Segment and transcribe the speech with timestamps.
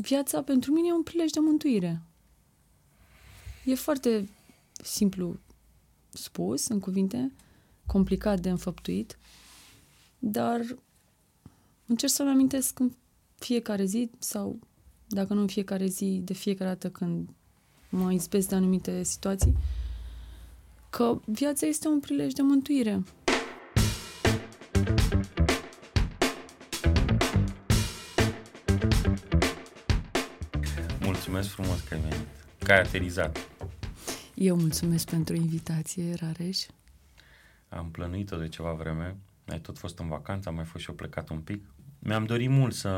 [0.00, 2.02] viața pentru mine e un prilej de mântuire.
[3.64, 4.28] E foarte
[4.82, 5.38] simplu
[6.12, 7.32] spus, în cuvinte,
[7.86, 9.18] complicat de înfăptuit,
[10.18, 10.60] dar
[11.86, 12.92] încerc să-mi amintesc în
[13.38, 14.58] fiecare zi sau,
[15.06, 17.28] dacă nu în fiecare zi, de fiecare dată când
[17.90, 19.56] mă izbesc de anumite situații,
[20.90, 23.02] că viața este un prilej de mântuire.
[31.28, 32.26] Mulțumesc frumos că ai venit,
[32.58, 33.48] că ai aterizat.
[34.34, 36.58] Eu mulțumesc pentru invitație, Rareș.
[37.68, 39.16] Am plănuit-o de ceva vreme,
[39.48, 41.64] ai tot fost în vacanță, am mai fost și eu plecat un pic.
[41.98, 42.92] Mi-am dorit mult să,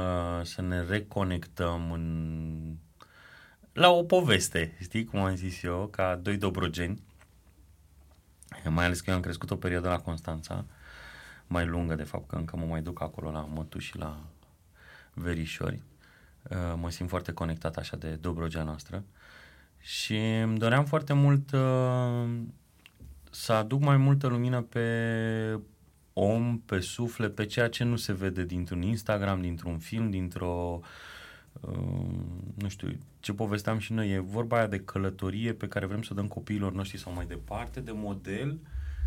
[0.45, 2.77] să ne reconectăm în,
[3.73, 7.03] la o poveste, știi cum am zis eu, ca doi dobrogeni.
[8.69, 10.65] Mai ales că eu am crescut o perioadă la Constanța,
[11.47, 14.21] mai lungă de fapt, că încă mă mai duc acolo la Mătu și la
[15.15, 15.83] Verișori.
[16.43, 19.05] Uh, mă simt foarte conectat așa de Dobrogea noastră.
[19.79, 22.31] Și îmi doream foarte mult uh,
[23.31, 24.85] să aduc mai multă lumină pe
[26.13, 30.81] om, pe suflet, pe ceea ce nu se vede dintr-un Instagram, dintr-un film, dintr-o
[31.61, 31.79] uh,
[32.55, 36.09] nu știu, ce povesteam și noi, e vorba aia de călătorie pe care vrem să
[36.13, 38.59] o dăm copiilor noștri sau mai departe, de model,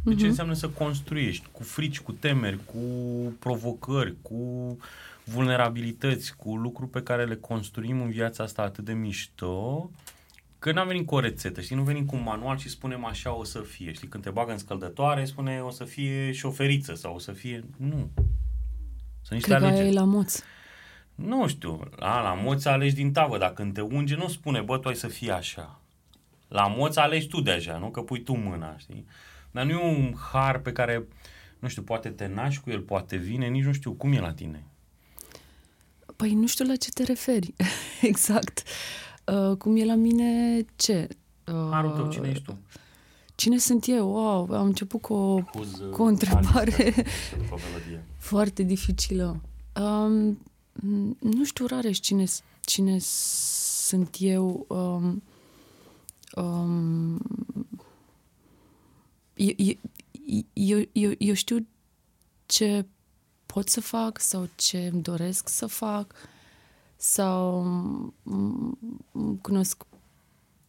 [0.04, 0.28] de ce uh-huh.
[0.28, 2.80] înseamnă să construiești, cu frici, cu temeri, cu
[3.40, 4.78] provocări, cu
[5.24, 9.92] vulnerabilități, cu lucruri pe care le construim în viața asta atât de mișto,
[10.60, 13.36] că n-am venit cu o rețetă, știi, nu venim cu un manual și spunem așa
[13.36, 17.16] o să fie, știi, când te bagă în scăldătoare, spune o să fie șoferiță sau
[17.16, 18.10] o să fie, nu.
[19.22, 19.88] Sunt niște Cred alegeri.
[19.88, 20.40] că la moț.
[21.16, 24.78] Nu știu, la, la moț alegi din tavă, dacă când te unge nu spune, bă,
[24.78, 25.80] tu ai să fii așa.
[26.48, 27.90] La moț alegi tu deja, nu?
[27.90, 29.06] Că pui tu mâna, știi?
[29.52, 31.04] Dar nu e un har pe care,
[31.60, 34.34] nu știu, poate te naști cu el, poate vine, nici nu știu cum e la
[34.34, 34.64] tine.
[36.24, 37.54] Păi nu știu la ce te referi
[38.02, 38.64] exact.
[39.26, 41.08] Uh, cum e la mine ce?
[41.48, 42.58] Uh, Harul tău, cine ești tu?
[43.36, 44.10] Cine sunt eu?
[44.10, 46.94] Wow, am început cu o, Cuz, cu o întrebare
[48.30, 49.42] foarte dificilă.
[49.82, 50.38] Um,
[51.20, 52.26] nu știu rare cine,
[52.62, 54.66] cine sunt eu.
[54.68, 55.24] Um,
[56.36, 57.22] um,
[59.34, 59.76] eu,
[60.54, 61.68] eu, eu, eu știu
[62.46, 62.86] ce
[63.54, 66.14] pot să fac sau ce îmi doresc să fac
[66.96, 67.66] sau
[69.42, 69.84] cunosc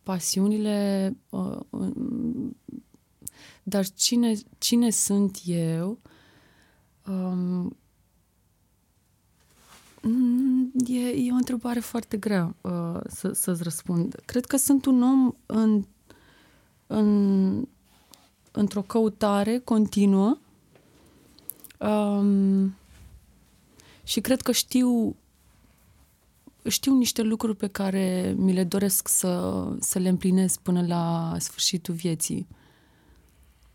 [0.03, 1.61] pasiunile, uh,
[3.63, 5.99] dar cine, cine sunt eu
[7.07, 7.77] um,
[10.87, 14.15] e, e o întrebare foarte grea uh, să, să-ți răspund.
[14.25, 15.85] Cred că sunt un om în,
[16.87, 17.69] în,
[18.53, 20.39] într-o căutare continuă
[21.79, 22.75] Um,
[24.05, 25.17] și cred că știu
[26.69, 31.95] știu niște lucruri pe care mi le doresc să, să le împlinesc până la sfârșitul
[31.95, 32.47] vieții.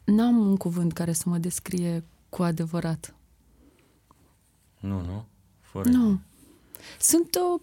[0.04, 3.16] N-am un cuvânt care să mă descrie cu adevărat.
[4.80, 5.26] Nu, nu?
[5.60, 6.20] Fără nu.
[7.00, 7.60] Sunt o...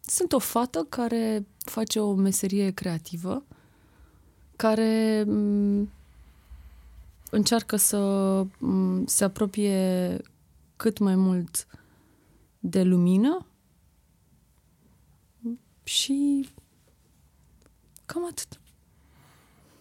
[0.00, 3.42] Sunt o fată care face o meserie creativă,
[4.56, 5.24] care
[7.30, 8.42] încearcă să
[9.06, 10.16] se apropie
[10.76, 11.66] cât mai mult
[12.58, 13.46] de lumină
[15.84, 16.48] și
[18.06, 18.60] cam atât.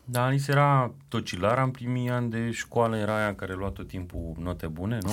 [0.06, 4.36] Da, Alice era tocilară în primii ani de școală, era aia care lua tot timpul
[4.40, 5.12] note bune, nu?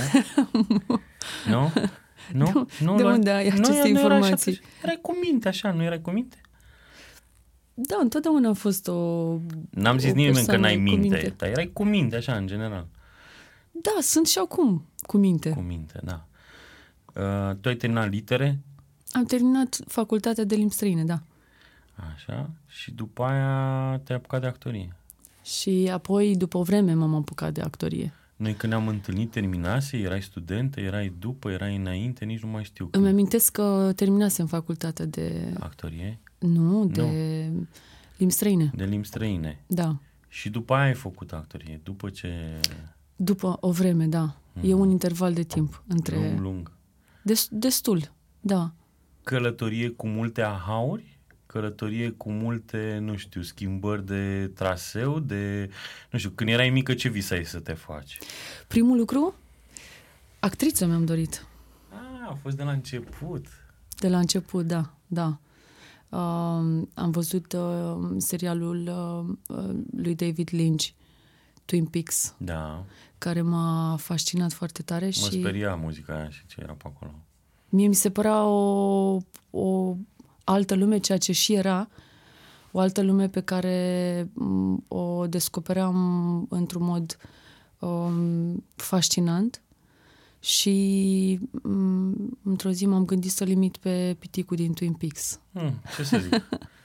[1.47, 1.73] nu?
[2.33, 2.67] Nu?
[2.81, 2.97] nu?
[2.97, 4.53] De unde ai aceste nu, informații?
[4.53, 6.41] Nu era așa, erai cu minte, așa, nu erai cu minte?
[7.75, 8.95] Da, întotdeauna a fost o
[9.71, 12.87] N-am zis nimeni că n-ai minte, minte, dar erai cu minte, așa, în general.
[13.71, 15.51] Da, sunt și acum cu minte.
[15.51, 16.27] Cu minte, da.
[17.15, 18.61] Uh, tu ai terminat litere?
[19.13, 21.23] Am terminat facultatea de limbi străine, da.
[22.15, 24.97] Așa, și după aia te-ai apucat de actorie.
[25.43, 28.13] Și apoi, după o vreme, m-am apucat de actorie.
[28.37, 32.89] Noi când ne-am întâlnit, terminase, erai studentă, erai după, erai înainte, nici nu mai știu.
[32.93, 35.55] Îmi amintesc că terminasem facultatea de...
[35.59, 36.19] Actorie?
[36.39, 37.03] Nu, de
[37.53, 37.67] nu.
[38.17, 38.73] limbi străine.
[38.77, 39.65] De limbi străine.
[39.67, 39.97] Da.
[40.29, 42.61] Și după aia ai făcut actorie, după ce...
[43.17, 44.37] După o vreme, da.
[44.37, 44.63] Mm-hmm.
[44.63, 44.79] E mhm.
[44.79, 46.17] un interval de timp între...
[46.17, 46.73] Lung, lung.
[47.23, 48.73] Dest, destul, da.
[49.23, 51.19] Călătorie cu multe ahauri?
[51.47, 55.71] Călătorie cu multe, nu știu, schimbări de traseu, de...
[56.11, 58.19] Nu știu, când erai mică, ce visai să te faci?
[58.69, 59.35] Primul lucru?
[60.41, 61.47] Actriță mi-am dorit.
[61.91, 63.47] Ah, a fost de la început.
[63.99, 65.39] De la început, da, da.
[66.15, 66.21] Uh,
[66.95, 70.87] am văzut uh, serialul uh, uh, lui David Lynch,
[71.65, 72.85] Twin Peaks, da.
[73.19, 75.05] care m-a fascinat foarte tare.
[75.05, 75.41] Mă și...
[75.41, 77.15] speria muzica aia și ce era pe acolo.
[77.69, 79.19] Mie mi se părea o,
[79.51, 79.97] o
[80.45, 81.89] altă lume, ceea ce și era,
[82.71, 87.17] o altă lume pe care m, o descopeream într-un mod
[87.79, 89.63] um, fascinant
[90.45, 92.13] și m,
[92.43, 95.41] într-o zi m-am gândit să limit pe piticul din Twin Peaks.
[95.53, 96.43] Hmm, ce să zic?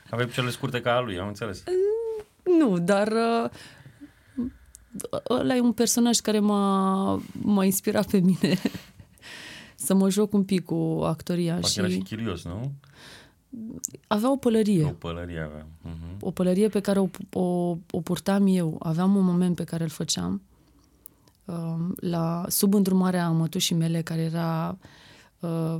[0.10, 1.64] Avea cele scurte ca a lui, am înțeles.
[2.58, 3.50] Nu, dar uh,
[5.30, 8.58] ăla e un personaj care m-a, m-a inspirat pe mine
[9.86, 11.54] să mă joc un pic cu actoria.
[11.54, 12.72] Parcă și era și chilios, nu?
[14.08, 14.86] avea o pălărie.
[14.86, 15.66] O pălărie avea.
[15.66, 16.20] Uh-huh.
[16.20, 18.76] o pălărie pe care o, o, o purtam eu.
[18.80, 20.42] Aveam un moment pe care îl făceam um,
[21.96, 24.78] la, sub îndrumarea mătușii mele, care era
[25.40, 25.78] uh,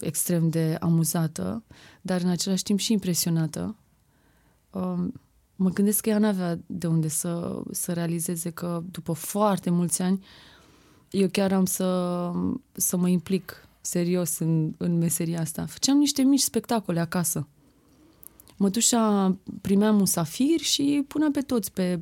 [0.00, 1.62] extrem de amuzată,
[2.00, 3.76] dar în același timp și impresionată.
[4.70, 5.12] Um,
[5.56, 10.24] mă gândesc că ea n-avea de unde să, să realizeze că după foarte mulți ani
[11.10, 12.30] eu chiar am să,
[12.72, 15.66] să mă implic serios în, în meseria asta.
[15.66, 17.48] Făceam niște mici spectacole acasă.
[18.56, 22.00] Mătușa primea musafiri și punea pe toți pe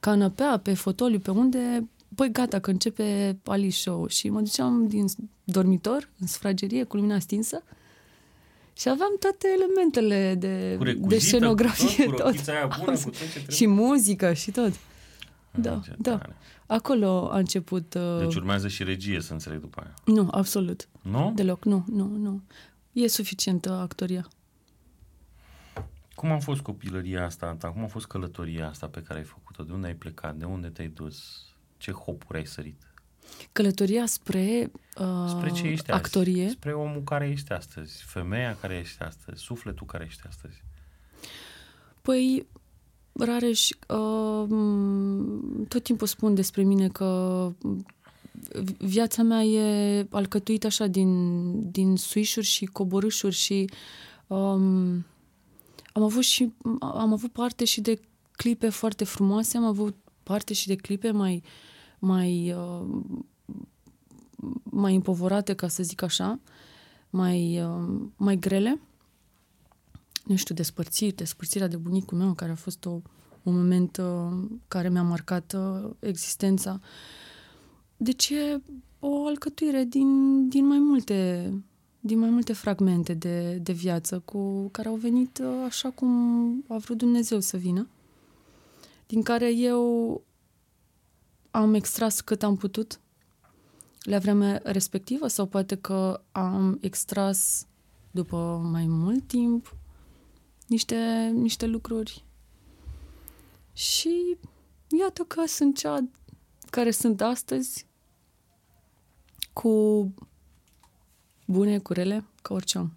[0.00, 4.06] canapea, pe fotoliu, pe unde, băi, gata, că începe Ali Show.
[4.06, 5.06] Și mă duceam din
[5.44, 7.62] dormitor, în sufragerie, cu lumina stinsă,
[8.76, 12.90] și aveam toate elementele de, Cu de recuzită, scenografie, cu tot, cu rochița aia bună,
[12.90, 13.54] Am- cu tot ce trebuie.
[13.56, 14.72] și muzică și tot.
[15.54, 16.16] Da, Ce da.
[16.16, 16.36] tare.
[16.66, 17.94] Acolo a început...
[17.94, 19.94] Uh, Deci urmează și regie, să înțeleg după aia.
[20.04, 20.88] nu, absolut.
[21.02, 21.32] Nu?
[21.34, 22.42] Deloc, nu, nu, nu.
[22.92, 24.28] E suficientă actoria.
[26.14, 27.68] Cum a fost copilăria asta ta?
[27.68, 29.62] Cum a fost călătoria asta pe care ai făcut-o?
[29.62, 30.34] De unde ai plecat?
[30.36, 31.42] De unde te-ai dus?
[31.82, 32.82] Ce hopuri ai sărit?
[33.52, 34.70] Călătoria spre,
[35.00, 36.44] uh, Spre ce ești actorie.
[36.44, 36.52] azi?
[36.52, 40.62] Spre omul care ești astăzi, femeia care ești astăzi, sufletul care ești astăzi.
[42.02, 42.46] Păi,
[43.12, 47.50] Rareș, uh, m, tot timpul spun despre mine că
[48.62, 53.70] vi- viața mea e alcătuită așa din, din suișuri și coborâșuri și
[54.26, 55.04] um,
[55.92, 58.00] am avut și am avut parte și de
[58.36, 61.70] clipe foarte frumoase, am avut parte și de clipe mai mai uh,
[64.64, 66.38] mai împovorate, ca să zic așa,
[67.10, 68.80] mai, uh, mai grele
[70.22, 72.90] nu știu, despărțiri, despărțirea de bunicul meu, care a fost o,
[73.42, 76.80] un moment uh, care mi-a marcat uh, existența.
[77.96, 78.60] Deci e
[78.98, 81.50] o alcătuire din, din mai multe
[82.04, 86.76] din mai multe fragmente de, de viață cu care au venit uh, așa cum a
[86.76, 87.88] vrut Dumnezeu să vină,
[89.06, 90.22] din care eu
[91.52, 93.00] am extras cât am putut
[94.02, 97.66] la vremea respectivă sau poate că am extras
[98.10, 99.76] după mai mult timp
[100.66, 102.24] niște, niște lucruri.
[103.72, 104.36] Și
[105.00, 106.08] iată că sunt cea
[106.70, 107.86] care sunt astăzi
[109.52, 110.14] cu
[111.46, 112.90] bune, cu rele, ca orice om.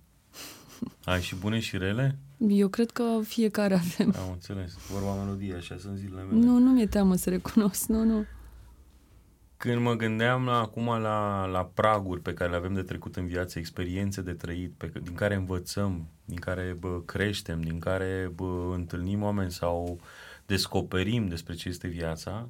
[1.05, 2.19] Ai și bune și rele?
[2.37, 4.13] Eu cred că fiecare avem.
[4.17, 4.73] Am înțeles.
[4.91, 6.45] Vorba melodie, așa sunt zilele mele.
[6.45, 8.25] Nu, nu mi-e teamă să recunosc, nu, nu.
[9.65, 13.25] Când mă gândeam la, acum la, la praguri pe care le avem de trecut în
[13.25, 18.71] viață, experiențe de trăit, pe, din care învățăm, din care bă, creștem, din care bă,
[18.73, 19.99] întâlnim oameni sau
[20.45, 22.49] descoperim despre ce este viața,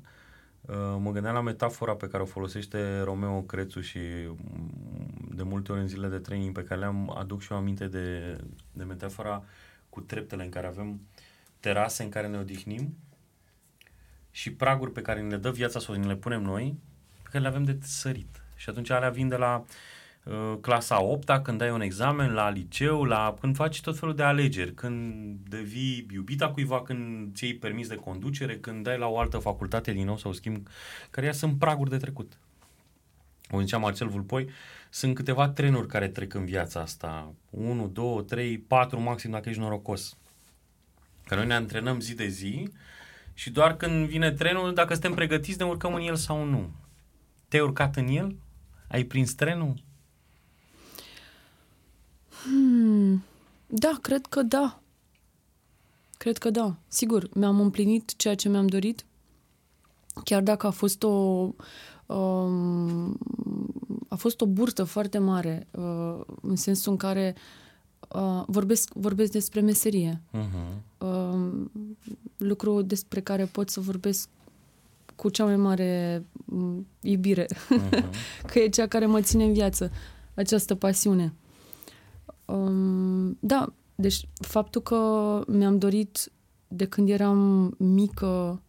[0.62, 5.72] uh, mă gândeam la metafora pe care o folosește Romeo Crețu și mm, de multe
[5.72, 8.38] ori în zilele de training pe care le-am aduc și eu aminte de,
[8.72, 9.44] de metafora
[9.90, 11.02] cu treptele în care avem
[11.60, 12.96] terase în care ne odihnim
[14.32, 16.78] și praguri pe care ne le dă viața sau ne le punem noi,
[17.36, 18.42] pe care le avem de sărit.
[18.56, 19.66] Și atunci alea vin de la
[20.24, 24.24] uh, clasa 8 când ai un examen, la liceu, la când faci tot felul de
[24.24, 25.14] alegeri, când
[25.50, 29.92] devii iubita cuiva, când ți iei permis de conducere, când dai la o altă facultate
[29.92, 30.68] din nou sau schimb,
[31.10, 32.38] care ea sunt praguri de trecut.
[33.52, 34.50] O zicea Marcel Vulpoi,
[34.90, 37.34] sunt câteva trenuri care trec în viața asta.
[37.50, 40.18] 1, 2, 3, 4 maxim dacă ești norocos.
[41.26, 42.70] Că noi ne antrenăm zi de zi
[43.34, 46.72] și doar când vine trenul, dacă suntem pregătiți, ne urcăm în el sau nu.
[47.48, 48.36] Te-ai urcat în el?
[48.88, 49.84] Ai prins trenul?
[52.44, 53.24] Hmm,
[53.68, 54.80] da, cred că da.
[56.18, 56.76] Cred că da.
[56.88, 59.06] Sigur, mi-am împlinit ceea ce mi-am dorit,
[60.24, 61.50] chiar dacă a fost o
[62.06, 63.18] um,
[64.08, 67.36] a fost o burtă foarte mare, uh, în sensul în care
[68.10, 70.22] uh, vorbesc, vorbesc despre meserie.
[70.34, 70.82] Uh-huh.
[70.98, 71.66] Uh,
[72.38, 74.30] lucru despre care pot să vorbesc
[75.16, 78.04] cu cea mai mare um, iubire, Uh-huh.
[78.52, 79.92] că e cea care mă ține în viață,
[80.34, 81.34] această pasiune.
[82.46, 85.00] Um, da, deci faptul că
[85.48, 86.32] mi-am dorit
[86.68, 88.62] de când eram mică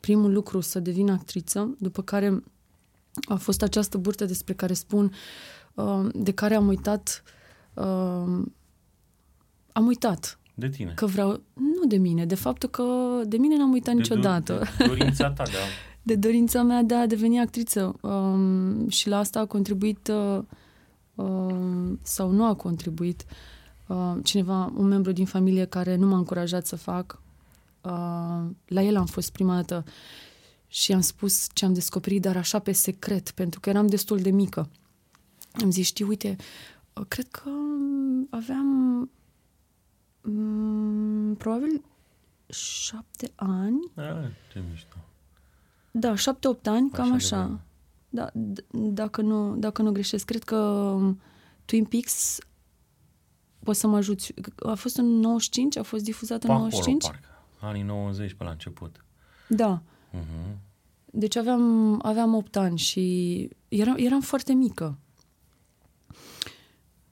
[0.00, 2.42] primul lucru să devin actriță, după care
[3.28, 5.12] a fost această burtă despre care spun
[5.74, 7.22] uh, de care am uitat,
[7.74, 7.84] uh,
[9.72, 10.92] am uitat De tine.
[10.94, 12.84] că vreau, nu de mine, de faptul că
[13.26, 14.60] de mine n-am uitat De niciodată.
[14.64, 15.60] do- De dorința ta de a...
[16.02, 20.42] de dorința mea de a deveni actriță um, și la asta a contribuit uh,
[21.14, 23.24] um, sau nu a contribuit
[23.86, 27.20] uh, cineva, un membru din familie care nu m-a încurajat să fac.
[27.80, 29.84] Uh, la el am fost prima dată
[30.66, 34.30] și am spus ce am descoperit, dar așa pe secret, pentru că eram destul de
[34.30, 34.68] mică.
[35.52, 36.36] Am zis, știi, uite,
[36.92, 39.10] uh, cred că um, aveam
[40.20, 41.82] um, probabil
[42.48, 44.96] șapte ani A, ce mișto.
[45.90, 47.42] Da, șapte-opt ani, cam Așa de așa.
[47.44, 47.64] vreme.
[48.08, 50.24] Da, d- dacă nu, dacă nu greșesc.
[50.24, 51.20] Cred că um,
[51.64, 52.38] Twin Peaks
[53.64, 54.34] poți să mă ajuți.
[54.66, 55.76] A fost în 95?
[55.76, 57.02] A fost difuzat în Pe acolo, 95?
[57.06, 57.28] parcă.
[57.60, 59.04] Anii 90 pe la început.
[59.48, 59.82] Da.
[60.12, 60.56] Uh-huh.
[61.04, 64.98] Deci aveam, aveam 8 ani și eram, eram foarte mică.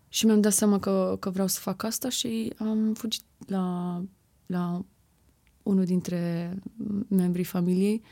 [0.09, 4.03] Și mi-am dat seama că, că vreau să fac asta și am fugit la,
[4.47, 4.85] la
[5.63, 6.55] unul dintre
[7.09, 8.03] membrii familiei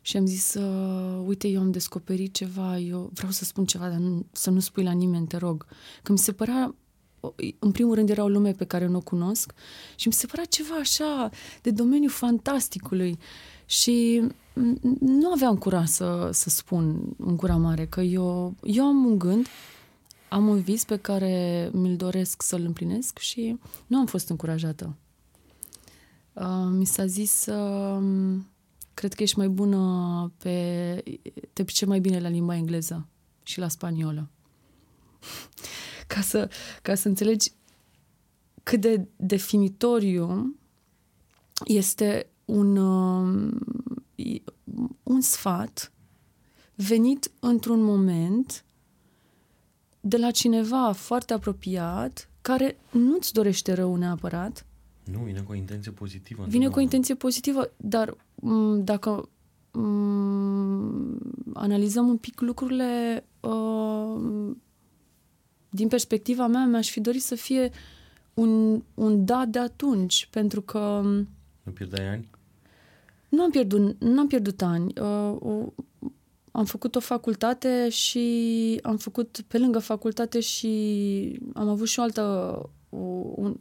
[0.00, 3.98] și am zis, uh, uite, eu am descoperit ceva, eu vreau să spun ceva, dar
[3.98, 5.66] nu, să nu spui la nimeni, te rog.
[6.02, 6.74] Că mi se părea,
[7.58, 9.52] în primul rând era o lume pe care nu o cunosc
[9.96, 11.30] și mi se părea ceva așa
[11.62, 13.18] de domeniul fantasticului
[13.66, 19.04] și m- nu aveam curaj să, să spun în gura mare că eu, eu am
[19.04, 19.46] un gând,
[20.28, 24.96] am un vis pe care mi-l doresc să-l împlinesc și nu am fost încurajată.
[26.32, 28.02] Uh, mi s-a zis, uh,
[28.94, 31.02] cred că ești mai bună pe...
[31.52, 33.08] te pricep mai bine la limba engleză
[33.42, 34.30] și la spaniolă.
[36.06, 36.50] ca, să,
[36.82, 37.52] ca să înțelegi
[38.62, 40.56] cât de definitoriu
[41.64, 43.50] este un, uh,
[45.02, 45.92] un sfat
[46.74, 48.64] venit într-un moment
[50.00, 54.66] de la cineva foarte apropiat care nu-ți dorește rău neapărat,
[55.12, 56.44] Nu, vine cu o intenție pozitivă.
[56.48, 56.82] Vine cu o întotdeauna.
[56.82, 59.28] intenție pozitivă, dar m, dacă
[59.72, 61.18] m,
[61.52, 64.50] analizăm un pic lucrurile uh,
[65.70, 67.70] din perspectiva mea, mi-aș fi dorit să fie
[68.34, 71.02] un, un da de atunci, pentru că
[71.62, 72.28] Nu pierdeai ani?
[73.28, 74.92] nu am pierdut, nu am pierdut ani.
[75.00, 75.72] Uh, o,
[76.52, 82.02] am făcut o facultate și am făcut pe lângă facultate și am avut și o
[82.02, 82.22] altă,
[82.88, 82.96] o,
[83.34, 83.56] un,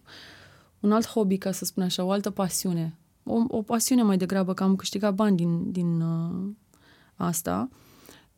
[0.79, 2.98] un alt hobby, ca să spun așa, o altă pasiune.
[3.24, 6.50] O, o pasiune mai degrabă, că am câștigat bani din, din uh,
[7.15, 7.69] asta,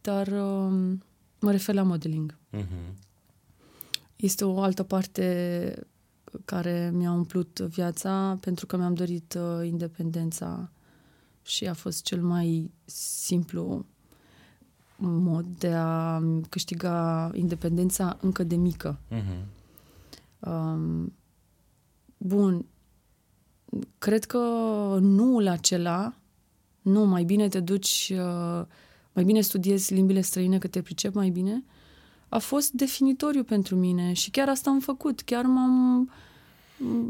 [0.02, 0.94] dar uh,
[1.40, 2.38] mă refer la modeling.
[2.58, 2.94] Uh-huh.
[4.16, 5.88] Este o altă parte
[6.46, 10.72] care mi-a umplut viața pentru că mi-am dorit uh, independența
[11.42, 13.86] și a fost cel mai simplu
[14.98, 19.00] mod de a câștiga independența încă de mică.
[19.12, 19.46] Uh-huh.
[20.40, 21.14] Um,
[22.24, 22.66] bun,
[23.98, 24.38] cred că
[25.02, 26.14] nu acela,
[26.82, 28.66] nu, mai bine te duci, uh,
[29.14, 31.64] mai bine studiezi limbile străine că te pricep mai bine,
[32.30, 35.22] a fost definitoriu pentru mine și chiar asta am făcut.
[35.22, 36.10] Chiar m-am,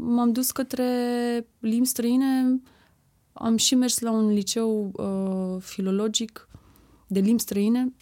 [0.00, 2.60] m-am dus către limbi străine,
[3.32, 6.48] am și mers la un liceu uh, filologic
[7.06, 7.92] de limbi străine.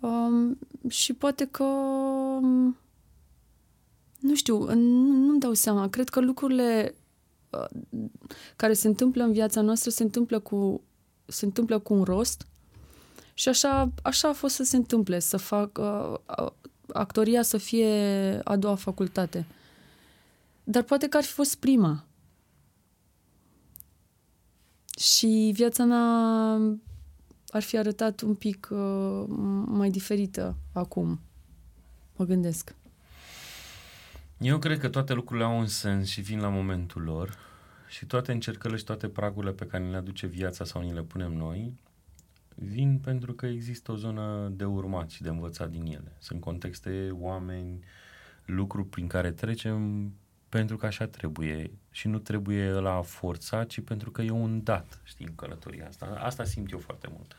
[0.00, 2.76] Um, și poate că um,
[4.30, 5.88] nu știu, nu, nu-mi dau seama.
[5.88, 6.94] Cred că lucrurile
[7.50, 7.80] uh,
[8.56, 10.82] care se întâmplă în viața noastră se întâmplă cu,
[11.26, 12.46] se întâmplă cu un rost
[13.34, 16.50] și așa, așa a fost să se întâmple, să fac uh, uh,
[16.92, 17.90] actoria să fie
[18.44, 19.46] a doua facultate.
[20.64, 22.04] Dar poate că ar fi fost prima.
[24.98, 26.04] Și viața mea
[27.48, 29.24] ar fi arătat un pic uh,
[29.66, 31.20] mai diferită acum.
[32.16, 32.74] Mă gândesc.
[34.40, 37.38] Eu cred că toate lucrurile au un sens și vin la momentul lor
[37.88, 41.02] și toate încercările și toate pragurile pe care ni le aduce viața sau ni le
[41.02, 41.78] punem noi
[42.54, 46.16] vin pentru că există o zonă de urmat și de învățat din ele.
[46.18, 47.84] Sunt contexte, oameni,
[48.44, 50.12] lucruri prin care trecem
[50.48, 55.00] pentru că așa trebuie și nu trebuie la forța, ci pentru că e un dat,
[55.04, 56.06] știi, în călătoria asta.
[56.18, 57.36] Asta simt eu foarte mult.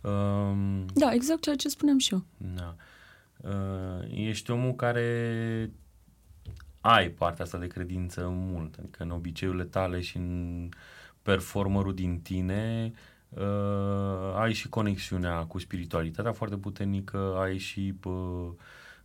[0.00, 2.24] Um, Da, exact ceea ce spuneam și eu.
[2.36, 2.76] da.
[3.36, 5.70] Uh, ești omul care
[6.86, 10.68] ai partea asta de credință mult, adică în obiceiurile tale și în
[11.22, 12.92] performerul din tine
[13.28, 18.48] uh, ai și conexiunea cu spiritualitatea foarte puternică, ai și uh,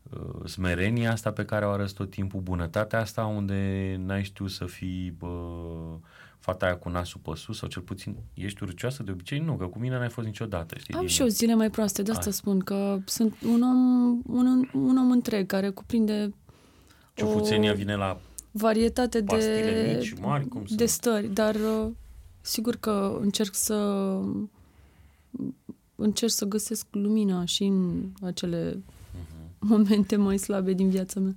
[0.09, 4.65] uh, smerenia asta pe care o arăți tot timpul, bunătatea asta unde n-ai știut să
[4.65, 5.29] fii bă,
[6.41, 9.39] fata aia cu nasul pe sus sau cel puțin ești urcioasă de obicei?
[9.39, 10.77] Nu, că cu mine n-ai fost niciodată.
[10.77, 12.33] Știi, Am și eu zile mai proaste, de asta Hai.
[12.33, 16.33] spun că sunt un om, un, un om întreg care cuprinde
[17.13, 18.19] Ciufuțenia vine la
[18.51, 21.91] varietate de, mici, mari, cum de stări, dar uh,
[22.41, 23.75] sigur că încerc să
[25.95, 29.59] încerc să găsesc lumina și în acele uh-huh.
[29.59, 31.35] momente mai slabe din viața mea.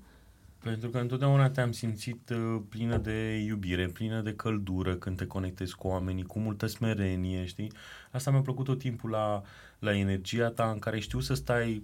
[0.62, 5.74] Pentru că întotdeauna te-am simțit uh, plină de iubire, plină de căldură când te conectezi
[5.74, 7.72] cu oamenii, cu multă smerenie, știi?
[8.10, 9.42] Asta mi-a plăcut tot timpul la,
[9.78, 11.82] la energia ta în care știu să stai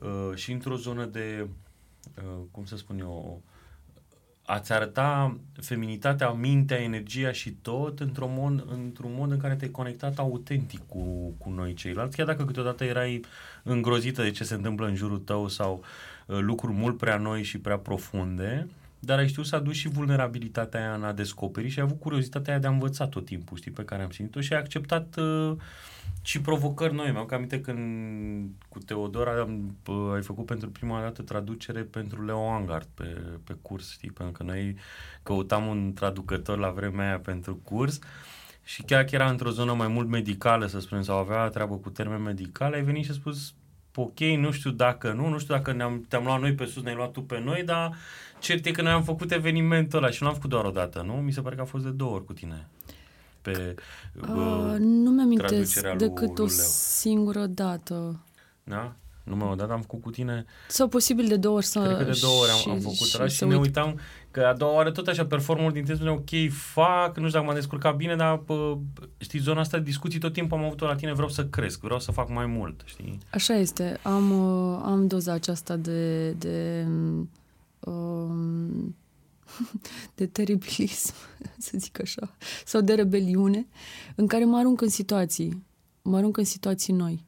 [0.00, 1.48] uh, și într-o zonă de, uh,
[2.50, 3.42] cum să spun eu,
[4.48, 10.18] a-ți arăta feminitatea, mintea, energia și tot într-un mod, într-un mod în care te-ai conectat
[10.18, 13.20] autentic cu, cu noi ceilalți, chiar dacă câteodată erai
[13.62, 15.84] îngrozită de ce se întâmplă în jurul tău sau
[16.26, 20.80] uh, lucruri mult prea noi și prea profunde, dar ai știut să aduci și vulnerabilitatea
[20.80, 23.70] aia în a descoperi și ai avut curiozitatea aia de a învăța tot timpul, știi,
[23.70, 25.56] pe care am simțit-o și ai acceptat uh,
[26.28, 27.10] și provocări noi.
[27.10, 32.48] Mi-am aminte când cu Teodora am, uh, ai făcut pentru prima dată traducere pentru Leo
[32.48, 33.04] Angard pe,
[33.44, 34.76] pe curs, știi, pentru că noi
[35.22, 37.98] căutam un traducător la vremea aia pentru curs
[38.64, 41.90] și chiar că era într-o zonă mai mult medicală, să spunem, sau avea treabă cu
[41.90, 43.54] termeni medicale, ai venit și a spus,
[43.94, 46.96] ok, nu știu dacă nu, nu știu dacă ne-am, te-am luat noi pe sus, ne-ai
[46.96, 47.96] luat tu pe noi, dar
[48.38, 51.02] cert e că noi am făcut evenimentul ăla și nu l-am făcut doar o dată,
[51.02, 51.12] nu?
[51.12, 52.68] Mi se pare că a fost de două ori cu tine.
[53.52, 53.74] Pe,
[54.20, 58.20] uh, nu mi-amintesc decât o singură dată.
[58.64, 58.96] Da?
[59.28, 60.44] Numai o dată am făcut cu tine...
[60.68, 61.80] Sau posibil de două ori să...
[61.80, 63.64] Cred că de două ori am, am făcut și, și, și ne uit.
[63.64, 63.98] uitam
[64.30, 67.54] că a doua oară tot așa performul din tine ok, fac, nu știu dacă m-am
[67.54, 68.78] descurcat bine, dar pă,
[69.18, 72.00] știi, zona asta de discuții tot timpul am avut-o la tine, vreau să cresc, vreau
[72.00, 73.18] să fac mai mult, știi?
[73.30, 76.86] Așa este, am, uh, am doza aceasta de, de
[77.78, 78.96] um,
[80.14, 81.14] de teribilism,
[81.58, 83.66] să zic așa, sau de rebeliune,
[84.16, 85.66] în care mă arunc în situații,
[86.02, 87.26] mă arunc în situații noi.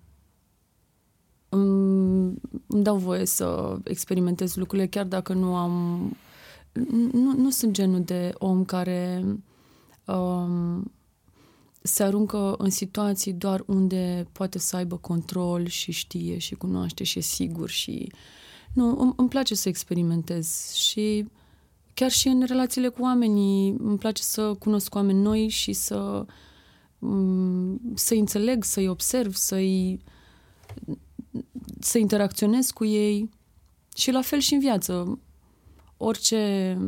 [1.49, 2.35] Îmi,
[2.67, 6.17] îmi dau voie să experimentez lucrurile, chiar dacă nu am...
[7.13, 9.25] Nu, nu sunt genul de om care
[10.07, 10.93] um,
[11.83, 17.19] se aruncă în situații doar unde poate să aibă control și știe și cunoaște și
[17.19, 18.13] e sigur și...
[18.73, 21.29] Nu, îmi, îmi place să experimentez și
[21.95, 26.27] chiar și în relațiile cu oamenii îmi place să cunosc oameni noi și să
[26.99, 30.01] mm, să-i înțeleg, să-i observ, să-i
[31.81, 33.31] să interacționez cu ei
[33.97, 35.19] și la fel și în viață.
[35.97, 36.79] Orice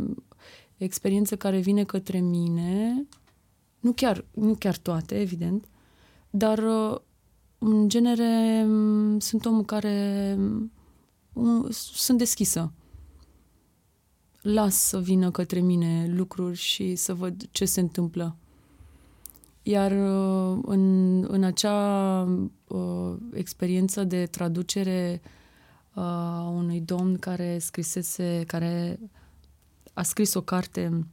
[0.77, 3.07] experiență care vine către mine,
[3.81, 5.65] nu chiar, nu chiar toate, evident,
[6.31, 6.59] dar
[7.59, 8.67] în genere
[9.19, 10.35] sunt omul care
[11.33, 12.73] mm, sunt deschisă
[14.43, 18.37] las să vină către mine lucruri și să văd ce se întâmplă.
[19.63, 22.23] Iar uh, în, în acea
[22.67, 25.21] uh, experiență de traducere
[25.91, 28.99] a uh, unui domn care scrisese, care
[29.93, 31.07] a scris o carte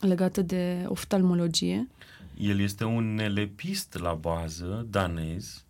[0.00, 1.88] legată de oftalmologie.
[2.38, 5.64] El este un nelepist la bază, danez,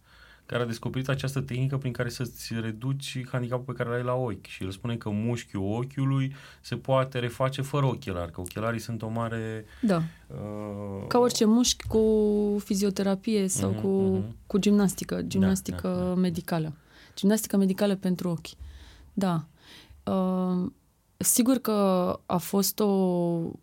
[0.46, 4.46] care a descoperit această tehnică prin care să-ți reduci handicapul pe care l-ai la ochi
[4.46, 9.08] și el spune că mușchiul ochiului se poate reface fără ochelari, că ochelarii sunt o
[9.08, 9.64] mare...
[9.80, 10.02] Da.
[10.26, 11.06] Uh...
[11.08, 12.02] Ca orice mușchi cu
[12.64, 14.46] fizioterapie sau uh-huh, cu, uh-huh.
[14.46, 16.14] cu gimnastică, gimnastică da, da, da.
[16.14, 16.72] medicală.
[17.16, 18.48] Gimnastică medicală pentru ochi.
[19.12, 19.44] Da.
[20.04, 20.70] Uh,
[21.16, 21.72] sigur că
[22.26, 22.84] a fost o,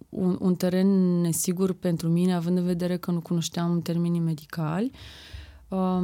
[0.10, 0.88] un, un teren
[1.22, 4.92] nesigur pentru mine, având în vedere că nu cunoșteam termenii medicali.
[4.94, 5.41] Uh, Um,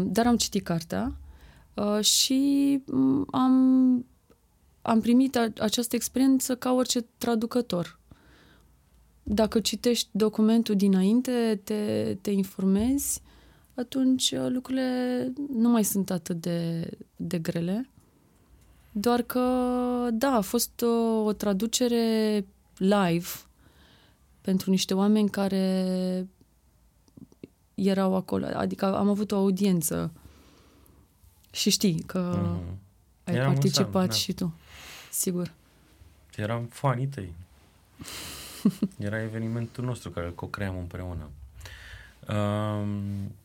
[0.05, 1.15] dar am citit cartea
[1.73, 4.05] uh, și mm, am,
[4.81, 7.99] am primit această experiență ca orice traducător.
[9.23, 13.21] Dacă citești documentul dinainte, te, te informezi,
[13.75, 17.89] atunci uh, lucrurile nu mai sunt atât de, de grele.
[18.91, 19.41] Doar că,
[20.13, 22.45] da, a fost o, o traducere
[22.77, 23.27] live
[24.41, 26.27] pentru niște oameni care
[27.85, 28.45] erau acolo.
[28.45, 30.11] Adică am avut o audiență
[31.51, 32.77] și știi că mm-hmm.
[33.23, 34.13] ai Eram participat da.
[34.13, 34.53] și tu.
[35.11, 35.53] Sigur.
[36.35, 37.33] Eram fanii tăi.
[39.07, 41.29] Era evenimentul nostru care îl co-cream împreună.
[42.29, 43.35] Um,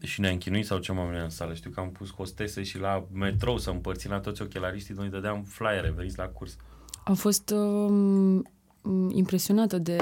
[0.00, 1.54] și ne-am chinuit sau ce m-am în sală.
[1.54, 5.42] Știu că am pus hostese și la metrou să împărțim la toți ochelariștii, noi dădeam
[5.42, 6.56] flyere, veniți la curs.
[7.04, 8.48] Am fost um,
[9.08, 9.98] impresionată de,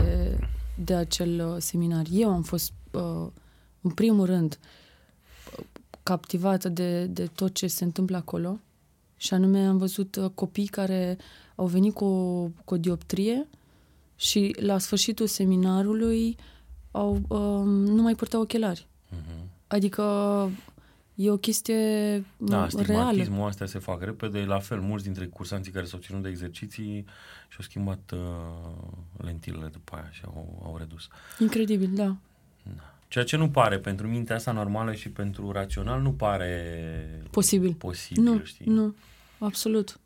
[0.76, 2.04] de acel uh, seminar.
[2.10, 2.83] Eu am fost uh,
[3.80, 4.58] în primul rând,
[6.02, 8.60] captivată de, de tot ce se întâmplă acolo
[9.16, 11.18] Și anume am văzut uh, copii care
[11.54, 13.48] au venit cu o, cu o dioptrie
[14.16, 16.36] și la sfârșitul seminarului
[16.90, 18.86] au, uh, nu mai purtau ochelari.
[19.10, 19.48] Mhm.
[19.66, 20.02] Adică
[21.14, 22.68] e o chestie Da, m, reală.
[22.68, 24.44] stigmatismul astea se fac repede.
[24.44, 27.04] La fel, mulți dintre cursanții care s-au ținut de exerciții
[27.48, 28.20] și-au schimbat uh,
[29.16, 31.08] lentilele după aia și au, au redus.
[31.38, 32.16] Incredibil, da.
[33.08, 37.74] Ceea ce nu pare pentru mintea asta normală și pentru rațional nu pare Posibil.
[37.74, 38.66] posibil, Nu, știi?
[38.70, 38.94] nu,
[39.38, 39.98] absolut.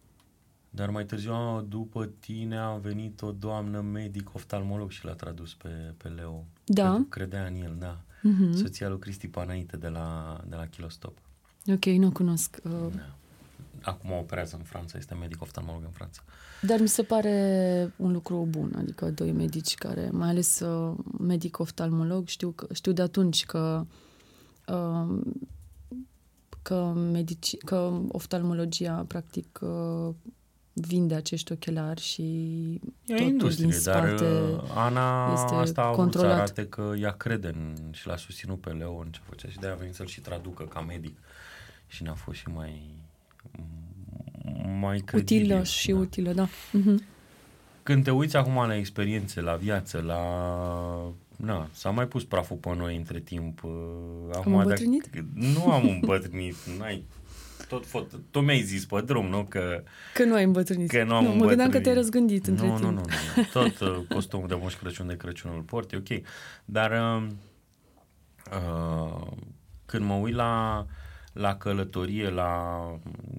[0.71, 5.69] Dar mai târziu, după tine, a venit o doamnă medic oftalmolog și l-a tradus pe,
[5.97, 6.45] pe Leo.
[6.65, 6.83] Da.
[6.85, 8.01] Pentru că Credea în el, da.
[8.23, 8.53] Mhm.
[8.53, 11.19] Soția lui Cristi Panaite de la, de la Kilostop.
[11.67, 12.57] Ok, nu cunosc.
[12.65, 13.17] Uh, Da.
[13.83, 16.23] Acum operează în Franța, este medic oftalmolog în Franța.
[16.63, 21.59] Dar mi se pare un lucru bun, adică doi medici care, mai ales uh, medic
[21.59, 23.87] oftalmolog, știu, că, știu de atunci că
[24.67, 25.21] uh,
[26.63, 30.15] că, medici, că oftalmologia practic uh,
[30.73, 32.23] vinde acești ochelari și
[33.07, 36.37] E o totul industrie, din dar spate uh, Ana este asta a vrut să controlat.
[36.37, 39.75] arate că ea crede în, și l-a susținut pe Leo în ce făcea și de-aia
[39.75, 41.19] a venit să-l și traducă ca medic
[41.87, 42.95] și ne-a fost și mai
[44.81, 45.43] mai credibil.
[45.43, 45.99] utilă și da.
[45.99, 46.49] utilă, da.
[46.73, 47.03] Mhm.
[47.83, 50.21] Când te uiți acum la experiențe, la viață, la...
[51.37, 53.63] Na, s-a mai pus praful pe noi între timp.
[53.63, 53.71] uh,
[54.33, 55.09] Acum, îmbătrânit?
[55.11, 55.27] Dacă...
[55.35, 57.05] Nu am îmbătrânit, n-ai...
[57.69, 58.21] Tot, fot...
[58.31, 59.45] tu mi-ai zis pe drum, nu?
[59.45, 59.83] Că,
[60.15, 60.91] Că nu ai îmbătrânit.
[60.91, 61.83] că nu am nu, mă gândeam că îmbătrânit.
[61.83, 62.85] te-ai răzgândit între nu, timp.
[62.91, 63.01] Nu, nu,
[63.37, 63.43] nu.
[63.53, 66.23] Tot uh, costumul de Moș Crăciun de Crăciun îl port, e ok.
[66.65, 67.27] Dar uh,
[68.53, 69.27] uh,
[69.87, 70.87] când mă uit la,
[71.33, 72.81] la călătorie, la...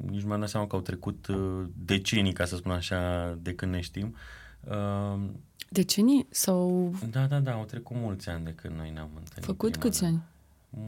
[0.10, 3.54] Nici nu mi-am dat seama că au trecut uh, decenii, ca să spun așa, de
[3.54, 4.16] când ne știm.
[4.64, 5.20] Uh,
[5.72, 6.28] Decenii?
[6.30, 9.46] Sau da, da, da, au trecut mulți ani de când noi ne-am întâlnit.
[9.46, 10.14] făcut prima câți dată.
[10.14, 10.24] ani?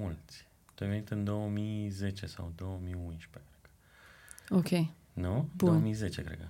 [0.02, 0.46] Mulți.
[0.76, 4.56] Tu ai venit în 2010 sau 2011, cred că.
[4.56, 4.88] Ok.
[5.14, 5.50] Nu?
[5.56, 5.70] Bun.
[5.70, 6.46] 2010, cred că.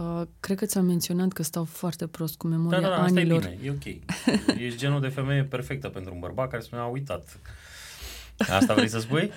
[0.00, 3.18] Uh, cred că ți-am menționat că stau foarte prost cu memoria Da, da, da, asta
[3.18, 3.40] e anilor.
[3.40, 3.84] bine, e ok.
[4.66, 7.38] Ești genul de femeie perfectă pentru un bărbat care spune, a uitat.
[8.48, 9.30] Asta vrei să spui?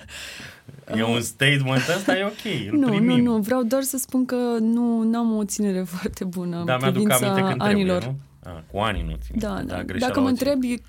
[0.96, 3.20] E un statement ăsta, e ok, îl nu, primim.
[3.22, 6.80] nu, nu, vreau doar să spun că nu am o ținere foarte bună Dar în
[6.82, 7.98] mi-aduc privința aminte când anilor.
[8.00, 8.50] trebuie, nu?
[8.50, 9.34] A, cu anii nu țin.
[9.38, 9.82] Da, da.
[9.84, 10.46] greșeala Dacă mă o țin.
[10.48, 10.82] întrebi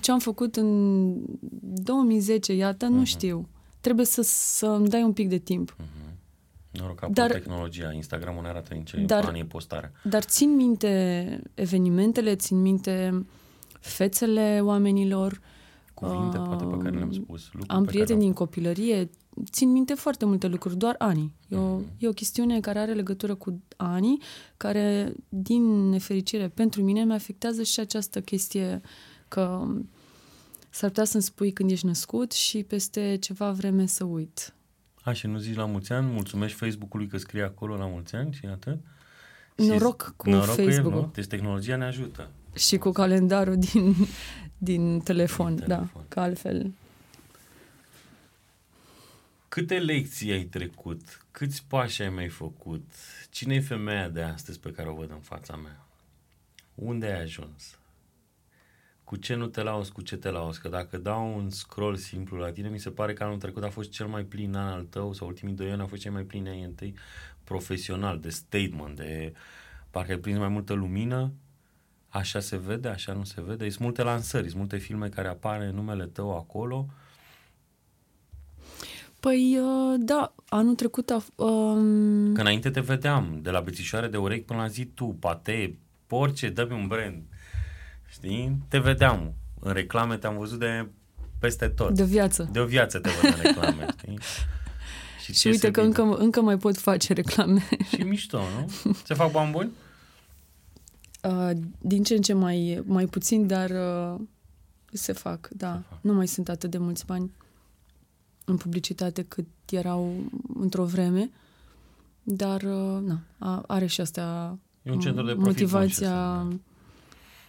[0.00, 1.14] ce am făcut în
[1.60, 2.94] 2010, iată, Mhm.
[2.94, 3.48] nu știu.
[3.80, 5.76] Trebuie să, să îmi dai un pic de timp.
[6.70, 7.38] Noroc că Dar- Dar...
[7.40, 9.92] tehnologia, Instagram-ul ne arată în ce Dar- an e postarea.
[10.02, 13.24] Dar țin minte evenimentele, țin minte
[13.80, 15.40] fețele oamenilor.
[15.94, 17.44] Cuvinte, Uh, poate, pe care le-am spus.
[17.44, 19.10] lucruri Am pe prieteni care din copilărie,
[19.50, 21.34] țin minte foarte multe lucruri, doar ani.
[21.48, 24.18] E o, e o chestiune care are legătură cu ani,
[24.56, 28.80] care, din nefericire pentru mine, mi afectează și această chestie
[29.28, 29.66] că
[30.70, 34.54] s-ar putea să-mi spui când ești născut și peste ceva vreme să uit.
[35.02, 38.32] A, și nu zici la mulți ani, mulțumești Facebook-ului că scrie acolo la mulți ani
[38.32, 38.78] și atât?
[39.58, 40.92] Și Noroc cu noroc Facebook-ul.
[40.92, 41.10] el, nu?
[41.14, 42.30] Deci tehnologia ne ajută.
[42.54, 43.94] Și cu calendarul din,
[44.58, 46.04] din telefon, Din da, telefon.
[46.08, 46.72] că altfel...
[49.48, 51.26] Câte lecții ai trecut?
[51.30, 52.84] Câți pași ai mai făcut?
[53.30, 55.86] Cine e femeia de astăzi pe care o văd în fața mea?
[56.74, 57.78] Unde ai ajuns?
[59.04, 60.60] Cu ce nu te lauzi, cu ce te lauzi?
[60.60, 63.70] Că dacă dau un scroll simplu la tine, mi se pare că anul trecut a
[63.70, 66.22] fost cel mai plin an al tău sau ultimii doi ani au fost cei mai
[66.22, 66.94] plini ani întâi
[67.44, 69.32] profesional, de statement, de
[69.90, 71.32] parcă ai prins mai multă lumină,
[72.12, 73.68] așa se vede, așa nu se vede.
[73.68, 76.86] Sunt multe lansări, sunt multe filme care apare numele tău acolo.
[79.20, 81.24] Păi, uh, da, anul trecut a...
[81.36, 85.78] Um, Că înainte te vedeam, de la bețișoare de urechi până la zi tu, pate,
[86.08, 87.22] orice, dă-mi un brand.
[88.08, 88.58] Știi?
[88.68, 89.34] Te vedeam.
[89.60, 90.88] În reclame te-am văzut de
[91.38, 91.90] peste tot.
[91.94, 92.48] de viață.
[92.52, 94.18] De o viață te văd în reclame, știi?
[95.24, 96.00] Și ce uite se că vede?
[96.00, 97.68] încă, încă mai pot face reclame.
[97.88, 98.92] Și mișto, nu?
[99.04, 99.70] Se fac bani buni?
[101.28, 104.20] Uh, din ce în ce mai, mai puțin, dar uh,
[104.92, 105.72] se fac, da.
[105.72, 105.98] Se fac.
[106.02, 107.30] Nu mai sunt atât de mulți bani
[108.44, 110.14] în publicitate cât erau
[110.54, 111.30] într-o vreme,
[112.22, 116.42] dar uh, na, a, are și asta E un centru de profit motivația.
[116.42, 116.60] bun și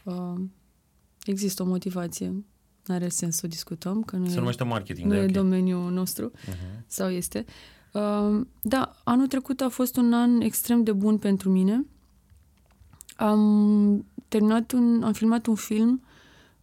[0.04, 0.42] Uh,
[1.26, 2.46] există o motivație,
[2.86, 5.32] n-are sens să o discutăm, că nu Se e, numește marketing, nu de e ok.
[5.32, 6.32] domeniul nostru.
[6.32, 6.86] Uh-huh.
[6.88, 7.46] sau este.
[7.94, 11.86] Uh, da, anul trecut a fost un an extrem de bun pentru mine.
[13.16, 16.04] Am terminat un, am filmat un film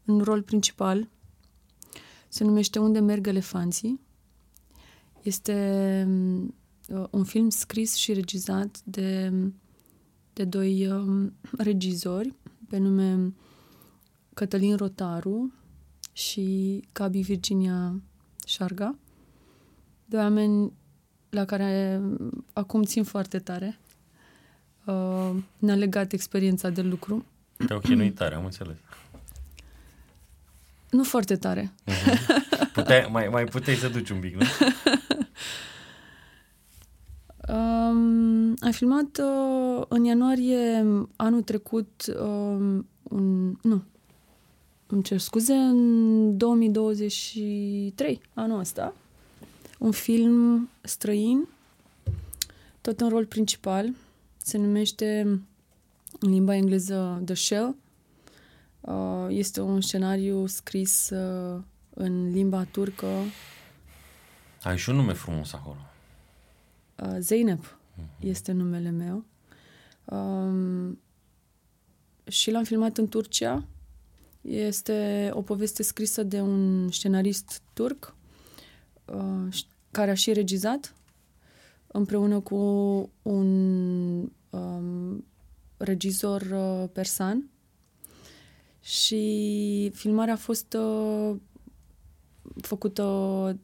[0.04, 1.08] în rol principal.
[2.28, 4.00] Se numește Unde merg elefanții.
[5.22, 6.08] Este
[6.88, 9.32] uh, un film scris și regizat de,
[10.32, 12.34] de doi um, regizori
[12.68, 13.34] pe nume
[14.34, 15.52] Cătălin Rotaru
[16.12, 18.00] și Gabi Virginia
[18.46, 18.98] Șarga
[20.10, 20.72] doi oameni
[21.28, 22.02] la care
[22.52, 23.78] acum țin foarte tare.
[24.90, 27.24] Uh, ne-a legat experiența de lucru.
[27.66, 28.76] Te-au chinuit tare, am înțeles.
[30.90, 31.72] Nu foarte tare.
[31.86, 32.72] Uh-huh.
[32.72, 34.46] Puteai, mai, mai puteai să duci un pic, nu?
[37.50, 43.56] Um, am filmat uh, în ianuarie anul trecut uh, un...
[43.62, 43.82] Nu.
[44.86, 48.94] Îmi cer scuze, în 2023, anul ăsta,
[49.78, 51.48] un film străin,
[52.80, 53.92] tot în rol principal.
[54.50, 55.20] Se numește
[56.20, 57.76] în limba engleză The Shell.
[58.80, 61.62] Uh, este un scenariu scris uh,
[61.94, 63.06] în limba turcă.
[64.62, 65.76] Ai și un nume frumos acolo.
[67.02, 68.20] Uh, Zeynep uh-huh.
[68.20, 69.24] este numele meu.
[70.04, 71.00] Um,
[72.28, 73.64] și l-am filmat în Turcia.
[74.40, 78.14] Este o poveste scrisă de un scenarist turc
[79.04, 80.94] uh, care a și regizat
[81.86, 82.56] împreună cu
[83.22, 85.24] un um,
[85.76, 87.50] regizor uh, persan
[88.80, 91.36] și filmarea a fost uh,
[92.60, 93.58] făcută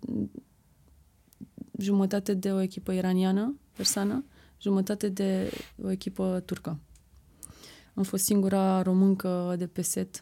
[1.78, 4.24] jumătate de o echipă iraniană, persană,
[4.60, 5.50] jumătate de
[5.82, 6.78] o echipă turcă.
[7.94, 10.20] Am fost singura româncă de pe set,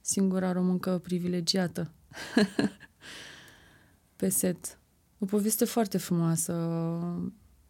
[0.00, 1.90] singura româncă privilegiată
[4.16, 4.78] pe set.
[5.18, 6.54] O poveste foarte frumoasă,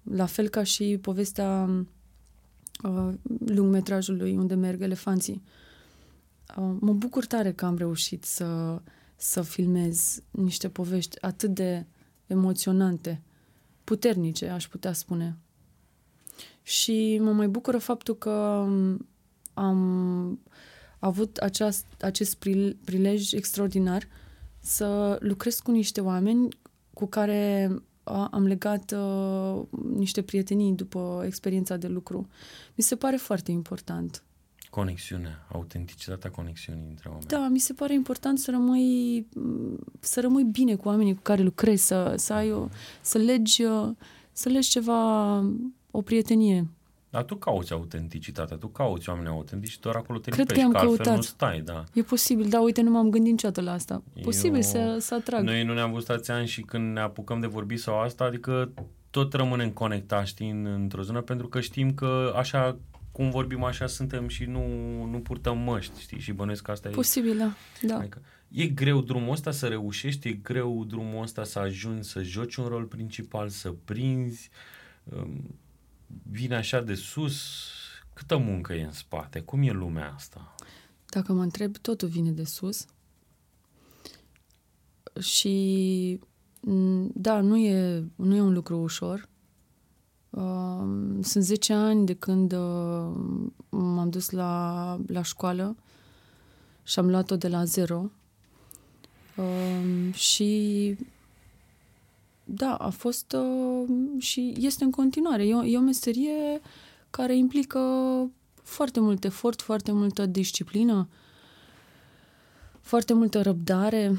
[0.02, 1.68] la fel ca și povestea
[2.82, 3.14] uh,
[3.46, 5.42] lungmetrajului unde merg elefanții.
[6.56, 8.80] Uh, mă bucur tare că am reușit să,
[9.16, 11.86] să filmez niște povești atât de
[12.26, 13.22] emoționante,
[13.84, 15.38] puternice, aș putea spune.
[16.62, 18.66] Și mă mai bucură faptul că
[19.54, 20.40] am
[20.98, 22.44] avut aceast, acest
[22.84, 24.02] prilej extraordinar
[24.60, 26.48] să lucrez cu niște oameni
[26.94, 27.72] cu care
[28.04, 29.62] am legat uh,
[29.94, 32.28] niște prietenii după experiența de lucru.
[32.74, 34.22] Mi se pare foarte important.
[34.70, 37.26] Conexiunea, autenticitatea conexiunii între oameni.
[37.26, 39.26] Da, mi se pare important să rămâi,
[40.00, 42.68] să rămâi bine cu oamenii cu care lucrezi, să, să ai o,
[43.00, 43.62] să legi,
[44.32, 45.36] să legi ceva,
[45.90, 46.68] o prietenie.
[47.10, 50.66] Dar tu cauți autenticitatea, tu cauți oameni autentici și doar acolo te Cred lipești, că
[50.66, 51.16] am că altfel căutat.
[51.16, 51.84] nu stai, da.
[51.92, 54.02] E posibil, da, uite, nu m-am gândit niciodată la asta.
[54.22, 55.44] Posibil Eu- să, să atrag.
[55.44, 58.72] Noi nu ne-am văzut ani și când ne apucăm de vorbi sau asta, adică
[59.10, 62.78] tot rămânem conectați, știi, în, într-o zonă, pentru că știm că așa
[63.12, 64.64] cum vorbim, așa suntem și nu,
[65.10, 66.92] nu purtăm măști, știi, și bănuiesc că asta e...
[66.92, 67.52] Posibil, da.
[67.82, 67.96] da.
[67.96, 72.54] Adică e greu drumul ăsta să reușești, e greu drumul ăsta să ajungi să joci
[72.54, 74.50] un rol principal, să prinzi,
[75.04, 75.58] um,
[76.22, 77.40] vine așa de sus,
[78.12, 80.54] câtă muncă e în spate, cum e lumea asta?
[81.06, 82.86] Dacă mă întreb, totul vine de sus.
[85.20, 86.20] Și
[86.60, 89.28] m, da, nu e, nu e un lucru ușor.
[90.30, 93.12] Uh, Sunt 10 ani de când uh,
[93.68, 95.76] m-am dus la, la școală
[96.82, 98.10] și am luat-o de la zero.
[99.36, 100.96] Uh, Și
[102.52, 105.46] da, a fost uh, și este în continuare.
[105.46, 106.60] E o, e o meserie
[107.10, 107.80] care implică
[108.62, 111.08] foarte mult efort, foarte multă disciplină,
[112.80, 114.16] foarte multă răbdare.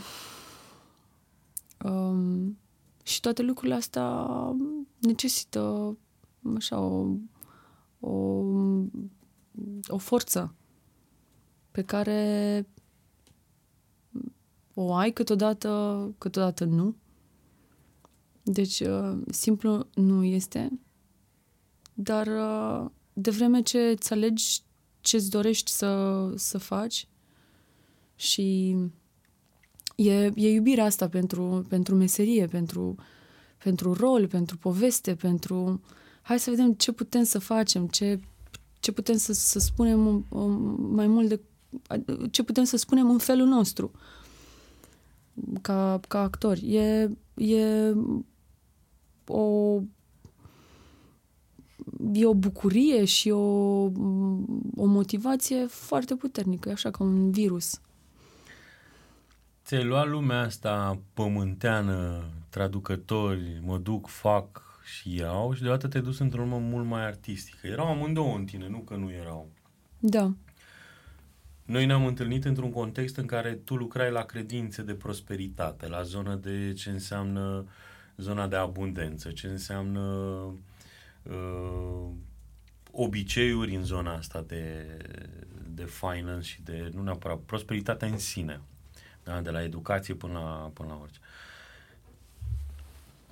[1.84, 2.58] Um,
[3.04, 4.28] și toate lucrurile astea
[5.00, 5.98] necesită
[6.56, 7.08] așa o,
[8.00, 8.10] o,
[9.88, 10.56] o forță
[11.72, 12.68] pe care
[14.74, 16.96] o ai câteodată, câteodată nu.
[18.44, 20.80] Deci, uh, simplu nu este,
[21.94, 24.62] dar uh, de vreme ce îți alegi
[25.02, 27.08] ce-ți dorești să, să faci
[28.16, 28.76] și
[29.96, 32.96] e, e iubirea asta pentru, pentru meserie, pentru,
[33.64, 35.82] pentru rol, pentru poveste, pentru...
[36.22, 38.20] Hai să vedem ce putem să facem, ce,
[38.80, 40.52] ce putem să, să spunem um,
[40.94, 41.40] mai mult de...
[42.32, 43.92] ce putem să spunem în felul nostru
[45.62, 46.76] ca, ca actori.
[46.76, 47.94] E, e
[49.32, 49.80] o
[52.14, 53.38] e o bucurie și o,
[54.76, 57.82] o motivație foarte puternică, e așa ca un virus.
[59.66, 66.20] Ți-ai luat lumea asta pământeană, traducători, mă duc, fac și iau și deodată te-ai dus
[66.20, 67.68] într-o lume mult mai artistică.
[67.68, 69.50] Erau amândouă în tine, nu că nu erau.
[70.00, 70.34] Da,
[71.66, 76.36] Noi ne-am întâlnit într-un context în care tu lucrai la credințe de prosperitate, la zonă
[76.36, 77.66] de ce înseamnă
[78.22, 80.00] zona de abundență, ce înseamnă
[81.24, 82.10] uh,
[82.92, 84.86] obiceiuri în zona asta de,
[85.74, 88.62] de finance și de, nu neapărat, prosperitatea în sine,
[89.24, 89.42] da?
[89.42, 91.20] de la educație până la, până la orice.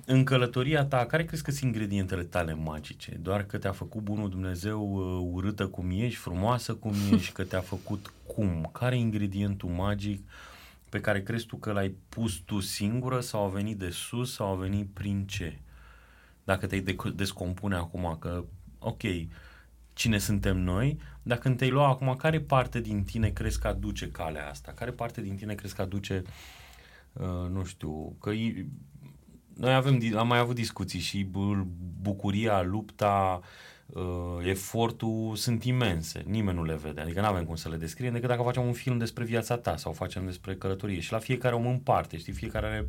[0.04, 3.18] în călătoria ta, care crezi că sunt ingredientele tale magice?
[3.22, 7.60] Doar că te-a făcut bunul Dumnezeu uh, urâtă cum ești, frumoasă cum ești, că te-a
[7.60, 8.70] făcut cum?
[8.72, 10.22] Care e ingredientul magic
[10.90, 14.52] pe care crezi tu că l-ai pus tu singură sau a venit de sus sau
[14.52, 15.58] a venit prin ce?
[16.44, 18.44] Dacă te-ai de- descompune acum că,
[18.78, 19.02] ok,
[19.92, 24.10] cine suntem noi, dacă când te-ai lua acum, care parte din tine crezi că aduce
[24.10, 24.72] calea asta?
[24.72, 26.22] Care parte din tine crezi că aduce,
[27.12, 28.66] uh, nu știu, că e,
[29.54, 31.68] noi avem, di- am mai avut discuții și bu-
[32.00, 33.48] bucuria, lupta, uh,
[34.42, 36.22] efortul sunt imense.
[36.26, 37.00] Nimeni nu le vede.
[37.00, 39.76] Adică nu avem cum să le descriem decât dacă facem un film despre viața ta
[39.76, 41.00] sau facem despre călătorie.
[41.00, 42.84] Și la fiecare om în parte, știi, fiecare are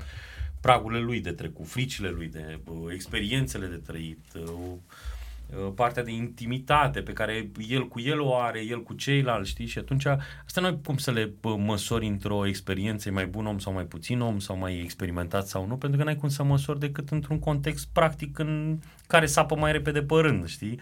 [0.61, 6.11] pragurile lui de trecut, fricile lui de uh, experiențele de trăit, uh, uh, partea de
[6.11, 9.65] intimitate pe care el cu el o are, el cu ceilalți, știi?
[9.65, 10.05] Și atunci
[10.45, 13.73] asta nu ai cum să le bă, măsori într-o experiență, e mai bun om sau
[13.73, 17.09] mai puțin om sau mai experimentat sau nu, pentru că n-ai cum să măsori decât
[17.09, 18.79] într-un context practic în
[19.11, 20.79] care sapă mai repede pe rând, știi?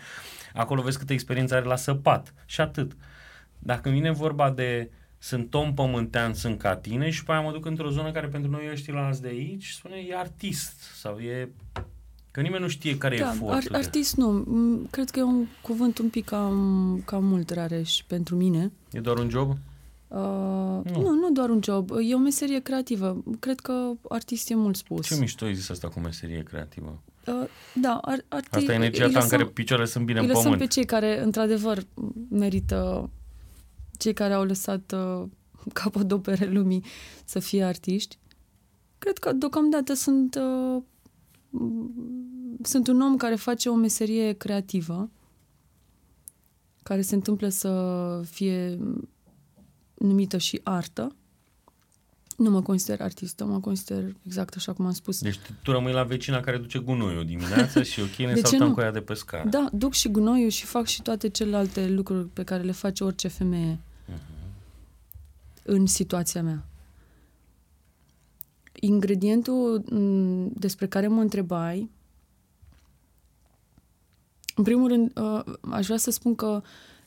[0.53, 2.91] Acolo vezi câtă experiență are la săpat și atât.
[3.59, 7.65] Dacă vine vorba de sunt om pământean, sunt ca tine și pe aia mă duc
[7.65, 11.51] într-o zonă care pentru noi ăștia la de aici spune e artist sau e...
[12.31, 13.75] Că nimeni nu știe care e Da, ar, efortul.
[13.75, 14.31] artist nu.
[14.31, 18.71] Mm, Cred că e un cuvânt un pic cam, cam mult rareș pentru mine.
[18.91, 19.49] E doar un job?
[19.49, 20.17] Uh,
[20.83, 21.01] nu.
[21.01, 21.89] nu, nu doar un job.
[22.09, 23.23] E o meserie creativă.
[23.39, 25.07] Cred că artist e mult spus.
[25.07, 27.01] Ce mișto ai zis asta cu meserie creativă?
[27.27, 27.43] Uh,
[27.75, 30.25] da, ar, arti- Asta e energia îi ta în lăsăm- care picioarele sunt bine îi
[30.25, 30.61] în lăsăm pământ.
[30.61, 31.83] pe cei care, într-adevăr,
[32.29, 33.09] merită,
[33.97, 35.27] cei care au lăsat uh,
[35.73, 36.83] capodopere lumii
[37.25, 38.17] să fie artiști.
[38.97, 40.81] Cred că deocamdată sunt, uh,
[41.49, 45.09] m- sunt un om care face o meserie creativă,
[46.83, 48.79] care se întâmplă să fie
[49.93, 51.15] numită și artă.
[52.39, 55.21] Nu mă consider artistă, mă consider exact așa cum am spus.
[55.21, 58.47] Deci tu, tu rămâi la vecina care duce gunoiul dimineața și ok, ne De ce
[58.47, 58.73] saltăm nu?
[58.73, 59.49] cu ea de pe scară.
[59.49, 63.27] Da, duc și gunoiul și fac și toate celelalte lucruri pe care le face orice
[63.27, 63.79] femeie
[65.63, 66.65] în situația mea.
[68.79, 71.89] Ingredientul m, despre care mă întrebai,
[74.55, 76.61] în primul rând, uh, aș vrea să spun că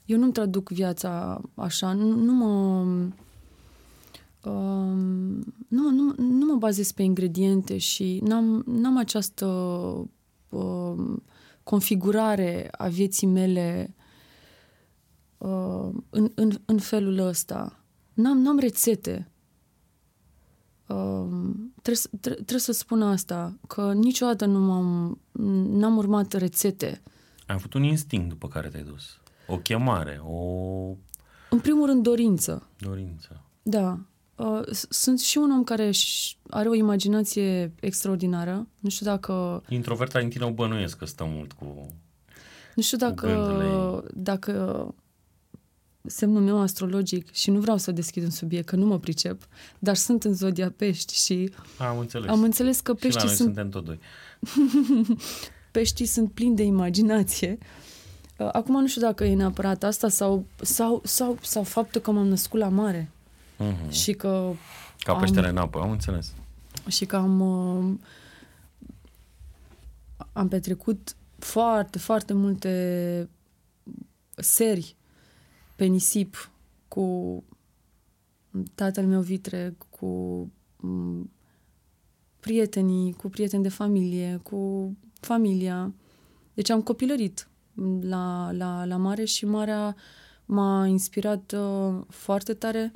[0.05, 2.85] eu nu-mi traduc viața așa, nu, nu mă...
[4.45, 9.45] Um, nu, nu, nu mă bazez pe ingrediente și n-am, n-am această
[10.49, 11.23] um,
[11.63, 13.95] configurare a vieții mele
[15.37, 17.79] uh, în, în, în felul ăsta.
[18.13, 19.31] N-am, n-am rețete.
[20.87, 21.27] Uh,
[21.81, 25.19] trebuie, să- tre- trebuie să spun asta, că niciodată nu m-am,
[25.77, 27.01] n-am urmat rețete.
[27.47, 29.03] Ai avut un instinct după care te-ai dus.
[29.47, 30.35] O chemare, o
[31.49, 32.67] În primul rând, dorință.
[32.79, 33.41] dorință.
[33.61, 33.99] Da.
[34.35, 38.67] Uh, s- sunt și un om care își are o imaginație extraordinară.
[38.79, 41.87] Nu știu dacă Introverta din tine o bănuiesc că stă mult cu...
[42.75, 44.95] Nu știu Cu gândurile dacă, dacă
[46.05, 49.47] semnul meu astrologic, și nu vreau să deschid un subiect, că nu mă pricep,
[49.79, 52.29] dar sunt în zodia pești și A, am înțeles.
[52.29, 53.99] am înțeles că și la peștii noi sunt, suntem tot doi.
[55.71, 57.57] peștii sunt plini de imaginație.
[58.37, 62.27] Uh, Acum nu știu dacă e neapărat asta sau, sau, sau, sau faptul că m-am
[62.27, 63.11] născut la mare
[63.57, 63.89] Mhm.
[63.89, 64.51] și că
[64.99, 66.33] Ca am- peștele în apă, am înțeles.
[66.87, 67.99] și că am uh,
[70.33, 73.29] am petrecut foarte, foarte multe
[74.35, 74.95] seri
[75.75, 76.49] pe nisip
[76.87, 77.43] cu
[78.75, 80.05] tatăl meu vitreg, cu
[80.77, 81.31] m,
[82.39, 85.93] prietenii, cu prieteni de familie, cu familia.
[86.53, 87.47] Deci am copilărit
[88.01, 89.95] la, la, la mare și marea
[90.45, 92.91] m-a inspirat uh, foarte tare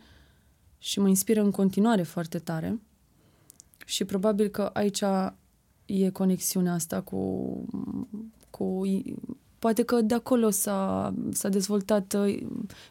[0.77, 2.79] și mă inspiră în continuare foarte tare.
[3.85, 5.03] Și probabil că aici
[5.85, 7.65] e conexiunea asta cu,
[8.49, 8.81] cu
[9.59, 12.15] poate că de acolo s-a, s-a dezvoltat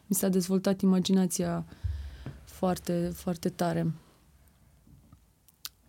[0.05, 1.65] mi s-a dezvoltat imaginația
[2.43, 3.91] foarte, foarte tare.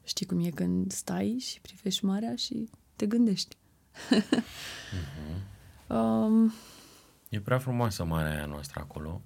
[0.05, 3.57] Știi cum e când stai și privești marea și te gândești.
[5.97, 6.53] um,
[7.29, 9.23] E prea frumoasă marea aia noastră acolo,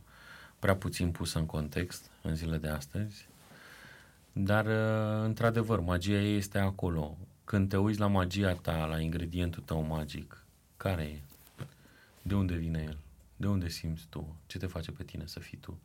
[0.62, 3.28] prea puțin pusă în context în zilele de astăzi,
[4.32, 7.18] dar uh, într-adevăr, magia ei este acolo.
[7.44, 10.44] Când te uiți la magia ta, la ingredientul tău magic,
[10.76, 11.20] care e?
[12.22, 12.98] De unde vine el?
[13.36, 14.36] De unde simți tu?
[14.46, 15.78] Ce te face pe tine să fii tu?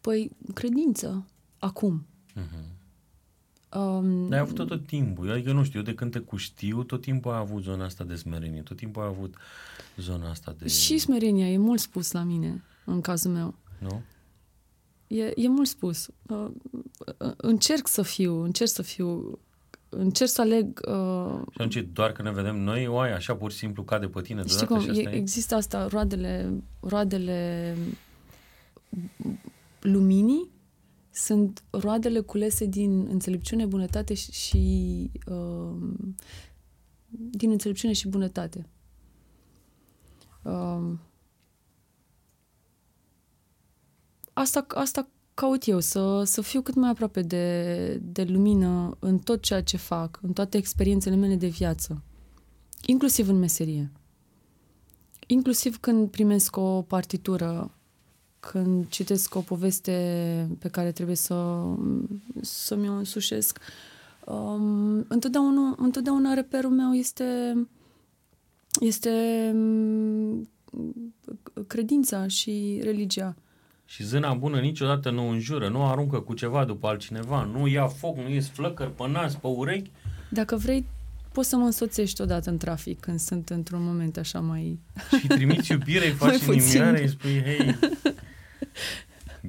[0.00, 1.26] păi, credință.
[1.58, 2.06] Acum.
[2.36, 2.77] Uh-huh.
[3.76, 5.30] Um, Dar ai avut tot timpul.
[5.30, 8.14] Adică nu știu, eu de când te cuștiu, tot timpul ai avut zona asta de
[8.14, 9.34] smerenie, tot timpul ai avut
[9.96, 10.68] zona asta de...
[10.68, 13.54] Și smerenia e mult spus la mine, în cazul meu.
[13.78, 14.02] Nu?
[15.06, 16.08] E, e mult spus.
[16.26, 16.46] Uh,
[17.18, 19.38] uh, încerc să fiu, încerc să fiu,
[19.88, 20.80] încerc să aleg...
[20.88, 24.20] Uh, și atunci doar că ne vedem noi, oai, așa pur și simplu cade pe
[24.20, 27.76] tine Știi cum, și asta e, există asta, roadele, roadele
[29.80, 30.48] luminii
[31.18, 35.76] sunt roadele culese din înțelepciune, bunătate și, și uh,
[37.08, 38.68] din înțelepciune și bunătate.
[40.42, 40.92] Uh,
[44.32, 49.42] asta, asta caut eu, să, să fiu cât mai aproape de, de lumină în tot
[49.42, 52.02] ceea ce fac, în toate experiențele mele de viață,
[52.86, 53.92] inclusiv în meserie.
[55.26, 57.77] Inclusiv când primesc o partitură,
[58.40, 61.64] când citesc o poveste pe care trebuie să,
[62.40, 63.58] să mi-o însușesc,
[64.24, 67.56] um, întotdeauna, întotdeauna reperul meu este,
[68.80, 69.10] este
[69.54, 70.48] um,
[71.66, 73.36] credința și religia.
[73.84, 78.16] Și zâna bună niciodată nu înjură, nu aruncă cu ceva după altcineva, nu ia foc,
[78.16, 79.90] nu ies flăcări pe nas, pe urechi.
[80.30, 80.86] Dacă vrei,
[81.32, 84.78] poți să mă însoțești odată în trafic când sunt într-un moment așa mai...
[85.20, 87.76] Și trimiți iubire, îi faci inimioare, îi spui, hei,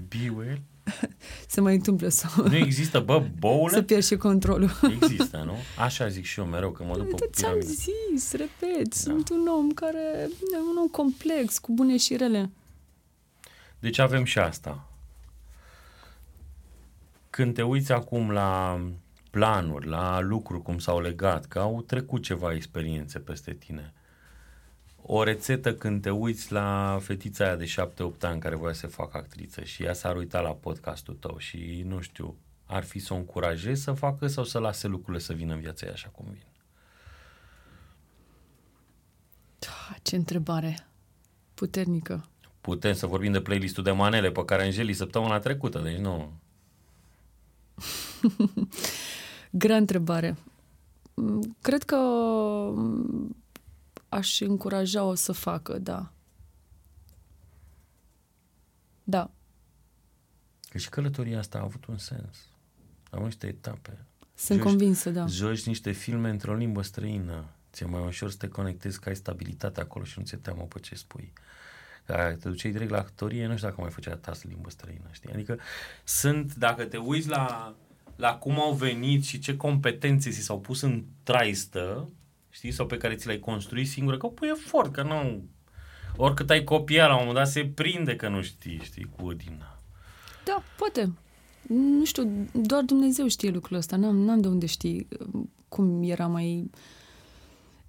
[0.08, 0.62] be well.
[1.48, 2.28] Se mai întâmplă să...
[2.50, 3.74] Nu există, bă, boule?
[3.74, 4.72] Să pierzi și controlul.
[5.02, 5.56] Există, nu?
[5.86, 8.96] Așa zic și eu mereu, că mă duc pe Ți-am zis, repet, da.
[8.96, 10.30] sunt un om care...
[10.72, 12.50] un om complex, cu bune și rele.
[13.80, 14.90] Deci avem și asta.
[17.30, 18.82] Când te uiți acum la
[19.30, 23.94] planuri, la lucruri cum s-au legat, că au trecut ceva experiențe peste tine,
[25.02, 29.18] o rețetă când te uiți la fetița aia de 7-8 ani care voia să facă
[29.18, 32.36] actriță și ea s-ar uita la podcastul tău și nu știu,
[32.66, 35.86] ar fi să o încurajezi să facă sau să lase lucrurile să vină în viața
[35.86, 36.45] ei așa cum vin?
[39.60, 40.88] Da, ce întrebare
[41.54, 42.30] puternică
[42.62, 46.32] putem să vorbim de playlistul de manele pe care Angeli săptămâna trecută, deci nu.
[49.52, 50.38] Grea întrebare.
[51.62, 51.97] Cred că
[54.10, 56.12] aș încuraja-o să facă, da.
[59.03, 59.32] Da.
[60.70, 62.38] Că și călătoria asta a avut un sens.
[63.12, 64.05] Am niște etape.
[64.36, 65.26] Sunt joci, convinsă, da.
[65.26, 67.45] Joci niște filme într-o limbă străină.
[67.72, 70.80] Ți-e mai ușor să te conectezi, că ai stabilitate acolo și nu ți-e teamă pe
[70.80, 71.34] ce spui
[72.14, 75.34] care te duceai direct la actorie, nu știu dacă mai făcea tas limbă străină, știi?
[75.34, 75.60] Adică
[76.03, 77.76] sunt, dacă te uiți la,
[78.16, 82.10] la cum au venit și ce competențe ți s-au pus în traistă,
[82.50, 85.43] știi, sau pe care ți le-ai construit singur, că pui efort, că nu...
[86.16, 89.80] Oricât ai copiat, la un moment dat se prinde că nu știi, știi, cu Odina.
[90.45, 91.14] Da, poate.
[91.68, 93.95] Nu știu, doar Dumnezeu știe lucrul ăsta.
[93.95, 95.08] N-am, n-am de unde știi
[95.68, 96.70] cum era mai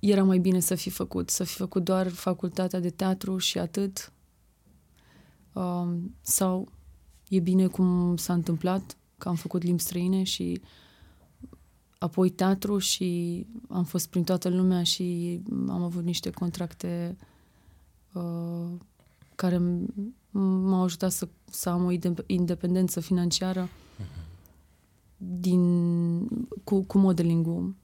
[0.00, 4.12] era mai bine să fi făcut, să fi făcut doar facultatea de teatru și atât.
[5.52, 6.72] Um, sau
[7.28, 10.61] e bine cum s-a întâmplat, că am făcut limbi străine și
[12.01, 17.16] apoi teatru și am fost prin toată lumea și am avut niște contracte
[18.12, 18.70] uh,
[19.34, 19.61] care
[20.30, 21.90] m-au ajutat să, să am o
[22.26, 24.09] independență financiară mhm.
[25.16, 26.26] din,
[26.64, 27.74] cu, cu modeling-ul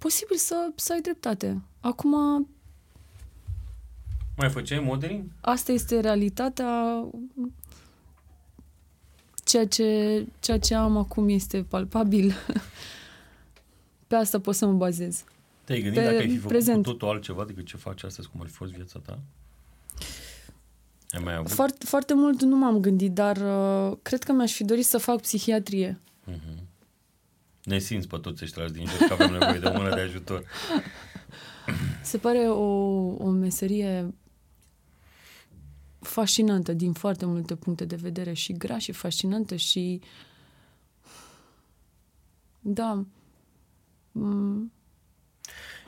[0.00, 1.62] posibil să, să ai dreptate.
[1.80, 2.14] Acum...
[4.36, 5.24] Mai făceai modeling?
[5.40, 7.04] Asta este realitatea.
[9.50, 12.34] Ceea ce, ceea ce am acum este palpabil.
[14.06, 15.24] Pe asta pot să mă bazez.
[15.64, 16.84] Te-ai gândit Pe dacă ai fi făcut prezent.
[16.84, 19.18] cu totul altceva decât ce faci astăzi, cum ar fi fost viața ta?
[21.10, 21.50] Ai mai avut?
[21.50, 25.20] Foarte, foarte mult nu m-am gândit, dar uh, cred că mi-aș fi dorit să fac
[25.20, 26.00] psihiatrie.
[26.30, 26.62] Uh-huh.
[27.62, 30.44] Ne simți pe toți ăștia din jos că avem nevoie de o mână de ajutor.
[32.02, 32.64] Se pare o,
[33.24, 34.14] o meserie
[36.00, 40.00] fascinantă din foarte multe puncte de vedere și grea și fascinantă și
[42.60, 43.04] da.
[44.12, 44.72] Mm.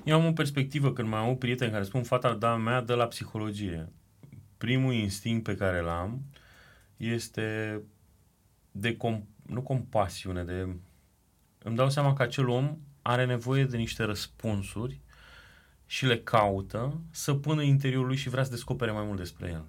[0.04, 2.92] Eu am o perspectivă când mai am o prieten care spun fata da mea de
[2.92, 3.92] la psihologie.
[4.56, 6.22] Primul instinct pe care l-am
[6.96, 7.80] este
[8.72, 10.76] de com- nu compasiune, de
[11.62, 15.00] îmi dau seama că acel om are nevoie de niște răspunsuri
[15.86, 19.50] și le caută să pună în interiorul lui și vrea să descopere mai mult despre
[19.50, 19.64] el.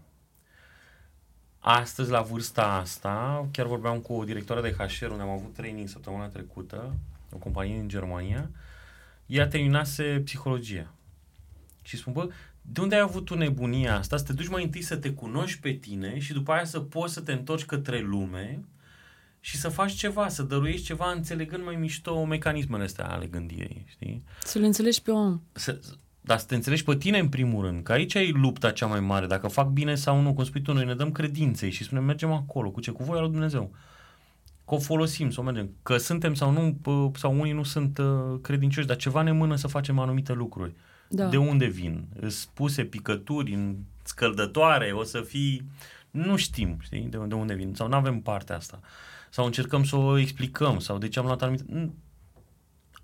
[1.65, 5.87] Astăzi, la vârsta asta, chiar vorbeam cu o directoare de HR unde am avut training
[5.87, 6.93] săptămâna trecută,
[7.31, 8.49] o companie din Germania,
[9.25, 10.93] ea terminase psihologia.
[11.81, 12.29] Și spun, bă,
[12.61, 14.17] de unde ai avut tu nebunia asta?
[14.17, 17.13] Să te duci mai întâi să te cunoști pe tine și după aia să poți
[17.13, 18.63] să te întorci către lume
[19.39, 24.23] și să faci ceva, să dăruiești ceva înțelegând mai mișto mecanismele astea ale gândirii, știi?
[24.43, 25.41] Să le înțelegi pe om.
[25.51, 25.79] Să,
[26.25, 28.99] dar să te înțelegi pe tine în primul rând, că aici e lupta cea mai
[28.99, 32.03] mare, dacă fac bine sau nu, cum spui tu, noi ne dăm credinței și spunem
[32.03, 32.91] mergem acolo, cu ce?
[32.91, 33.71] Cu voia lui Dumnezeu.
[34.65, 35.69] Că o folosim, să o mergem.
[35.83, 36.77] Că suntem sau nu,
[37.15, 40.73] sau unii nu sunt uh, credincioși, dar ceva ne mână să facem anumite lucruri.
[41.07, 41.27] Da.
[41.27, 42.07] De unde vin?
[42.19, 45.65] Îți puse picături în scăldătoare, o să fii...
[46.11, 47.73] Nu știm, știi, de, de unde vin.
[47.73, 48.79] Sau nu avem partea asta.
[49.29, 51.93] Sau încercăm să o explicăm, sau de ce am luat anumite...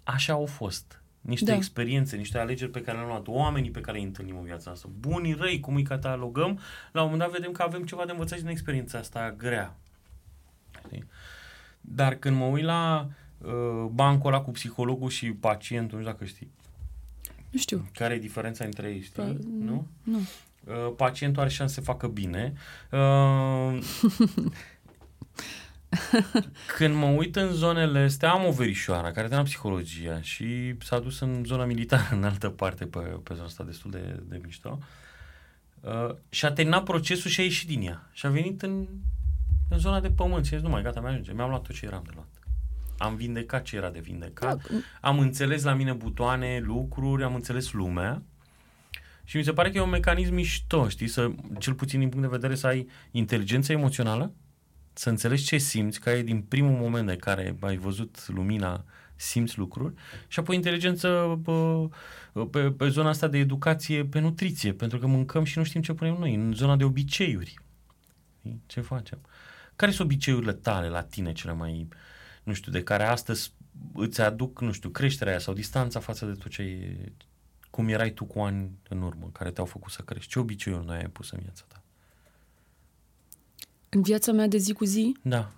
[0.04, 1.56] Așa au fost niște da.
[1.56, 4.90] experiențe, niște alegeri pe care le-am luat, oamenii pe care îi întâlnim în viața asta,
[5.00, 6.60] bunii, răi, cum îi catalogăm,
[6.92, 9.78] la un moment dat vedem că avem ceva de învățat din experiența asta grea.
[11.82, 16.26] Dar când mă uit la uh, bancul ăla cu psihologul și pacientul, nu știu dacă
[16.26, 16.52] știi.
[17.50, 17.90] Nu știu.
[17.94, 19.24] Care e diferența între ei, știi?
[19.24, 19.88] Pa, nu?
[20.04, 20.18] Nu.
[20.18, 22.54] Uh, pacientul are șanse să facă bine.
[22.92, 23.80] Uh,
[26.78, 31.20] Când mă uit în zonele astea, am o verișoară care termină psihologia și s-a dus
[31.20, 34.80] în zona militară, în altă parte, pe, pe zona asta destul de, de mișto.
[35.82, 38.10] Uh, și a terminat procesul și a ieșit din ea.
[38.12, 38.88] Și a venit în,
[39.70, 41.32] în zona de pământ și a zis, nu mai, gata, mi-ajunge.
[41.32, 42.28] Mi-am luat tot ce eram de luat.
[42.98, 44.68] Am vindecat ce era de vindecat.
[44.70, 44.78] Da.
[45.02, 48.22] Am înțeles la mine butoane, lucruri, am înțeles lumea.
[49.24, 52.26] Și mi se pare că e un mecanism mișto, știi, să, cel puțin din punct
[52.26, 54.34] de vedere să ai inteligență emoțională,
[55.00, 58.86] să înțelegi ce simți, ca e din primul moment de care ai văzut lumina,
[59.16, 59.94] simți lucruri
[60.28, 65.44] și apoi inteligență pe, pe, pe zona asta de educație, pe nutriție, pentru că mâncăm
[65.44, 67.60] și nu știm ce punem noi, în zona de obiceiuri.
[68.66, 69.22] Ce facem?
[69.76, 71.88] Care sunt obiceiurile tale la tine cele mai,
[72.44, 73.54] nu știu, de care astăzi
[73.94, 77.12] îți aduc, nu știu, creșterea aia sau distanța față de tot ce e,
[77.70, 80.30] cum erai tu cu ani în urmă, care te-au făcut să crești?
[80.30, 81.79] Ce obiceiuri noi ai pus în viața ta?
[83.90, 85.16] În viața mea de zi cu zi?
[85.22, 85.52] Da.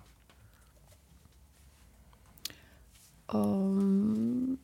[3.32, 4.58] Um,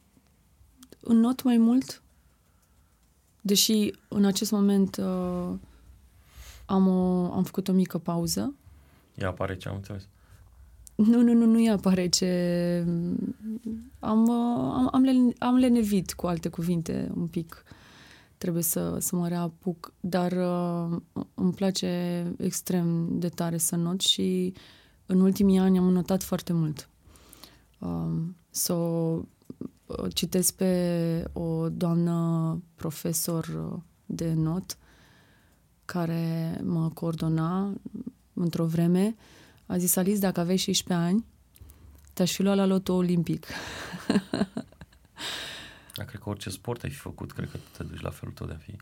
[1.00, 2.02] not mai mult,
[3.40, 5.54] deși în acest moment uh,
[6.66, 8.54] am, o, am făcut o mică pauză.
[9.14, 10.06] Ea apare ce am înțeles.
[10.94, 12.84] Nu, nu, nu, nu ea apare ce...
[13.98, 17.64] Am, uh, am, am, len, am lenevit, cu alte cuvinte, un pic.
[17.64, 17.77] Uh,
[18.38, 20.96] trebuie să, să mă reapuc, dar uh,
[21.34, 24.52] îmi place extrem de tare să not și
[25.06, 26.88] în ultimii ani am notat foarte mult.
[27.78, 28.12] Uh,
[28.50, 29.20] să o
[30.12, 34.76] citesc pe o doamnă profesor de not
[35.84, 37.72] care mă coordona
[38.32, 39.16] într-o vreme.
[39.66, 41.24] A zis, Alice, dacă aveai 16 ani,
[42.12, 43.46] te-aș fi luat la loto olimpic.
[45.98, 48.46] Dar cred că orice sport ai fi făcut, cred că te duci la felul tău
[48.46, 48.76] de a fi.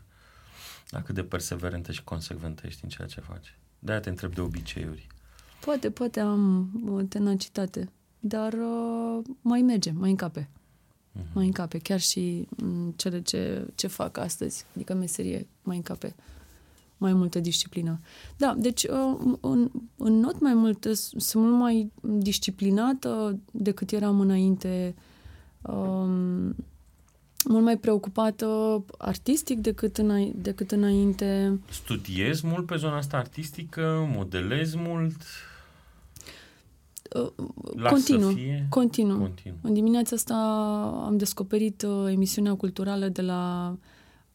[0.89, 3.59] Dar cât de perseverentă și consecventă ești în ceea ce faci.
[3.79, 5.07] De-aia te întreb de obiceiuri.
[5.65, 10.49] Poate, poate am o tenacitate, dar uh, mai merge, mai încape.
[10.49, 11.33] Uh-huh.
[11.33, 16.15] Mai încape, chiar și în cele ce, ce fac astăzi, adică meserie, mai încape
[16.97, 17.99] mai multă disciplină.
[18.37, 20.87] Da, deci uh, în, în not mai mult,
[21.17, 24.95] sunt mult mai disciplinată decât eram înainte.
[25.61, 26.55] Um,
[27.49, 28.47] mult mai preocupată
[28.97, 31.59] artistic decât, îna- decât înainte.
[31.69, 34.09] Studiezi mult pe zona asta artistică?
[34.15, 35.15] Modelezi mult?
[37.15, 37.31] Uh,
[37.89, 38.33] continuu,
[38.69, 39.17] continuu.
[39.17, 39.57] continuu.
[39.61, 40.35] În dimineața asta
[41.05, 43.75] am descoperit uh, emisiunea culturală de la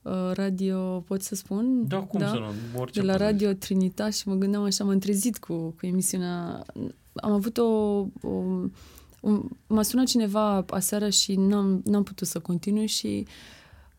[0.02, 1.88] uh, radio, pot să spun?
[1.88, 2.28] Da, cum da?
[2.28, 5.86] să nu, orice De la Radio Trinitas și mă gândeam așa, m-am trezit cu, cu
[5.86, 6.64] emisiunea.
[7.14, 7.64] Am avut o,
[8.22, 8.42] o
[9.66, 13.26] M-a sunat cineva aseară și n-am, n-am putut să continui și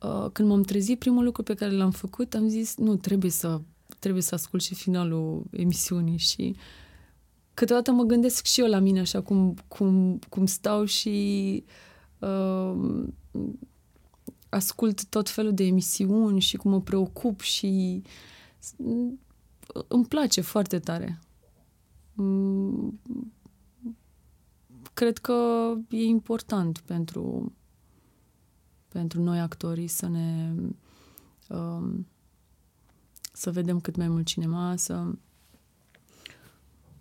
[0.02, 3.62] uh, când m-am trezit, primul lucru pe care l-am făcut, am zis, nu, trebuie să,
[4.00, 6.56] trebuie să ascult și finalul emisiunii și
[7.54, 11.64] câteodată mă gândesc și eu la mine așa cum, cum, cum stau și
[12.20, 13.04] uh,
[14.50, 18.02] ascult tot felul de emisiuni și cum mă preocup și
[19.88, 21.20] îmi place foarte tare.
[22.14, 23.00] Mm,
[24.94, 25.34] cred că
[25.90, 27.54] e important pentru,
[28.88, 30.54] pentru noi actorii să ne
[31.50, 32.08] um,
[33.34, 35.06] să vedem cât mai mult cinema, să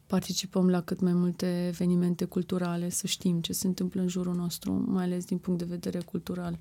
[0.06, 4.72] participăm la cât mai multe evenimente culturale, să știm ce se întâmplă în jurul nostru,
[4.72, 6.58] mai ales din punct de vedere cultural.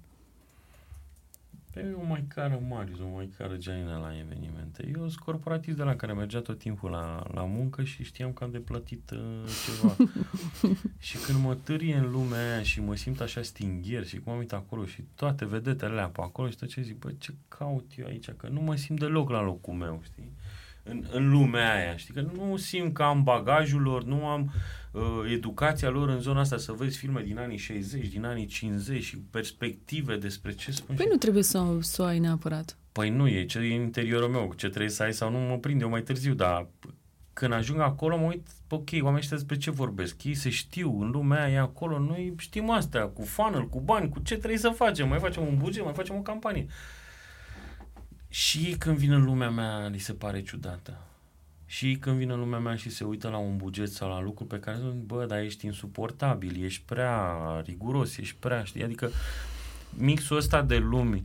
[1.80, 4.88] Eu mai cară Marius, o mai cară Gianina la evenimente.
[4.94, 8.44] Eu sunt corporatist de la care mergea tot timpul la, la muncă și știam că
[8.44, 9.20] am de plătit uh,
[9.66, 9.96] ceva.
[11.08, 14.38] și când mă târie în lumea aia și mă simt așa stingher și cum am
[14.38, 17.92] uitat acolo și toate vedetele alea pe acolo și tot ce zic, bă, ce caut
[17.96, 18.30] eu aici?
[18.38, 20.32] Că nu mă simt deloc la locul meu, știi?
[20.84, 22.14] în, în lumea aia, știi?
[22.14, 24.52] Că nu simt că am bagajul lor, nu am uh,
[25.34, 29.18] educația lor în zona asta, să vezi filme din anii 60, din anii 50 și
[29.18, 30.96] perspective despre ce spun.
[30.96, 31.12] Păi și...
[31.12, 32.78] nu trebuie să, să o ai neapărat.
[32.92, 35.58] Păi nu e, ce e în interiorul meu, ce trebuie să ai sau nu mă
[35.58, 36.68] prinde eu mai târziu, dar
[37.34, 41.10] când ajung acolo mă uit, ok, oamenii ăștia despre ce vorbesc, ei se știu, în
[41.10, 45.08] lumea aia acolo, noi știm astea, cu funnel, cu bani, cu ce trebuie să facem,
[45.08, 46.66] mai facem un buget, mai facem o campanie.
[48.28, 50.98] Și ei când vin în lumea mea, li se pare ciudată.
[51.72, 54.22] Și ei când vin în lumea mea și se uită la un buget sau la
[54.22, 59.10] lucruri pe care zic, bă, dar ești insuportabil, ești prea riguros, ești prea, știi, adică
[59.98, 61.24] mixul ăsta de lumi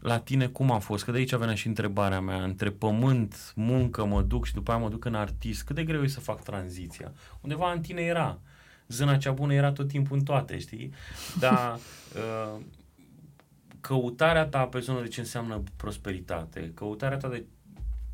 [0.00, 1.04] la tine cum a fost?
[1.04, 2.42] Că de aici venea și întrebarea mea.
[2.42, 5.62] Între pământ, muncă, mă duc și după aia mă duc în artist.
[5.62, 7.12] Cât de greu e să fac tranziția?
[7.40, 8.38] Undeva în tine era.
[8.88, 10.92] Zâna cea bună era tot timpul în toate, știi?
[11.38, 11.74] Dar
[12.14, 12.60] uh,
[13.80, 17.44] căutarea ta pe zonă de ce înseamnă prosperitate, căutarea ta de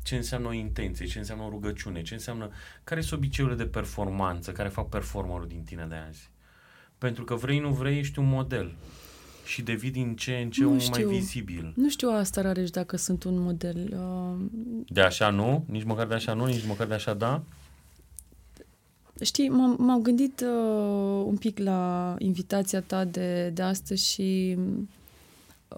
[0.03, 2.49] ce înseamnă o intenție, ce înseamnă o rugăciune, ce înseamnă,
[2.83, 6.29] care sunt obiceiurile de performanță care fac performerul din tine de azi.
[6.97, 8.75] Pentru că vrei, nu vrei, ești un model
[9.45, 11.73] și devii din ce în ce nu un mai vizibil.
[11.75, 13.93] Nu știu asta, Rareș, dacă sunt un model.
[13.93, 14.45] Uh...
[14.87, 15.65] De așa nu?
[15.67, 16.45] Nici măcar de așa nu?
[16.45, 17.43] Nici măcar de așa da?
[19.21, 24.57] Știi, m-am, m-am gândit uh, un pic la invitația ta de, de astăzi și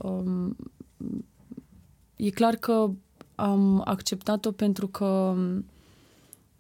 [0.02, 0.56] um,
[2.16, 2.90] e clar că
[3.36, 5.36] am acceptat-o pentru că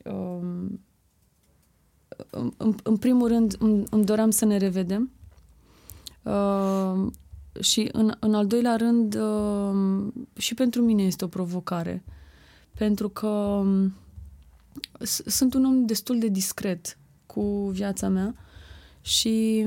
[0.03, 0.79] um,
[2.57, 5.11] în, în primul rând îmi, îmi doream să ne revedem
[6.23, 7.11] Uh,
[7.59, 12.03] și în, în al doilea rând, uh, și pentru mine este o provocare.
[12.77, 13.93] Pentru că um,
[15.25, 18.35] sunt un om destul de discret cu viața mea
[19.01, 19.65] și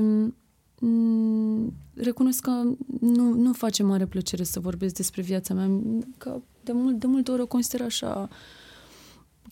[0.81, 2.63] um, recunosc că
[2.99, 5.69] nu, nu face mare plăcere să vorbesc despre viața mea,
[6.17, 6.41] că
[6.71, 8.29] de, mult, de multe ori o consider așa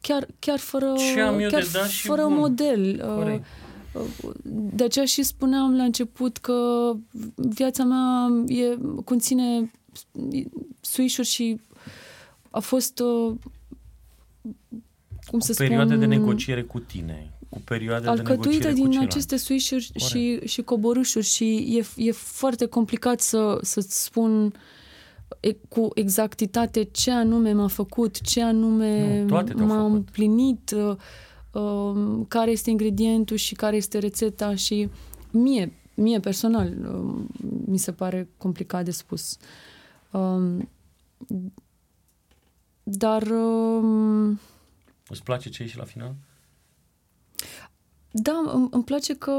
[0.07, 0.93] chiar, chiar fără,
[1.49, 3.01] chiar fără model.
[3.03, 3.45] Uh, Corect.
[4.73, 6.91] De aceea și spuneam la început că
[7.35, 9.71] viața mea e, conține
[10.81, 11.59] suișuri și
[12.49, 13.35] a fost uh,
[15.25, 15.65] cum să spun...
[15.67, 20.39] perioade de negociere cu tine, cu perioade de negociere din cu din aceste suișuri și,
[20.45, 24.53] și coborâșuri și e, e foarte complicat să, să-ți spun
[25.69, 30.71] cu exactitate ce anume m-a făcut, ce anume nu, m-a împlinit.
[30.71, 30.95] Uh,
[31.55, 34.89] Um, care este ingredientul și care este rețeta și
[35.31, 37.27] mie, mie personal, um,
[37.65, 39.37] mi se pare complicat de spus.
[40.11, 40.69] Um,
[42.83, 43.23] dar...
[45.07, 46.15] Îți place ce și la final?
[48.17, 49.31] Da, îmi, îmi place că...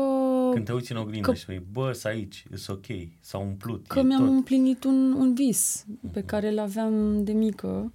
[0.53, 2.87] Când te uiți în oglindă că, și spui, bă, să aici, e ok,
[3.21, 3.87] s-a umplut.
[3.87, 4.35] Că mi-am tot.
[4.35, 6.13] împlinit un, un vis uh-huh.
[6.13, 6.27] pe mhm.
[6.27, 7.93] care îl aveam de mică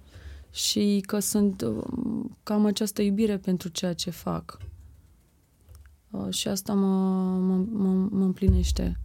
[0.52, 4.58] și că sunt um, cam această iubire pentru ceea ce fac.
[6.10, 6.86] Uh, și asta mă,
[7.38, 8.98] mă, mă, mă împlinește.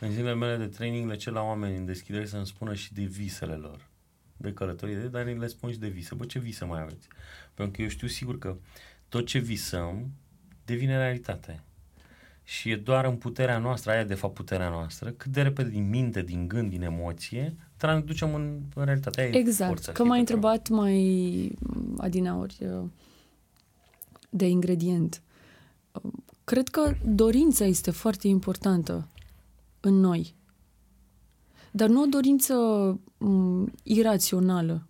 [0.00, 3.02] În zilele mele de training le cer la oameni în deschidere să-mi spună și de
[3.02, 3.88] visele lor.
[4.36, 6.14] De călătorie, dar le spun și de vise.
[6.14, 7.08] Bă, ce vise mai aveți?
[7.54, 8.56] Pentru că eu știu sigur că
[9.08, 10.10] tot ce visăm
[10.68, 11.62] devine realitate.
[12.44, 15.88] Și e doar în puterea noastră, aia de fapt puterea noastră, cât de repede din
[15.88, 19.20] minte, din gând, din emoție, traducem în, în realitate.
[19.20, 21.52] Aia exact, forța, că m-ai întrebat mai
[21.96, 22.88] adinaori uh,
[24.30, 25.22] de ingredient.
[25.92, 26.12] Uh,
[26.44, 29.08] cred că dorința este foarte importantă
[29.80, 30.34] în noi.
[31.70, 32.54] Dar nu o dorință
[33.18, 34.86] um, irațională.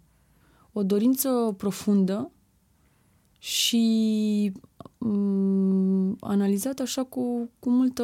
[0.73, 2.31] O dorință profundă
[3.39, 4.53] și
[4.99, 8.03] um, analizată așa cu, cu, multă,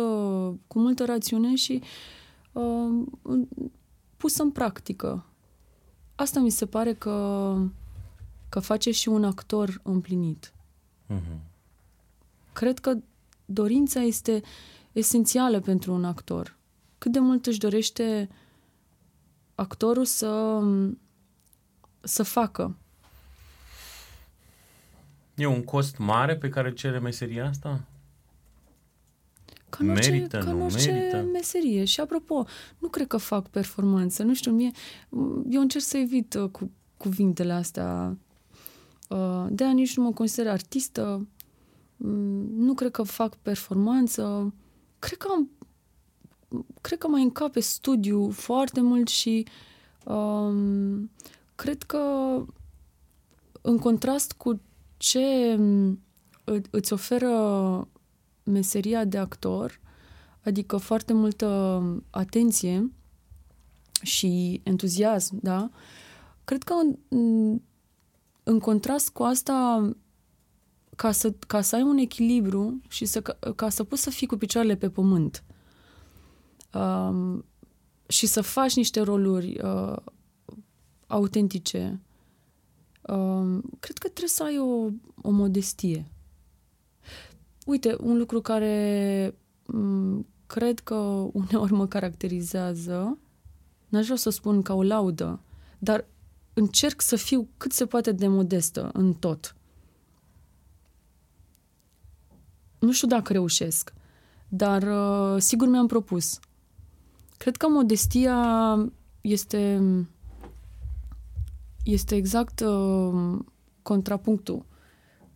[0.66, 1.82] cu multă rațiune și
[2.52, 3.06] uh,
[4.16, 5.26] pusă în practică.
[6.14, 7.56] Asta mi se pare că,
[8.48, 10.52] că face și un actor împlinit.
[11.10, 11.38] Uh-huh.
[12.52, 12.96] Cred că
[13.44, 14.42] dorința este
[14.92, 16.56] esențială pentru un actor.
[16.98, 18.28] Cât de mult își dorește
[19.54, 20.62] actorul să,
[22.00, 22.76] să facă.
[25.34, 27.84] E un cost mare pe care cere meseria asta?
[29.68, 31.16] Ca în orice, merită, ca în orice merită.
[31.32, 31.84] meserie.
[31.84, 32.46] Și apropo,
[32.78, 34.22] nu cred că fac performanță.
[34.22, 34.70] Nu știu, mie,
[35.48, 38.16] eu încerc să evit uh, cu cuvintele astea.
[39.08, 41.26] Uh, de-aia nici nu mă consider artistă.
[41.96, 44.54] Mm, nu cred că fac performanță.
[44.98, 45.50] Cred că am
[46.80, 49.46] cred că mai încape studiu foarte mult și
[50.04, 51.10] um,
[51.54, 52.00] cred că
[53.60, 54.60] în contrast cu
[55.04, 56.00] ce mm,
[56.70, 57.88] îți oferă
[58.42, 59.80] meseria de actor,
[60.44, 62.92] adică foarte multă atenție
[64.02, 65.70] și entuziasm, da?
[66.44, 66.74] Cred că
[67.08, 67.60] în,
[68.42, 69.90] în contrast cu asta,
[70.96, 74.26] ca să, ca să ai un echilibru și să, ca, ca să poți să fii
[74.26, 75.44] cu picioarele pe pământ
[76.74, 77.44] um,
[78.06, 79.96] și să faci niște roluri uh,
[81.06, 82.13] autentice, um,
[83.80, 84.88] cred că trebuie să ai o,
[85.22, 86.06] o modestie.
[87.66, 89.34] Uite, un lucru care
[89.66, 90.94] um, cred că
[91.32, 93.18] uneori mă caracterizează,
[93.88, 95.40] n-aș vrea să spun ca o laudă,
[95.78, 96.04] dar
[96.54, 99.56] încerc să fiu cât se poate de modestă în tot.
[102.78, 103.92] Nu știu dacă reușesc,
[104.48, 106.38] dar uh, sigur mi-am propus.
[107.36, 108.38] Cred că modestia
[109.20, 109.82] este
[111.84, 113.38] este exact uh,
[113.82, 114.66] contrapunctul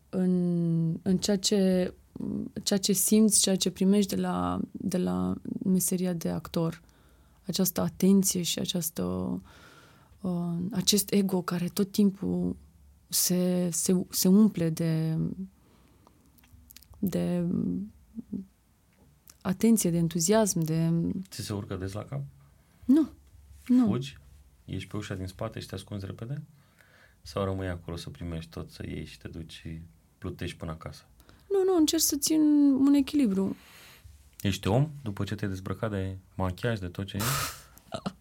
[0.08, 1.92] în, în ceea ce
[2.62, 5.34] ceea ce simți, ceea ce primești de la, de la
[5.64, 6.82] meseria de actor.
[7.46, 9.02] Această atenție și această,
[10.20, 12.56] uh, acest ego care tot timpul
[13.08, 15.18] se, se, se umple de,
[16.98, 17.44] de
[19.40, 20.90] atenție, de entuziasm, de...
[21.30, 22.22] Ți se urcă des la cap?
[22.84, 23.08] Nu,
[23.66, 23.86] nu.
[23.86, 24.18] Fugi?
[24.68, 26.42] Ești pe ușa din spate și te ascunzi repede?
[27.22, 29.80] Sau rămâi acolo să primești tot, să iei și te duci și
[30.18, 31.02] plutești până acasă?
[31.50, 32.40] Nu, nu, încerc să țin
[32.72, 33.56] un echilibru.
[34.40, 37.20] Ești om după ce te-ai dezbrăcat de machiaj, de tot ce e?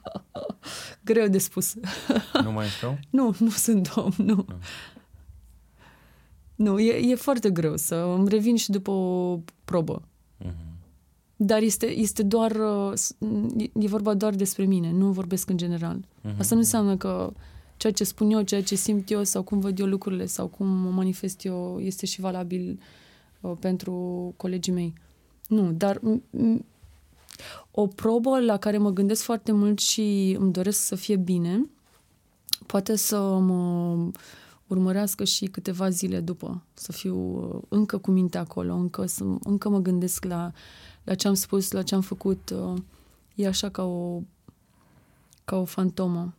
[1.04, 1.76] Greu de spus.
[2.43, 2.98] Nu mai ești om?
[3.10, 4.36] Nu, nu sunt om, nu.
[4.36, 4.45] Nu,
[6.56, 10.08] nu e, e foarte greu să îmi revin și după o probă.
[10.38, 10.66] Mhm.
[11.40, 13.16] Dar este, este doar, uh, s-
[13.58, 16.00] e- e vorba doar despre mine, nu vorbesc în general.
[16.22, 16.36] Mhm.
[16.40, 17.34] Asta nu înseamnă că
[17.78, 20.68] ceea ce spun eu, ceea ce simt eu sau cum văd eu lucrurile sau cum
[20.68, 22.80] mă manifest eu este și valabil
[23.42, 23.94] uh, pentru
[24.38, 24.94] colegii mei.
[25.48, 26.66] Nu, dar m- m-
[27.72, 31.66] o probă la care mă gândesc foarte mult și îmi doresc să fie bine,
[32.66, 33.98] poate să mă
[34.68, 37.16] urmărească și câteva zile după, să fiu
[37.56, 40.52] uh, încă cu mintea acolo, încă, să, încă mă gândesc la,
[41.08, 42.49] la ce am spus, la ce am făcut.
[42.49, 42.82] uh,
[43.36, 44.22] E așa ca o,
[45.45, 46.34] ca o fantomă.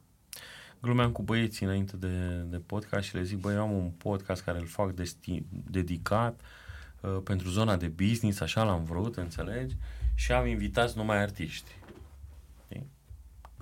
[0.81, 4.43] Glumeam cu băieții înainte de, de podcast și le zic, băi, eu am un podcast
[4.43, 6.41] care îl fac desti- dedicat
[7.01, 9.77] uh, pentru zona de business, așa l-am vrut, înțelegi?
[10.15, 11.71] Și am invitat numai artiști.
[12.65, 12.87] Știi?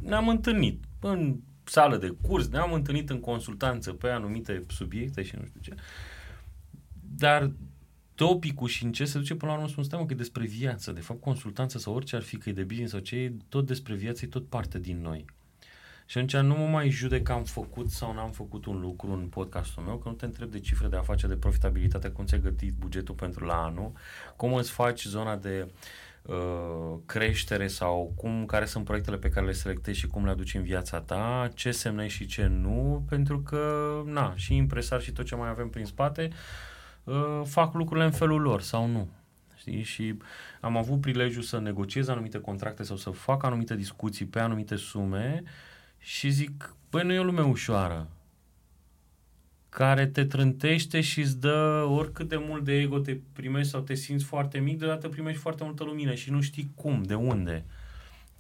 [0.03, 5.45] Ne-am întâlnit în sală de curs, ne-am întâlnit în consultanță pe anumite subiecte și nu
[5.45, 5.75] știu ce.
[7.17, 7.51] Dar
[8.17, 10.47] topicul și în ce se duce până la urmă spun, stai mă, că e despre
[10.47, 10.93] viață.
[10.93, 13.67] De fapt, consultanță sau orice ar fi, că e de business sau ce, e tot
[13.67, 15.25] despre viață, e tot parte din noi.
[16.07, 19.27] Și atunci nu mă mai judec că am făcut sau n-am făcut un lucru în
[19.27, 22.75] podcastul meu, că nu te întreb de cifre de afaceri, de profitabilitate, cum ți-ai gătit
[22.75, 23.93] bugetul pentru la anul,
[24.37, 25.69] cum îți faci zona de
[26.23, 30.55] uh, creștere sau cum, care sunt proiectele pe care le selectezi și cum le aduci
[30.55, 35.25] în viața ta, ce semnezi și ce nu, pentru că, na, și impresar și tot
[35.25, 36.37] ce mai avem prin spate, uh,
[37.45, 39.09] fac lucrurile în felul lor sau nu.
[39.57, 39.83] Știi?
[39.83, 40.17] Și
[40.61, 45.43] am avut prilejul să negociez anumite contracte sau să fac anumite discuții pe anumite sume
[45.99, 48.09] și zic, băi, nu e o lume ușoară
[49.77, 53.95] care te trântește și îți dă oricât de mult de ego te primești sau te
[53.95, 57.65] simți foarte mic, deodată primești foarte multă lumină și nu știi cum, de unde.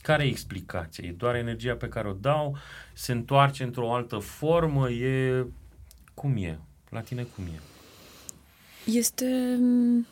[0.02, 1.08] Care e explicația?
[1.08, 2.56] E doar energia pe care o dau,
[2.92, 5.44] se întoarce într-o altă formă, e...
[6.14, 6.58] Cum e?
[6.88, 7.75] La tine cum e?
[8.87, 10.07] Este mm,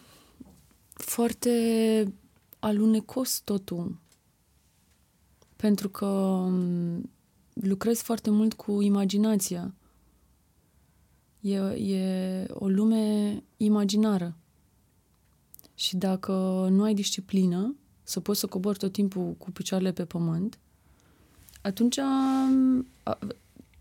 [0.92, 2.14] foarte
[2.58, 3.96] alunecos totul.
[5.56, 6.06] Pentru că
[6.48, 7.10] mm,
[7.52, 9.74] lucrez foarte mult cu imaginația.
[11.40, 14.36] E, e o lume imaginară.
[15.74, 20.58] Și dacă nu ai disciplină, să poți să cobori tot timpul cu picioarele pe pământ,
[21.62, 21.98] atunci
[22.48, 23.18] mm, a,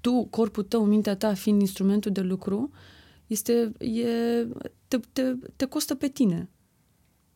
[0.01, 2.71] tu, corpul tău, mintea ta, fiind instrumentul de lucru,
[3.33, 4.07] este, e,
[4.87, 6.49] te, te, te costă pe tine.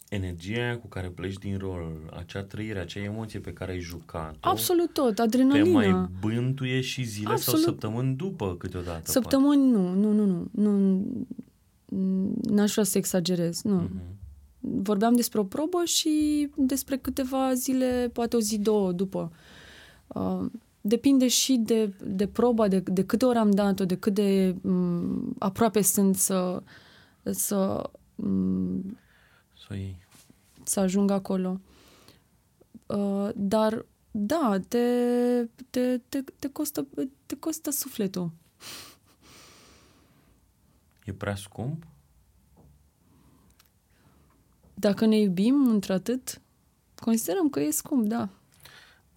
[0.09, 4.49] Energia aia cu care pleci din rol, acea trăire, acea emoție pe care ai jucat-o,
[4.49, 5.69] Absolut tot, te adrenalină.
[5.69, 7.59] mai bântuie și zile Absolut.
[7.61, 9.11] sau săptămâni după câteodată.
[9.11, 11.05] Săptămâni nu, nu, nu, nu,
[11.85, 13.75] nu, n-aș vrea să exagerez, nu.
[13.75, 13.91] poate.
[13.93, 14.15] Mhm.
[14.59, 19.31] Vorbeam despre o probă și despre câteva zile, poate o zi, două după.
[20.07, 20.45] Uh,
[20.87, 25.35] depinde și de, de proba, de, de câte ori am dat-o, de cât de um,
[25.39, 26.63] aproape sunt să,
[27.23, 28.97] să, um,
[29.57, 29.97] Să o iei.
[30.63, 31.59] să ajung acolo.
[32.85, 34.85] Uh, dar, da, te,
[35.69, 36.87] te, te, te, costă,
[37.25, 38.31] te costă sufletul.
[41.05, 41.83] E prea scump?
[44.73, 46.41] Dacă ne iubim într-atât,
[46.95, 48.29] considerăm că e scump, da.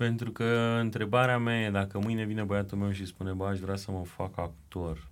[0.01, 3.77] Pentru că întrebarea mea e dacă mâine vine băiatul meu și spune, bă, aș vrea
[3.77, 5.09] să mă fac actor.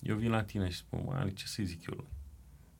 [0.00, 2.08] eu vin la tine și spun, mă, ce să zic eu lui?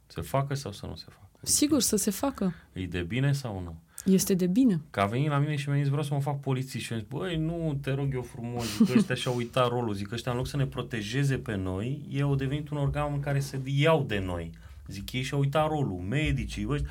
[0.07, 1.31] Se facă sau să nu se facă?
[1.43, 2.55] Sigur, să se facă.
[2.73, 3.77] E de bine sau nu?
[4.13, 4.81] Este de bine.
[4.91, 6.85] Că a venit la mine și mi-a zis, vreau să mă fac polițist.
[6.85, 9.95] Și am zis, băi, nu, te rog eu frumos, zic că ăștia și-au uitat rolul.
[9.95, 13.13] Zic că ăștia, în loc să ne protejeze pe noi, ei au devenit un organ
[13.13, 14.51] în care se iau de noi.
[14.87, 16.05] Zic, ei și-au uitat rolul.
[16.09, 16.87] Medicii, băi,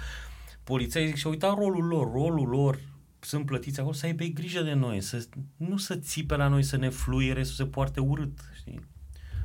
[0.64, 2.12] poliția, zic, și-au uitat rolul lor.
[2.12, 2.80] Rolul lor
[3.20, 6.78] sunt plătiți acolo să aibă grijă de noi, să, nu să țipe la noi, să
[6.78, 8.80] ne fluiere, să se poarte urât, știi?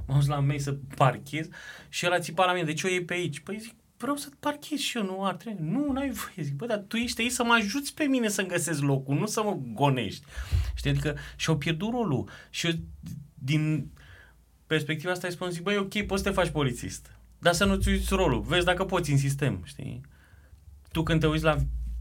[0.07, 1.49] M-am dus la mei să parchez
[1.89, 3.41] și el a țipat la mine, de ce o iei pe aici?
[3.41, 5.65] Păi zic, vreau să parchez și eu, nu ar trebui.
[5.69, 6.47] Nu, n-ai voie.
[6.47, 9.27] Zic, bă, dar tu ești aici să mă ajuți pe mine să-mi găsesc locul, nu
[9.27, 10.25] să mă gonești.
[10.75, 12.29] Știi, adică și-au pierdut rolul.
[12.51, 12.73] Și eu,
[13.35, 13.91] din
[14.67, 17.89] perspectiva asta îi spun, zic, băi, ok, poți să te faci polițist, dar să nu-ți
[17.89, 20.01] uiți rolul, vezi dacă poți în sistem, știi?
[20.93, 21.57] Tu când te uiți la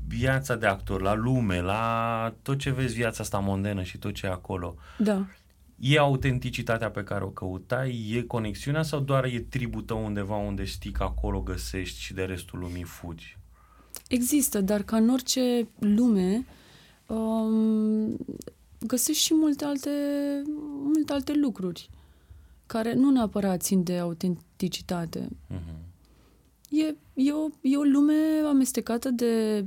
[0.08, 4.26] viața de actor, la lume, la tot ce vezi viața asta mondenă și tot ce
[4.26, 4.76] e acolo.
[4.97, 5.26] Da.
[5.80, 8.12] E autenticitatea pe care o căutai?
[8.12, 12.24] E conexiunea sau doar e tribul tău undeva unde știi că acolo găsești și de
[12.24, 13.38] restul lumii fugi?
[14.08, 16.45] Există, dar ca în orice lume
[17.08, 18.18] um,
[18.80, 19.89] găsești și multe alte,
[20.84, 21.89] multe alte lucruri
[22.66, 25.28] care nu neapărat țin de autenticitate.
[25.28, 25.91] Uh-huh.
[26.72, 29.65] E, e, o, e o lume amestecată de,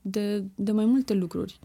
[0.00, 1.58] de, de mai multe lucruri.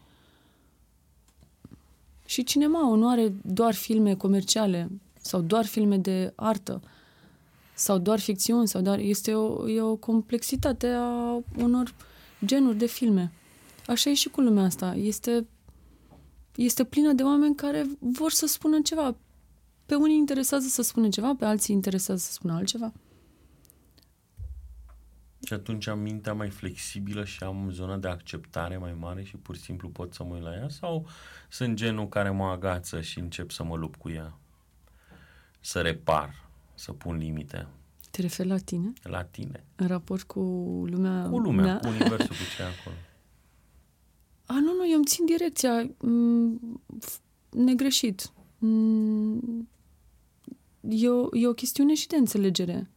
[2.26, 4.90] Și cinema nu are doar filme comerciale
[5.22, 6.82] sau doar filme de artă
[7.74, 9.00] sau doar ficțiuni sau doar...
[9.00, 11.96] Este o, e o complexitate a unor
[12.46, 13.32] genuri de filme.
[13.88, 14.96] Așa e și cu lumea asta.
[14.96, 15.48] Este,
[16.56, 19.16] este plină de oameni care vor să spună ceva.
[19.86, 22.94] Pe unii interesează să spună ceva, pe alții interesează să spună altceva.
[25.46, 29.56] Și atunci am mintea mai flexibilă și am zona de acceptare mai mare și pur
[29.56, 30.70] și simplu pot să mă uit la ea?
[30.70, 31.08] Sau
[31.50, 34.38] sunt genul care mă agață și încep să mă lupt cu ea?
[35.60, 37.68] Să repar, să pun limite.
[38.12, 38.94] Te referi la tine?
[39.02, 39.64] La tine.
[39.76, 40.40] În raport cu
[40.90, 41.80] lumea Cu lumea, mea?
[41.80, 42.96] cu universul, cu ce acolo.
[44.46, 46.82] A, nu, nu, eu îmi țin direcția mm,
[47.50, 48.32] negreșit.
[48.58, 49.70] Mm,
[50.82, 52.90] e o, e o chestiune și de înțelegere.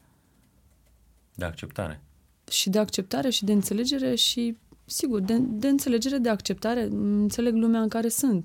[1.34, 2.02] De acceptare
[2.50, 6.82] și de acceptare și de înțelegere și, sigur, de, de înțelegere, de acceptare.
[6.90, 8.44] Înțeleg lumea în care sunt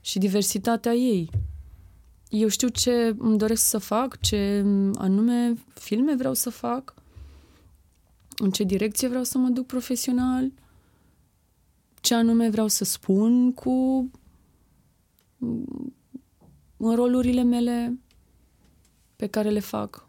[0.00, 1.30] și diversitatea ei.
[2.28, 6.94] Eu știu ce îmi doresc să fac, ce anume filme vreau să fac,
[8.36, 10.52] în ce direcție vreau să mă duc profesional,
[12.00, 14.10] ce anume vreau să spun cu
[16.76, 17.98] în rolurile mele
[19.16, 20.08] pe care le fac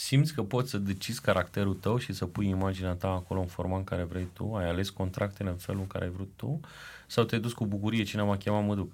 [0.00, 3.76] simți că poți să decizi caracterul tău și să pui imaginea ta acolo în forma
[3.76, 4.54] în care vrei tu?
[4.54, 6.60] Ai ales contractele în felul în care ai vrut tu?
[7.06, 8.92] Sau te-ai dus cu bucurie, cine m-a chemat, mă duc?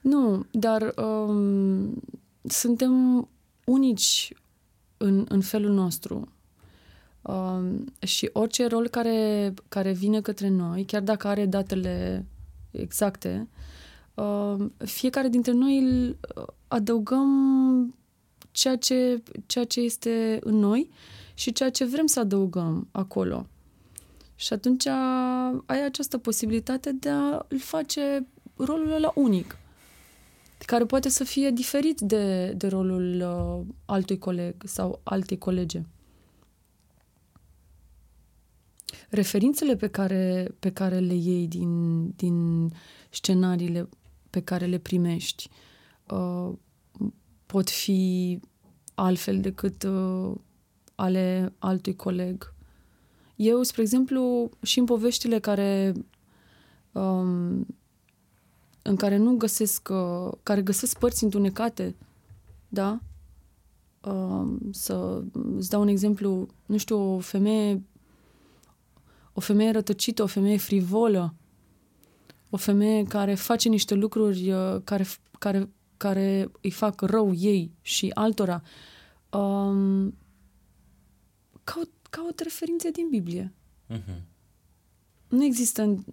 [0.00, 2.02] Nu, dar um,
[2.42, 3.28] suntem
[3.64, 4.32] unici
[4.96, 6.32] în, în felul nostru.
[7.22, 12.26] Um, și orice rol care, care vine către noi, chiar dacă are datele
[12.70, 13.48] exacte,
[14.14, 16.16] um, fiecare dintre noi îl
[16.68, 17.94] adăugăm
[18.50, 20.90] ceea ce, ceea ce este în noi
[21.34, 23.46] și ceea ce vrem să adăugăm acolo.
[24.34, 24.86] Și atunci
[25.66, 28.26] ai această posibilitate de a îl face
[28.56, 29.56] rolul ăla unic,
[30.66, 35.82] care poate să fie diferit de, de rolul uh, altui coleg sau altei colege.
[39.08, 42.68] Referințele pe care, pe care le iei din, din
[43.10, 43.88] scenariile
[44.30, 45.48] pe care le primești
[46.08, 46.52] uh,
[47.50, 48.40] pot fi
[48.94, 50.34] altfel decât uh,
[50.94, 52.54] ale altui coleg.
[53.36, 55.92] Eu, spre exemplu, și în poveștile care
[56.92, 57.66] um,
[58.82, 61.96] în care nu găsesc, uh, care găsesc părți întunecate,
[62.68, 63.00] da?
[64.00, 65.22] Uh, să
[65.56, 67.82] îți dau un exemplu, nu știu, o femeie
[69.32, 71.34] o femeie rătăcită, o femeie frivolă,
[72.50, 75.06] o femeie care face niște lucruri uh, care,
[75.38, 75.70] care
[76.00, 78.62] care îi fac rău ei și altora,
[79.30, 80.14] um,
[81.64, 83.54] caut, caut referințe din Biblie.
[83.88, 84.20] Uh-huh.
[85.28, 86.04] Nu există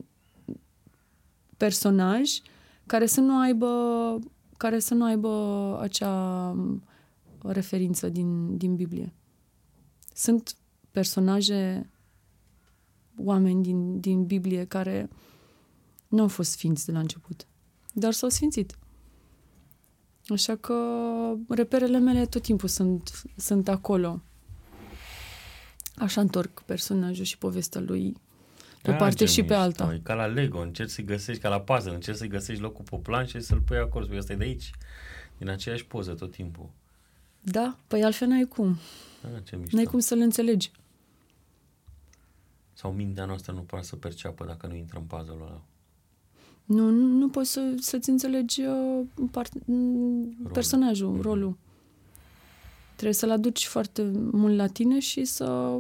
[1.58, 2.32] personaj
[2.86, 3.70] care să nu aibă
[4.58, 5.32] care să nu aibă
[5.82, 6.56] acea
[7.42, 9.14] referință din, din Biblie.
[10.14, 10.58] Sunt
[10.92, 11.92] personaje,
[13.18, 15.10] oameni din, din Biblie care
[16.08, 17.48] nu au fost sfinți de la început,
[17.94, 18.78] dar s-au sfințit.
[20.28, 20.76] Așa că
[21.48, 24.22] reperele mele tot timpul sunt, sunt acolo.
[25.96, 28.16] Așa întorc personajul și povestea lui
[28.82, 29.94] pe o ah, parte și pe alta.
[29.94, 32.96] E ca la Lego, încerci să-i găsești, ca la puzzle, încerci să-i găsești locul pe
[32.96, 34.72] plan și să-l pui acolo, să spui, ăsta e de aici.
[35.38, 36.70] Din aceeași poză tot timpul.
[37.42, 38.78] Da, păi altfel n-ai cum.
[39.24, 39.76] Ah, ce mișto.
[39.76, 40.72] N-ai cum să-l înțelegi.
[42.74, 45.62] Sau mintea noastră nu poate să perceapă dacă nu intră în puzzle-ul ăla.
[46.68, 50.36] Nu, nu, nu poți să, să-ți înțelegi uh, part, rolul.
[50.54, 51.22] personajul, Mhm.
[51.22, 51.58] rolul.
[52.94, 54.02] Trebuie să-l aduci foarte
[54.32, 55.78] mult la tine și să,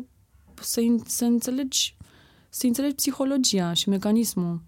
[0.61, 1.95] să, să înțelegi
[2.49, 4.61] să înțelegi psihologia și mecanismul.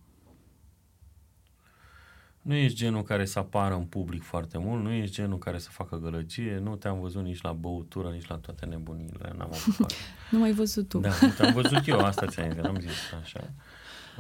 [2.42, 5.70] Nu ești genul care să apară în public foarte mult, nu ești genul care să
[5.72, 9.94] facă gălăgie, nu te-am văzut nici la băutură, nici la toate nebunile, n-am apucat.
[10.32, 10.98] Nu mai ai văzut tu.
[11.00, 12.90] Da, nu te-am văzut eu, asta ți-am zis, că n-am zis
[13.22, 13.54] așa.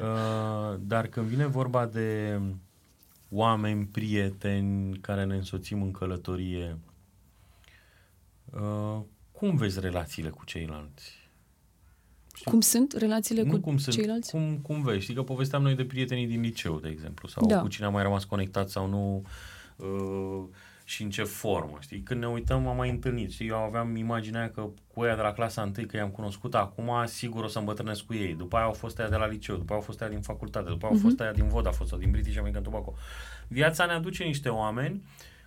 [0.01, 2.39] Uh, dar când vine vorba de
[3.29, 6.77] oameni, prieteni care ne însoțim în călătorie,
[8.53, 8.99] uh,
[9.31, 11.17] cum vezi relațiile cu ceilalți?
[12.43, 14.31] Cum sunt relațiile nu cu cum sunt, ceilalți?
[14.31, 15.03] Cum, cum vezi?
[15.03, 17.61] Știi că povesteam noi de prietenii din liceu, de exemplu, sau Da.
[17.61, 19.23] cu cine am mai rămas conectat sau nu
[19.75, 20.47] uh,
[20.89, 22.01] și în ce formă, știi?
[22.01, 23.47] Când ne uităm am mai întâlnit, știi?
[23.47, 26.91] Eu aveam imaginea aia că cu ăia de la clasa 1 că i-am cunoscut acum,
[27.05, 28.33] sigur o să îmbătrânesc cu ei.
[28.33, 30.69] După aia au fost aia de la liceu, după aia au fost aia din facultate,
[30.69, 32.93] după aia au fost aia din Vodafone sau din British American Tobacco.
[33.47, 35.03] Viața ne aduce niște oameni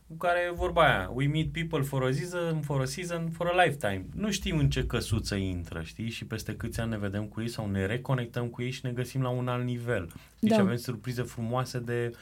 [0.09, 3.47] cu care e vorba aia, we meet people for a season, for a season, for
[3.47, 4.05] a lifetime.
[4.15, 6.11] Nu știm în ce căsuță intră, știi?
[6.11, 8.91] Și peste câți ani ne vedem cu ei sau ne reconectăm cu ei și ne
[8.91, 10.07] găsim la un alt nivel.
[10.37, 10.49] Știi?
[10.49, 10.55] Da.
[10.55, 12.17] Și avem surprize frumoase de uh,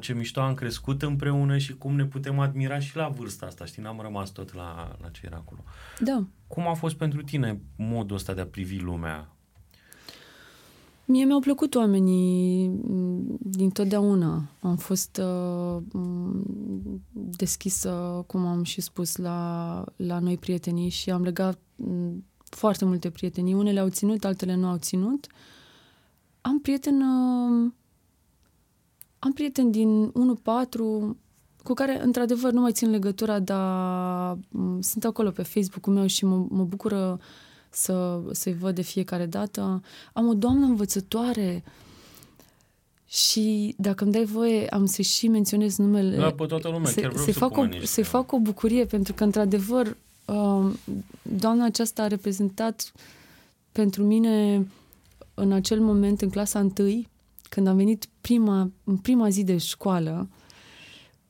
[0.00, 3.82] ce mișto am crescut împreună și cum ne putem admira și la vârsta asta, știi?
[3.82, 5.64] N-am rămas tot la, la ce era acolo.
[6.00, 6.24] Da.
[6.46, 9.32] Cum a fost pentru tine modul ăsta de a privi lumea?
[11.04, 14.42] Mie mi-au plăcut oamenii m, din totdeauna.
[14.60, 21.22] Am fost uh, m, deschisă, cum am și spus, la, la noi prietenii și am
[21.22, 23.54] legat m, foarte multe prietenii.
[23.54, 25.26] Unele au ținut, altele nu au ținut.
[26.40, 27.72] Am prieten, uh,
[29.18, 30.12] am prieten din 1-4
[31.62, 36.24] cu care, într-adevăr, nu mai țin legătura, dar m, sunt acolo pe Facebook-ul meu și
[36.24, 37.20] mă, mă bucură
[37.70, 39.82] să, să-i văd de fiecare dată.
[40.12, 41.64] Am o doamnă învățătoare
[43.06, 46.16] și, dacă îmi dai voie, am să și menționez numele.
[46.16, 47.86] Da, pe toată lumea, se, chiar vreau se să fac o, pomenești.
[47.86, 50.76] se fac o bucurie, pentru că, într-adevăr, um,
[51.22, 52.92] doamna aceasta a reprezentat
[53.72, 54.66] pentru mine
[55.34, 57.08] în acel moment, în clasa întâi,
[57.48, 60.28] când am venit prima, în prima zi de școală,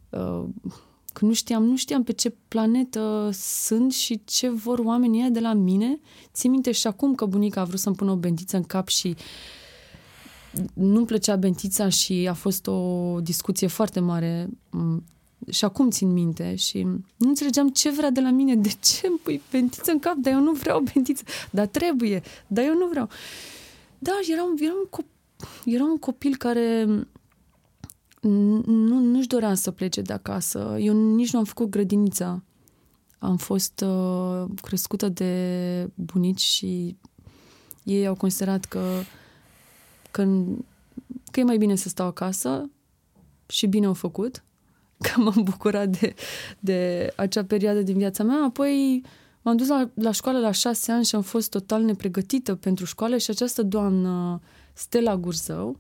[0.08, 0.44] uh,
[1.12, 5.40] că nu știam, nu știam pe ce planetă sunt și ce vor oamenii ăia de
[5.40, 6.00] la mine.
[6.32, 9.16] Țin minte și acum că bunica a vrut să-mi pună o bentiță în cap și
[10.72, 15.04] nu-mi plăcea bentița și a fost o discuție foarte mare m,
[15.50, 16.82] și acum țin minte și
[17.16, 20.32] nu înțelegeam ce vrea de la mine, de ce îmi pui bentiță în cap, dar
[20.32, 23.08] eu nu vreau bentiță, dar trebuie, dar eu nu vreau.
[23.98, 24.56] Da, și era un,
[25.38, 26.86] era un, cop- era un copil care
[28.20, 30.76] nu, nu-și dorea să plece de acasă.
[30.80, 32.42] Eu nici nu am făcut grădinița.
[33.18, 36.96] Am fost uh, crescută de bunici și
[37.84, 39.00] ei au considerat că,
[40.10, 40.44] că,
[41.30, 42.70] că e mai bine să stau acasă
[43.46, 44.44] și bine au făcut,
[45.04, 46.14] că m-am bucurat de,
[46.58, 48.44] de acea perioadă din viața mea.
[48.44, 49.02] Apoi
[49.42, 53.16] m-am dus la, la școală la șase ani și am fost total nepregătită pentru școală
[53.16, 54.40] și această doamnă,
[54.78, 55.78] Stella Gurzău,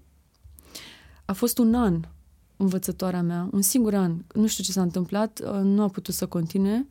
[1.24, 2.04] a fost un an
[2.56, 4.22] învățătoarea mea, un singur an.
[4.34, 6.86] Nu știu ce s-a întâmplat, uh, nu a putut să continue,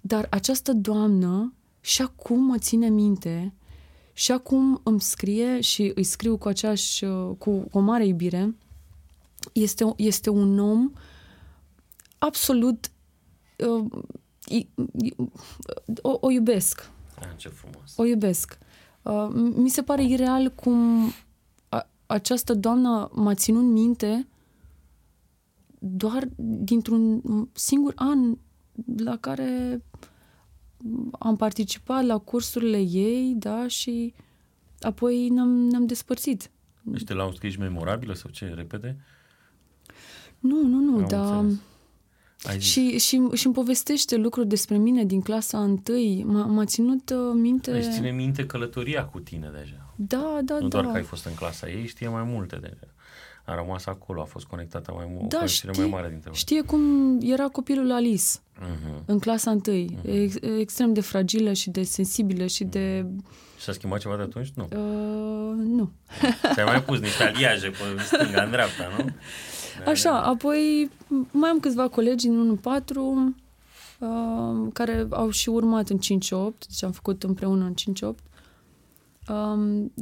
[0.00, 3.52] dar această doamnă și acum mă ține minte
[4.12, 8.54] și acum îmi scrie și îi scriu cu aceeași, uh, cu, cu o mare iubire.
[9.52, 10.92] Este, este un om
[12.18, 12.90] absolut
[13.68, 13.84] uh,
[14.46, 14.68] i-
[15.02, 15.14] i-
[16.02, 16.90] o, o iubesc.
[17.20, 17.92] Ah, ce frumos.
[17.96, 18.58] O iubesc.
[19.08, 21.10] Uh, mi se pare ireal cum
[21.68, 24.28] a, această doamnă m-a ținut minte
[25.78, 28.36] doar dintr-un singur an
[28.96, 29.82] la care
[31.18, 34.14] am participat la cursurile ei, da, și
[34.80, 36.50] apoi ne-am, ne-am despărțit.
[36.82, 38.46] Deci te l-au scris memorabilă sau ce?
[38.46, 38.96] Repede?
[40.38, 41.38] Nu, nu, nu, Am dar...
[41.38, 41.60] înțeles.
[42.42, 42.70] Ai zis.
[42.70, 46.24] Și, și, și îmi povestește lucruri despre mine din clasa întâi.
[46.26, 47.70] M-a, m-a ținut uh, minte...
[47.70, 49.92] Își ține minte călătoria cu tine deja.
[49.96, 50.80] Da, da, nu da.
[50.80, 52.92] doar că ai fost în clasa ei, știe mai multe deja.
[53.44, 56.38] A rămas acolo, a fost conectată mai mult, Da, o știe, mai mare dintre voi.
[56.38, 56.80] știe cum
[57.22, 58.24] era copilul Alice
[58.58, 59.04] Uh-huh.
[59.06, 59.98] în clasa întâi.
[60.02, 63.06] Ex, extrem de fragilă și de sensibilă și de...
[63.58, 64.48] S-a schimbat ceva de atunci?
[64.54, 64.68] Nu.
[64.72, 65.92] Uh, nu.
[66.52, 69.04] Ți-ai mai pus niște aliaje pe stânga, în dreapta, nu?
[69.86, 70.90] Așa, apoi
[71.30, 72.62] mai am câțiva colegi în 1-4
[74.00, 77.74] uh, care au și urmat în 5-8, deci am făcut împreună în
[78.14, 78.14] 5-8.
[79.28, 79.92] Um,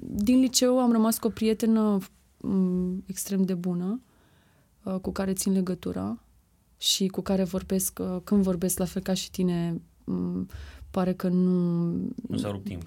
[0.00, 1.98] din liceu am rămas cu o prietenă
[2.40, 4.00] um, extrem de bună
[4.82, 6.18] uh, cu care țin legătura
[6.78, 10.46] și cu care vorbesc, uh, când vorbesc la fel ca și tine, m-
[10.90, 11.84] pare că nu...
[12.28, 12.82] Nu s-a rupt timp.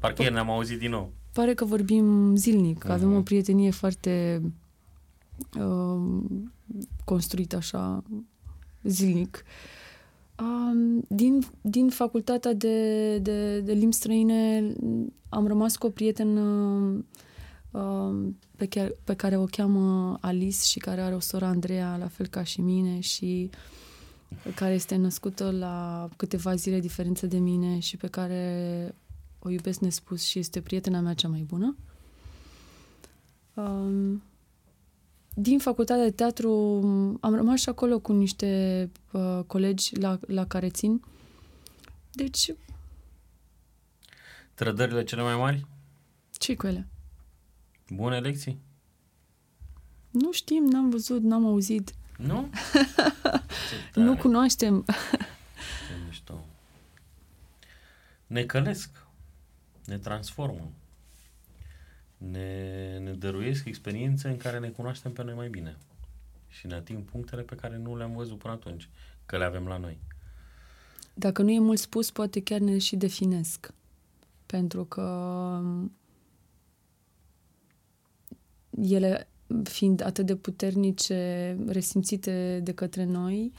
[0.00, 1.12] Parcă ieri ne-am auzit din nou.
[1.32, 3.16] Pare că vorbim zilnic, că avem Mhm.
[3.16, 4.42] o prietenie foarte
[5.58, 6.24] uh,
[7.04, 8.02] construită așa
[8.82, 9.44] zilnic.
[10.40, 14.72] Um, din, din facultatea de, de, de limbi străine
[15.28, 16.40] am rămas cu o prietenă
[17.70, 22.08] uh, pe, care, pe care o cheamă Alice și care are o soră Andreea, la
[22.08, 23.50] fel ca și mine și
[24.54, 28.94] care este născută la câteva zile diferență de mine și pe care
[29.38, 31.76] o iubesc nespus și este prietena mea cea mai bună.
[33.54, 34.22] Um,
[35.38, 36.50] din facultatea de teatru
[37.20, 41.02] am rămas și acolo cu niște uh, colegi la, la care țin.
[42.12, 42.54] Deci,
[44.54, 45.66] Trădările cele mai mari?
[46.32, 46.86] ce cu ele?
[47.90, 48.58] Bune lecții?
[50.10, 52.48] Nu știm, n-am văzut, n-am auzit, Nu?
[53.70, 54.06] Ce tare.
[54.06, 54.84] nu cunoaștem.
[54.86, 56.44] Ce mișto.
[58.26, 58.90] Ne călesc,
[59.84, 60.70] ne transformă,
[62.30, 65.76] ne, ne dăruiesc experiențe în care ne cunoaștem pe noi mai bine
[66.48, 68.88] și ne ating punctele pe care nu le-am văzut până atunci,
[69.26, 69.98] că le avem la noi.
[71.14, 73.72] Dacă nu e mult spus, poate chiar ne și definesc.
[74.46, 75.60] Pentru că
[78.82, 79.28] ele
[79.62, 83.52] fiind atât de puternice, resimțite de către noi,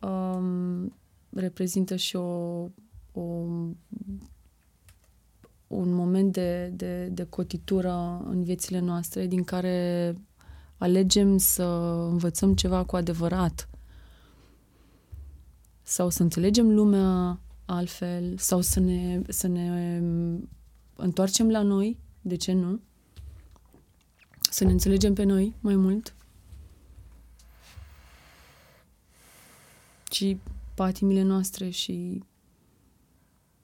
[0.00, 0.94] um,
[1.30, 2.68] reprezintă și o,
[3.12, 3.22] o,
[5.68, 10.14] un moment de, de, de cotitură în viețile noastre din care
[10.78, 11.64] alegem să
[12.10, 13.68] învățăm ceva cu adevărat
[15.82, 20.00] sau să înțelegem lumea altfel sau să ne, să ne
[20.96, 22.80] întoarcem la noi, de ce nu?
[24.50, 26.14] Să ne înțelegem pe noi mai mult
[30.10, 30.40] și
[30.74, 32.22] patimile noastre și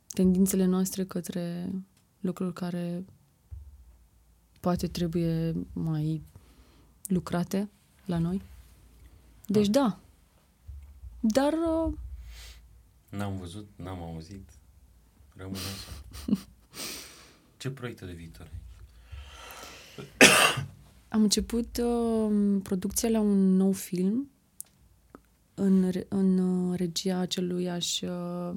[0.08, 1.72] tendințele noastre către
[2.24, 3.04] lucruri care
[4.60, 6.22] poate trebuie mai
[7.06, 7.70] lucrate
[8.04, 8.42] la noi.
[9.46, 9.98] Deci da.
[11.20, 11.92] Dar uh,
[13.10, 14.48] N-am văzut, n-am auzit,
[15.36, 15.92] rămâne așa.
[17.60, 18.60] Ce proiecte de viitor ai?
[21.08, 24.30] Am început uh, producția la un nou film
[25.54, 28.54] în, re- în uh, regia aceluiași uh,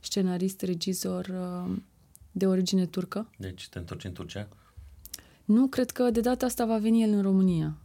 [0.00, 1.76] scenarist, regizor uh,
[2.32, 3.30] de origine turcă.
[3.38, 4.48] Deci te întorci în Turcia?
[5.44, 7.76] Nu, cred că de data asta va veni el în România.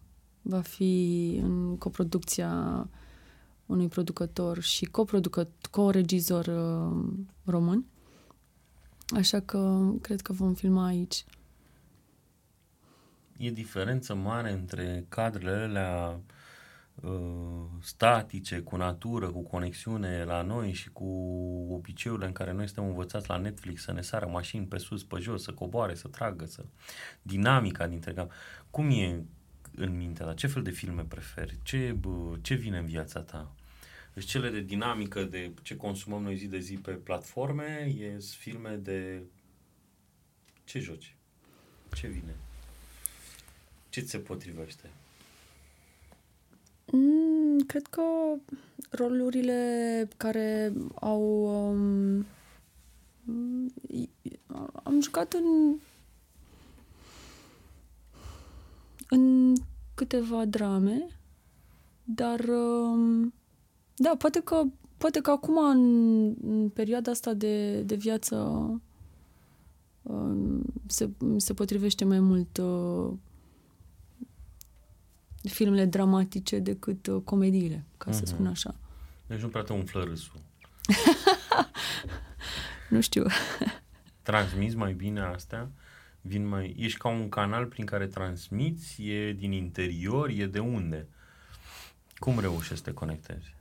[0.42, 2.88] Va fi în coproducția
[3.66, 7.06] unui producător și coproducă, co-regizor uh,
[7.46, 7.86] român.
[9.16, 11.26] Așa că cred că vom filma aici.
[13.38, 16.34] E diferență mare între cadrele alea uh,
[17.82, 21.06] statice, cu natură, cu conexiune la noi și cu
[21.70, 25.20] obiceiurile în care noi suntem învățați la Netflix să ne sară mașini pe sus, pe
[25.20, 26.66] jos, să coboare, să tragă, să...
[27.22, 28.32] dinamica dintre gam.
[28.70, 29.24] Cum e
[29.76, 30.34] în mintea ta?
[30.34, 31.60] Ce fel de filme preferi?
[31.64, 33.52] Ce, bă, ce vine în viața ta?
[34.14, 38.76] Deci cele de dinamică de ce consumăm noi zi de zi pe platforme, e filme
[38.76, 39.22] de
[40.64, 41.16] ce joci?
[41.94, 42.36] Ce vine?
[43.90, 44.90] Ce ți se potrivește?
[46.92, 48.02] Mm, cred că
[48.90, 51.22] rolurile care au...
[51.72, 52.26] Um,
[53.88, 54.10] i-
[54.84, 55.76] am jucat în
[59.10, 59.54] în
[59.94, 61.08] câteva drame,
[62.04, 63.34] dar um,
[63.96, 64.64] da, poate că
[64.98, 68.36] poate că acum în, în perioada asta de, de viață
[70.02, 73.14] um, se, se potrivește mai mult uh,
[75.44, 78.34] filmele dramatice decât uh, comediile, ca să Mhm.
[78.34, 78.76] spun așa.
[79.28, 80.40] Deci nu prea te umflă râsul.
[82.90, 83.26] Nu știu.
[84.22, 85.72] Transmiți mai bine astea?
[86.22, 86.76] Vin mai...
[86.78, 89.02] Ești ca un canal prin care transmiți?
[89.04, 90.30] E din interior?
[90.30, 91.08] E de unde?
[92.16, 93.56] Cum reușești să te conectezi?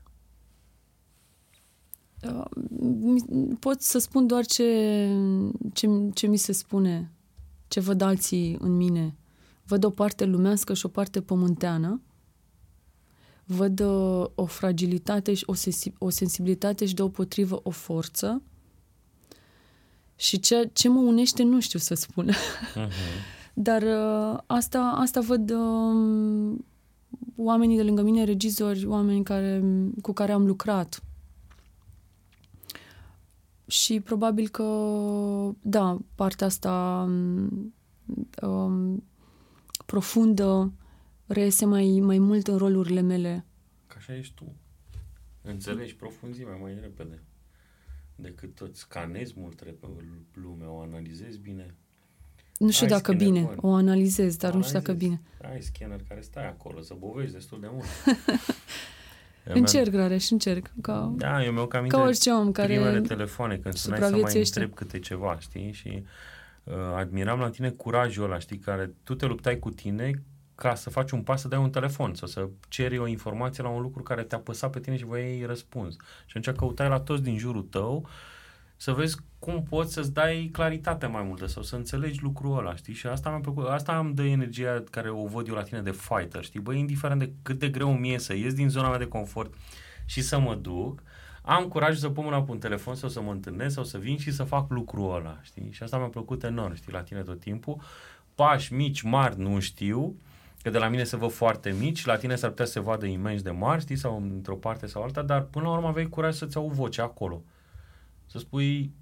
[2.23, 2.45] Uh,
[2.81, 5.09] mi- pot să spun doar ce,
[5.73, 7.11] ce, ce mi se spune,
[7.69, 9.15] ce văd alții în mine.
[9.67, 12.01] Văd o parte lumească și o parte pământeană.
[13.45, 18.43] Văd uh, o fragilitate și o, sensi- o sensibilitate și deopotrivă o forță.
[20.17, 22.31] Și ce, ce mă unește nu știu să spun.
[22.31, 22.89] Uh-huh.
[23.55, 26.59] Dar uh, asta, asta văd uh,
[27.37, 29.65] oamenii de lângă mine, regizori, oameni care,
[30.03, 31.03] cu care am lucrat.
[33.67, 34.65] Și probabil că,
[35.63, 37.75] da, partea asta um,
[38.43, 39.03] um,
[39.93, 40.73] profundă
[41.27, 43.45] reiese mai, mai mult în rolurile mele
[43.87, 44.55] Ca Așa ești tu.
[45.43, 47.23] Înțelegi profunzimea mai repede
[48.15, 48.77] decât tot.
[48.77, 50.05] Scanezi mult repede
[50.35, 51.75] lumea, o analizezi bine.
[52.59, 53.57] Nu știu Ai dacă scanner bine, bun.
[53.71, 55.21] o analizez, dar O nu știu dacă analizezi.
[55.39, 55.53] bine.
[55.53, 57.85] Ai scanner care stai acolo, să bovești destul de mult.
[59.49, 60.71] Eu Încerc, Rareș, încerc.
[60.81, 62.75] Ca, Da, eu mi-au cam ca orice om care...
[62.75, 64.59] primele telefoane, când sunai să mai supraviețuiește.
[64.61, 65.73] întreb câte ceva, știi?
[65.73, 66.03] Și uh,
[66.95, 68.59] admiram la tine curajul ăla, știi?
[68.59, 70.23] Care tu te luptai cu tine
[70.55, 73.69] ca să faci un pas să dai un telefon sau să ceri o informație la
[73.69, 75.97] un lucru care te-a păsat pe tine și voiai răspuns.
[76.27, 78.09] Și atunci căutai la toți din jurul tău
[78.77, 82.93] să vezi cum poți să-ți dai claritate mai multă sau să înțelegi lucrul ăla, știi?
[82.93, 85.93] Și asta mi-a plăcut, asta îmi dă energia care o văd eu la tine de
[85.93, 86.61] fighter, știi?
[86.61, 89.55] Băi, indiferent de cât de greu mi e să ies din zona mea de confort
[90.05, 91.03] și să mă duc,
[91.43, 94.19] am curaj să pun mâna pe un telefon sau să mă întâlnesc sau să vin
[94.19, 95.69] și să fac lucrul ăla, știi?
[95.71, 97.81] Și asta mi-a plăcut enorm, știi, la tine tot timpul.
[98.35, 100.17] Pași mici, mari, nu știu,
[100.63, 103.07] că de la mine se văd foarte mici, la tine s-ar putea să se vadă
[103.07, 106.35] imens de mari, știi, sau într-o parte sau alta, dar până la urmă aveai curaj
[106.35, 107.43] să-ți au voce acolo.
[108.27, 108.93] Să spui,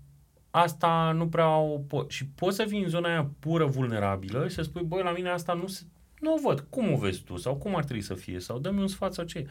[0.50, 2.10] asta nu prea o pot.
[2.10, 5.28] Și poți să fii în zona aia pură vulnerabilă și să spui, băi, la mine
[5.28, 5.82] asta nu, se,
[6.20, 6.66] nu o văd.
[6.70, 7.36] Cum o vezi tu?
[7.36, 8.40] Sau cum ar trebui să fie?
[8.40, 9.46] Sau dă-mi un sfat sau ce?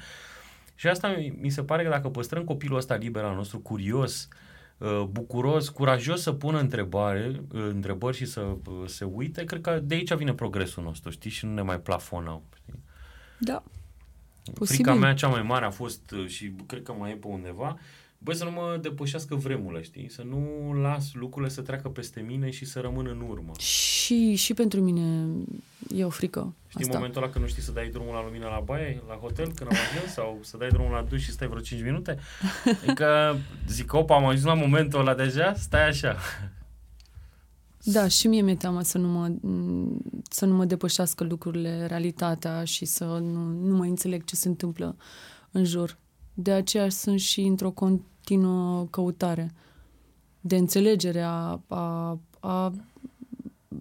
[0.80, 4.28] Și asta mi mi se pare că dacă păstrăm copilul ăsta liber al nostru, curios,
[4.78, 9.80] uh, bucuros, curajos să pună întrebare, uh, întrebări și să uh, se uite, cred că
[9.84, 11.30] de aici vine progresul nostru, știi?
[11.30, 12.84] Și nu ne mai plafonăm, știi?
[13.38, 13.64] Da.
[14.44, 14.94] Frica Posibil.
[14.94, 17.78] mea cea mai mare a fost, uh, și cred că mai e pe undeva,
[18.22, 20.10] băi, să nu mă depășească vremurile, știi?
[20.10, 23.52] Să nu las lucrurile să treacă peste mine și să rămân în urmă.
[23.58, 25.28] Și, și pentru mine
[25.96, 26.98] e o frică Știi asta.
[26.98, 29.70] momentul ăla când nu știi să dai drumul la lumină la baie, la hotel, când
[29.72, 32.20] am ajuns, sau să dai drumul la duș și stai vreo 5 minute?
[32.84, 33.38] Adică
[33.76, 36.18] zic, opa, am ajuns la momentul ăla deja, stai așa.
[37.84, 39.32] Da, și mie mi-e teamă să nu mă,
[40.30, 44.96] să nu mă depășească lucrurile, realitatea și să nu, nu mai înțeleg ce se întâmplă
[45.52, 45.98] în jur.
[46.42, 49.52] De aceea sunt și într-o continuă căutare
[50.42, 52.74] de înțelegere a, a, a,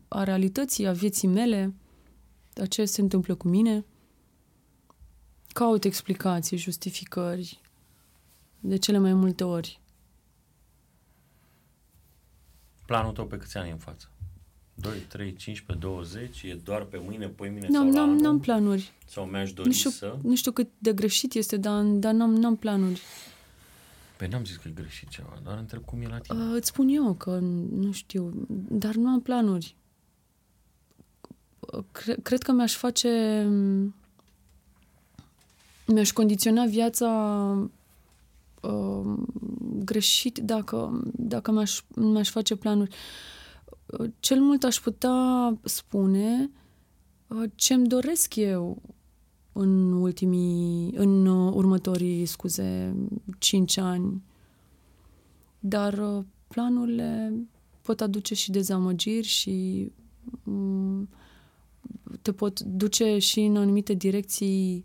[0.09, 1.75] a realității, a vieții mele,
[2.55, 3.85] a ce se întâmplă cu mine.
[5.49, 7.61] Caut explicații, justificări,
[8.61, 9.81] de cele mai multe ori.
[12.87, 14.11] Planul tău pe câți ani e în față?
[14.81, 16.43] 2, 3, 15, 20?
[16.43, 18.21] E doar pe mâine, pe mâine N-am, sau la n-am, anul?
[18.21, 18.93] n-am planuri.
[19.07, 20.17] Sau mi-aș dori Nu știu, să?
[20.23, 23.01] nu știu cât de greșit este, dar, dar n-am, n-am planuri.
[24.17, 26.43] Păi n-am zis că e greșit ceva, doar întreb cum e la tine.
[26.43, 27.39] Uh, îți spun eu că
[27.73, 29.75] nu știu, dar nu am planuri.
[31.59, 33.47] Uh, Cre- cred că mi-aș face...
[35.87, 37.09] Mi-aș condiționa viața
[38.61, 39.15] uh,
[39.85, 42.91] greșit dacă, dacă mi-aș, mi-aș face planuri.
[42.91, 42.97] Uh,
[44.21, 46.51] Cel mult aș putea spune
[47.27, 48.83] uh, ce-mi doresc eu
[49.53, 52.97] în ultimii, în uh, următorii, scuze,
[53.39, 54.23] cinci ani.
[55.59, 57.33] Dar uh, planurile
[57.83, 59.89] pot aduce și dezamăgiri și
[60.43, 61.09] mm,
[62.23, 64.85] te pot duce și în anumite direcții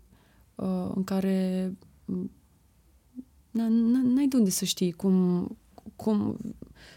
[0.54, 2.30] uh, în care mm,
[3.50, 5.46] n- n- n-ai de unde să știi cum,
[5.96, 6.38] cum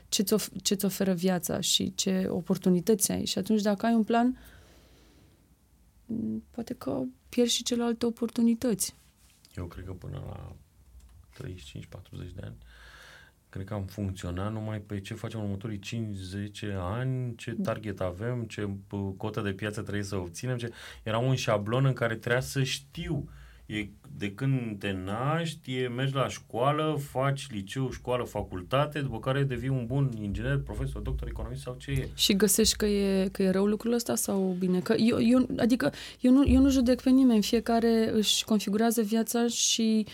[0.09, 3.25] ce-ți, of- ce-ți oferă viața și ce oportunități ai.
[3.25, 4.37] Și atunci dacă ai un plan,
[6.05, 8.95] mm, poate că pierzi și celelalte oportunități.
[9.55, 10.55] Eu cred că până la
[11.31, 12.55] 35-40 de ani,
[13.49, 18.43] cred că am funcționat numai pe ce facem în următorii 5-10 ani, ce target avem,
[18.43, 20.57] ce p- cotă de piață trebuie să obținem.
[20.57, 20.71] Ce...
[21.03, 23.29] Era un șablon în care trebuia să știu.
[23.67, 23.87] E,
[24.17, 29.69] de când te naști, e, mergi la școală, faci liceu, școală, facultate, după care devii
[29.69, 32.09] un bun inginer, profesor, doctor, economist sau ce e.
[32.15, 34.79] Și găsești că e, că e rău lucrul ăsta sau bine?
[34.79, 39.47] Că eu, eu, adică eu nu, eu nu judec pe nimeni, fiecare își configurează viața
[39.47, 40.05] și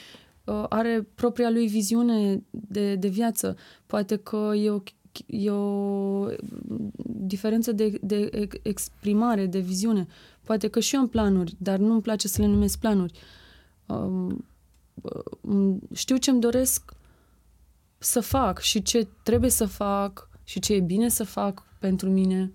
[0.44, 3.58] uh, are propria lui viziune de, de viață.
[3.86, 4.82] Poate că e o,
[5.26, 6.28] e o
[7.06, 10.08] diferență de, de ex- exprimare, de viziune.
[10.44, 13.14] Poate că și eu am planuri, dar nu-mi place să le numesc planuri.
[13.14, 13.42] Um, um,
[15.94, 16.92] știu ce-mi doresc
[17.98, 22.52] să fac și ce trebuie să fac și ce e bine să fac pentru mine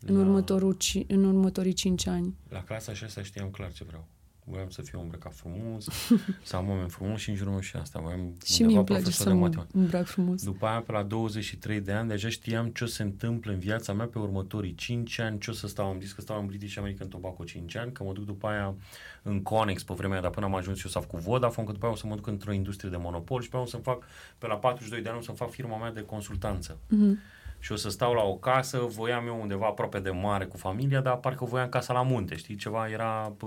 [0.00, 2.34] în, La- următorul, ci- în următorii cinci ani.
[2.48, 4.06] La clasa 6 știam clar ce vreau.
[4.46, 5.86] Voiam să fiu îmbrăcat frumos,
[6.42, 8.00] să am oameni frumos și în jurul meu și asta.
[8.00, 9.78] Voiam Și mie undeva îmi place profesor să de mă matematică.
[9.78, 10.44] îmbrac frumos.
[10.44, 13.92] După aia, pe la 23 de ani, deja știam ce o se întâmplă în viața
[13.92, 15.86] mea pe următorii 5 ani, ce o să stau.
[15.86, 18.74] Am zis că stau în British American Tobacco 5 ani, că mă duc după aia
[19.22, 21.72] în Conex pe vremea aia, dar până am ajuns eu să fac cu Vodafone, că
[21.72, 23.76] după aia o să mă duc într-o industrie de monopol și pe aia o să
[23.76, 24.02] fac,
[24.38, 26.78] pe la 42 de ani, o să fac firma mea de consultanță.
[26.88, 27.18] Mhm.
[27.64, 31.00] Și o să stau la o casă, voiam eu undeva aproape de mare cu familia,
[31.00, 33.46] dar parcă voiam casa la munte, știi, ceva era pă,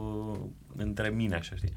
[0.75, 1.73] între mine, așa, știi.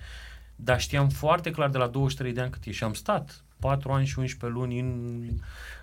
[0.57, 3.93] dar știam foarte clar de la 23 de ani cât e și am stat 4
[3.93, 5.23] ani și 11 luni în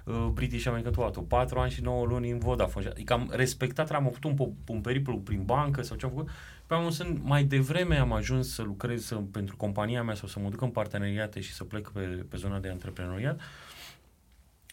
[0.04, 2.88] uh, British American Tobacco, 4 ani și 9 luni în Vodafone.
[2.88, 6.30] Adică am respectat, am făcut un, un periplu prin bancă sau ce am făcut.
[6.68, 10.40] Pe am sunt, mai devreme am ajuns să lucrez să, pentru compania mea sau să
[10.40, 13.40] mă duc în parteneriate și să plec pe, pe zona de antreprenoriat.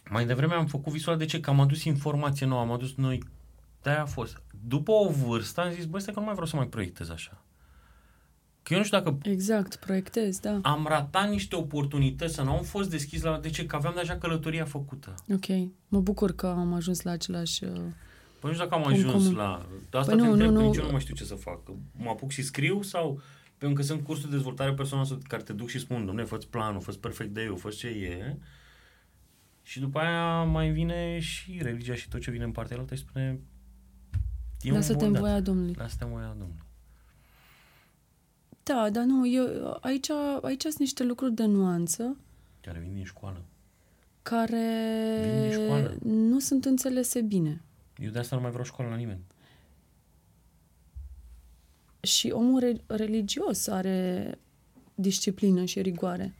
[0.09, 1.39] Mai devreme am făcut visul de ce?
[1.39, 3.23] Că am adus informație nouă, am adus noi
[3.85, 4.41] de-aia a fost.
[4.67, 7.43] După o vârstă am zis, băi, că nu mai vreau să mai proiectez așa.
[8.63, 9.17] Că eu nu știu dacă...
[9.21, 10.59] Exact, proiectez, da.
[10.61, 13.39] Am ratat niște oportunități să nu am fost deschis la...
[13.39, 13.65] De ce?
[13.65, 15.15] Că aveam deja călătoria făcută.
[15.33, 15.69] Ok.
[15.87, 17.63] Mă bucur că am ajuns la același...
[17.63, 17.69] Uh...
[18.39, 19.35] Păi nu știu dacă am ajuns comun.
[19.35, 19.65] la...
[19.89, 20.65] De asta păi te nu, întreb, nu, nu.
[20.65, 21.59] nici eu nu mai știu ce să fac.
[21.91, 23.21] Mă apuc și scriu sau...
[23.57, 26.81] Pentru că sunt cursuri de dezvoltare personală care te duc și spun, domne, fă planul,
[26.81, 28.37] fă perfect de eu, fă ce e.
[29.65, 33.01] Și după aia mai vine și religia și tot ce vine în partea altă și
[33.01, 33.39] spune
[34.61, 35.73] Lasă-te în voia Domnului.
[35.77, 36.63] Lasă-te în voia Domnului.
[38.63, 40.09] Da, dar nu, eu, aici,
[40.41, 42.17] aici sunt niște lucruri de nuanță.
[42.61, 43.43] Care vin din școală.
[44.21, 44.65] Care
[45.21, 45.95] vin din școală.
[46.03, 47.61] nu sunt înțelese bine.
[47.97, 49.21] Eu de asta nu mai vreau școală la nimeni.
[51.99, 54.37] Și omul re- religios are
[54.95, 56.33] disciplină și rigoare.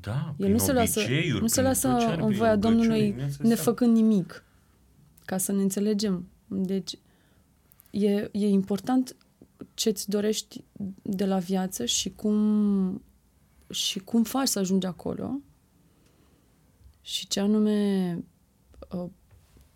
[0.00, 1.00] Da, El nu se lasă,
[1.40, 1.88] nu se lasă
[2.20, 4.44] în voia Domnului nefăcând nimic.
[5.24, 6.28] Ca să ne înțelegem.
[6.46, 6.98] Deci,
[7.90, 9.16] e, e important
[9.74, 10.64] ce îți dorești
[11.02, 13.02] de la viață și cum,
[13.70, 15.40] și cum faci să ajungi acolo
[17.00, 18.10] și ce anume
[18.90, 19.10] uh,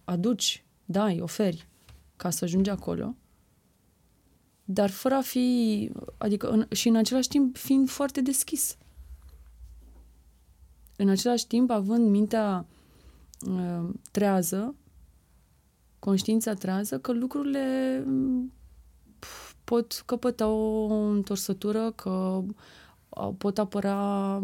[0.05, 1.69] aduci, dai, oferi
[2.17, 3.17] ca să ajungi acolo,
[4.65, 8.77] dar fără a fi, adică în, și în același timp fiind foarte deschis.
[10.97, 12.67] În același timp, având mintea
[13.47, 14.75] uh, trează,
[15.99, 18.05] conștiința trează, că lucrurile
[19.65, 22.43] pot căpăta o întorsătură, că
[23.39, 24.41] pot apăra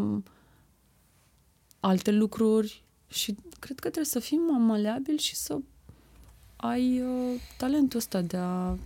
[1.81, 5.59] alte lucruri și cred că trebuie să fim maleabil și să
[6.57, 8.77] ai uh, talentul ăsta de a,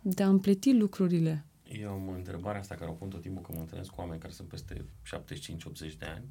[0.00, 1.44] de a împleti lucrurile.
[1.78, 4.32] Eu am întrebarea asta care o pun tot timpul când mă întâlnesc cu oameni care
[4.32, 4.84] sunt peste
[5.94, 6.24] 75-80 de ani.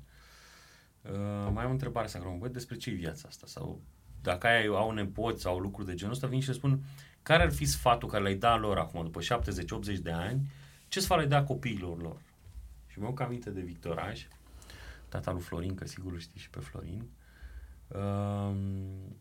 [1.02, 3.82] Uh, mai am întrebarea asta care mă despre ce e viața asta sau
[4.22, 6.84] dacă ai, au nepoți sau lucruri de genul ăsta, vin și le spun
[7.24, 9.20] care ar fi sfatul care le-ai da lor acum, după
[9.96, 10.52] 70-80 de ani,
[10.88, 12.22] ce sfat le da copiilor lor?
[12.88, 14.28] Și mi-au aminte de Victoraj,
[15.10, 17.10] tata lui Florin, că sigur îl știi și pe Florin.
[17.88, 19.18] Um,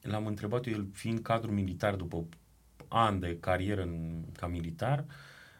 [0.00, 2.26] l-am întrebat eu, el fiind cadru militar după
[2.88, 4.98] ani de carieră în, ca militar,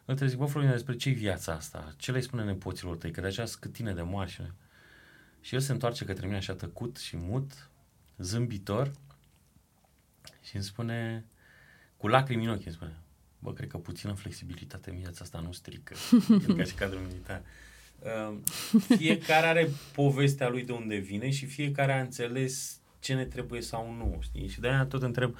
[0.04, 1.92] îl trebuie zic, bă, Florin, despre ce viața asta?
[1.96, 3.10] Ce le spune nepoților tăi?
[3.10, 4.54] Că de aceea scâtine de moașă.
[5.48, 7.70] Și el se întoarce către mine așa tăcut și mut,
[8.18, 8.92] zâmbitor
[10.42, 11.24] și îmi spune,
[11.96, 12.96] cu lacrimi în ochi, îmi spune,
[13.38, 15.94] bă, cred că puțină flexibilitate în viața asta nu strică,
[16.56, 17.42] ca și cadru militar.
[17.98, 18.38] Uh,
[18.96, 23.92] fiecare are povestea lui de unde vine și fiecare a înțeles ce ne trebuie sau
[23.92, 24.48] nu, știi?
[24.48, 25.38] Și de-aia tot întreb, uh,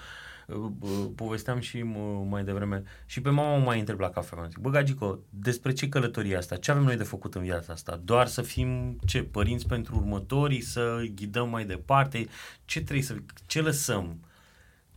[1.14, 1.82] povesteam și
[2.28, 6.36] mai devreme, și pe mama mai întreb la cafea, zic, bă, Gagico, despre ce călătorie
[6.36, 6.56] asta?
[6.56, 8.00] Ce avem noi de făcut în viața asta?
[8.04, 12.26] Doar să fim, ce, părinți pentru următorii, să ghidăm mai departe?
[12.64, 13.16] Ce trebuie să,
[13.46, 14.20] ce lăsăm?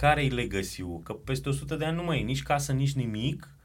[0.01, 3.55] care-i legacy Că peste 100 de ani nu mai e nici casă, nici nimic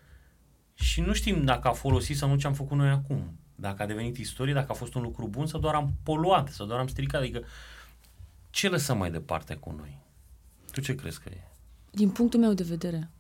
[0.75, 3.39] și nu știm dacă a folosit sau nu ce am făcut noi acum.
[3.55, 6.67] Dacă a devenit istorie, dacă a fost un lucru bun sau doar am poluat sau
[6.67, 7.21] doar am stricat.
[7.21, 7.43] Adică
[8.51, 10.03] ce lăsăm mai departe cu noi?
[10.73, 11.56] Tu ce crezi că e?
[11.97, 13.11] Din punctul meu de vedere,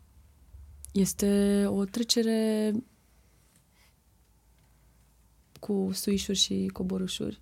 [0.93, 2.73] este o trecere
[5.61, 7.40] cu suișuri și coborușuri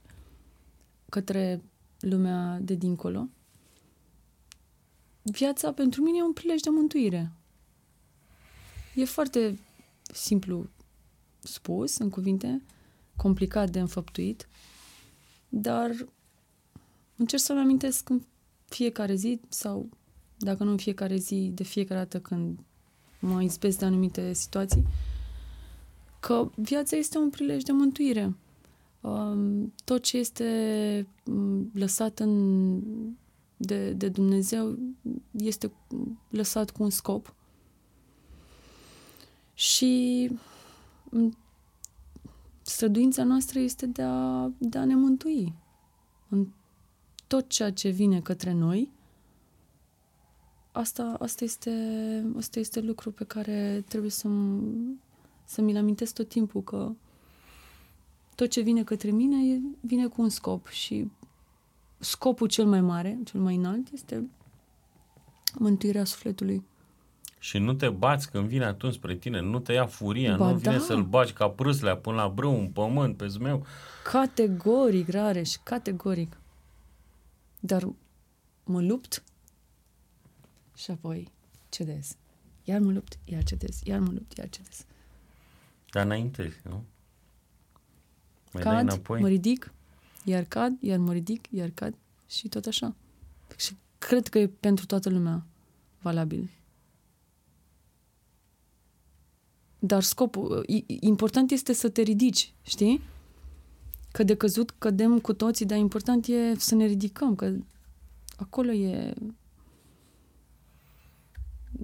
[1.08, 1.62] către
[1.98, 3.28] lumea de dincolo,
[5.22, 7.32] viața pentru mine e un prilej de mântuire.
[8.94, 9.58] E foarte
[10.12, 10.68] simplu
[11.38, 12.62] spus, în cuvinte,
[13.16, 14.48] complicat de înfăptuit,
[15.48, 15.90] dar
[17.16, 18.22] încerc să-mi amintesc în
[18.64, 19.88] fiecare zi sau,
[20.44, 22.58] dacă nu în fiecare zi, de fiecare dată când
[23.20, 24.86] mă izbesc de anumite situații,
[26.20, 28.34] că viața este un prilej de mântuire.
[29.00, 32.82] Um, tot ce este um, lăsat în
[33.56, 34.78] de, de Dumnezeu
[35.30, 35.72] este
[36.28, 37.34] lăsat cu un scop.
[39.54, 40.30] Și
[42.62, 45.52] străduința noastră este de a, de a ne mântui
[46.28, 46.46] în
[47.26, 48.90] tot ceea ce vine către noi.
[50.76, 51.72] Asta, asta, este,
[52.36, 54.28] asta este lucru pe care trebuie să,
[55.44, 56.90] să mi-l amintesc tot timpul, că
[58.34, 61.10] tot ce vine către mine vine cu un scop și
[61.98, 64.28] scopul cel mai mare, cel mai înalt, este
[65.54, 66.64] mântuirea sufletului
[67.44, 70.56] și nu te bați când vine atunci spre tine, nu te ia furia, Ba nu
[70.56, 70.78] vine da.
[70.78, 73.66] să-l bagi ca prâslea până la brâu, în pământ, pe zmeu.
[74.04, 76.36] Categoric, Rareș, categoric.
[77.60, 77.88] Dar
[78.64, 79.22] mă lupt
[80.74, 81.28] și apoi
[81.68, 82.16] cedez.
[82.64, 84.84] Iar mă lupt, iar cedez, iar mă lupt, iar cedez.
[85.92, 86.84] Dar înainte, nu?
[88.52, 89.20] Mai dai Cad, înapoi?
[89.20, 89.72] mă ridic,
[90.24, 91.94] iar cad, iar mă ridic, iar cad
[92.28, 92.94] și tot așa.
[93.56, 95.46] Și cred că e pentru toată lumea
[96.00, 96.50] valabil.
[99.78, 103.00] Dar scopul, i- i- important este să te ridici, știi?
[104.12, 107.54] Că de căzut cădem cu toții, dar important e să ne ridicăm, că
[108.36, 109.14] acolo e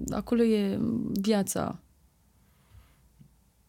[0.09, 0.79] acolo e
[1.21, 1.79] viața.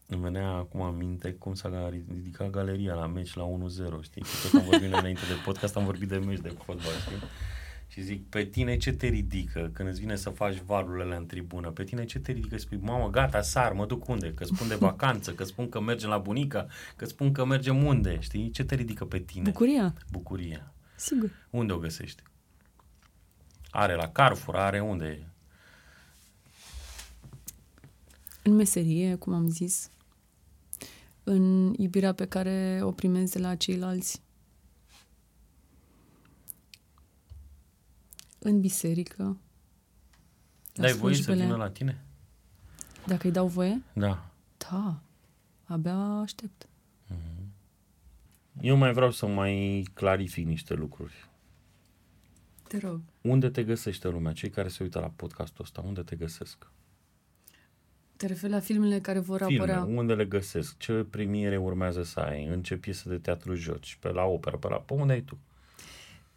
[0.07, 4.21] Îmi venea acum aminte cum s-a ridicat galeria la meci la 1-0, știi?
[4.21, 7.27] Că tot am vorbit noi înainte de podcast, am vorbit de meci de fotbal, știi?
[7.87, 11.71] Și zic, pe tine ce te ridică când îți vine să faci valurile în tribună?
[11.71, 12.57] Pe tine ce te ridică?
[12.57, 14.33] Spui, mamă, gata, sar, mă duc unde?
[14.33, 18.19] Că spun de vacanță, că spun că mergem la bunica, că spun că mergem unde,
[18.19, 18.49] știi?
[18.49, 19.49] Ce te ridică pe tine?
[19.49, 20.73] Bucuria, Bucuria.
[20.95, 21.31] sigur.
[21.49, 22.23] Unde o găsești?
[23.69, 25.27] Are la Carrefour, are unde?
[28.43, 29.89] În meserie, cum am zis,
[31.23, 34.21] în iubirea pe care o primezi de la ceilalți,
[38.39, 39.23] în biserică,
[40.73, 41.45] la Dai voie să slujbele.
[41.45, 42.03] vină la tine?
[43.07, 44.29] Dacă îi dau voie, Da.
[44.57, 45.01] da,
[45.63, 46.67] abia aștept.
[48.61, 51.29] Eu mai vreau să mai clarific niște lucruri.
[52.67, 53.01] Te rog.
[53.21, 54.33] Unde te găsește lumea?
[54.33, 56.67] Cei care se uită la podcastul ăsta, unde te găsesc?
[58.17, 59.83] Te referi la filmele care vor Filme, apărea?
[59.83, 60.77] unde le găsesc?
[60.77, 62.45] Ce premiere urmează să ai?
[62.45, 63.97] În ce piesă de teatru joci?
[64.01, 64.57] Pe la operă?
[64.57, 64.75] Pe la...
[64.75, 65.37] Pe unde ai tu?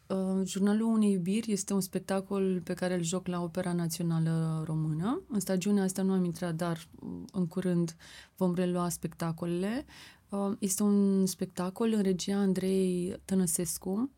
[0.06, 5.22] Uh, Jurnalul unei iubiri este un spectacol pe care îl joc la Opera Națională Română.
[5.28, 7.96] În stagiunea asta nu am intrat, dar uh, în curând
[8.36, 9.84] vom relua spectacolele.
[10.28, 14.10] Uh, Este un spectacol în regia Andrei Tănăsescu.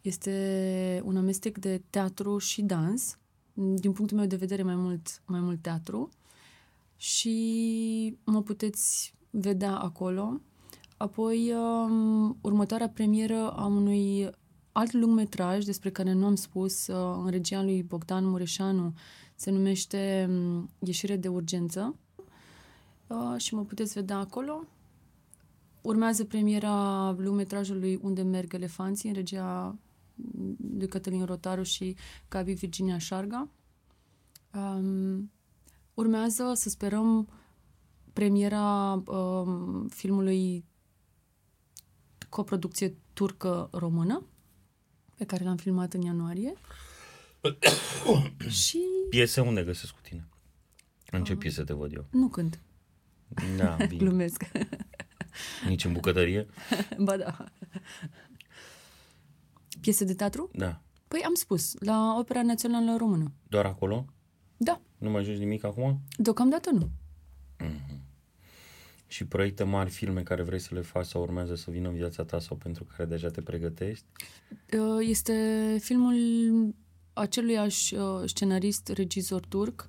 [0.00, 3.18] Este un amestec de teatru și dans.
[3.52, 6.10] Din punctul meu de vedere, mai mult, mai mult teatru.
[7.00, 10.40] Și mă puteți vedea acolo.
[10.96, 14.30] Apoi, um, următoarea premieră a unui
[14.72, 18.94] alt lungmetraj despre care nu am spus, uh, în regia lui Bogdan Mureșanu,
[19.34, 21.96] se numește um, Ieșire de urgență
[23.06, 24.64] uh, și mă puteți vedea acolo.
[25.80, 29.76] Urmează premiera lungmetrajului Unde merg elefanții, în regia
[30.14, 31.96] mm, lui Cătălin Rotaru și
[32.28, 33.48] Gabi Virginia Șarga.
[34.54, 35.30] Um,
[36.00, 37.28] urmează, să sperăm,
[38.12, 40.64] premiera um, filmului
[42.28, 44.24] coproducție turcă-română,
[45.14, 46.52] pe care l-am filmat în ianuarie.
[48.48, 48.78] și
[49.10, 50.28] Piese unde găsesc cu tine?
[51.10, 52.06] În ce piese te văd eu?
[52.10, 52.62] nu cânt,
[53.56, 54.04] Da, bine.
[54.04, 54.42] glumesc.
[55.68, 56.46] Nici în bucătărie?
[57.04, 57.44] ba da.
[59.80, 60.50] Piese de teatru?
[60.52, 60.82] Da.
[61.08, 63.32] Păi am spus, la Opera Națională Română.
[63.48, 64.04] Doar acolo?
[64.62, 66.00] Da, Nu mai joci nimic acum?
[66.18, 66.90] deocamdată nu.
[69.06, 72.24] Și proiecte mari, filme care vrei să le faci sau urmează să vină în viața
[72.24, 74.04] ta sau pentru care deja te pregătești?
[74.78, 76.14] Uh, Este filmul
[77.12, 79.88] aceluiași uh, scenarist, regizor turc,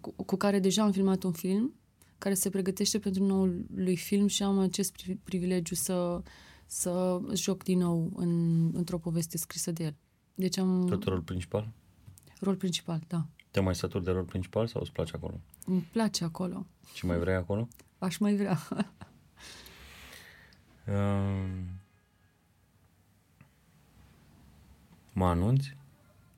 [0.00, 1.74] cu, cu care deja am filmat un film,
[2.18, 6.22] care se pregătește pentru noul lui film și am acest pri- privilegiu să,
[6.66, 9.94] să joc din nou în, într-o poveste scrisă de el.
[10.34, 11.72] Deci am Tot rol principal?
[12.40, 13.26] rol principal, da.
[13.52, 15.40] Te mai saturi de rol principal sau îți place acolo?
[15.66, 16.66] Îmi place acolo.
[16.94, 17.68] Și mai vrei acolo?
[17.98, 18.58] Aș mai vrea.
[20.86, 21.80] Um,
[25.12, 25.76] mă anunți?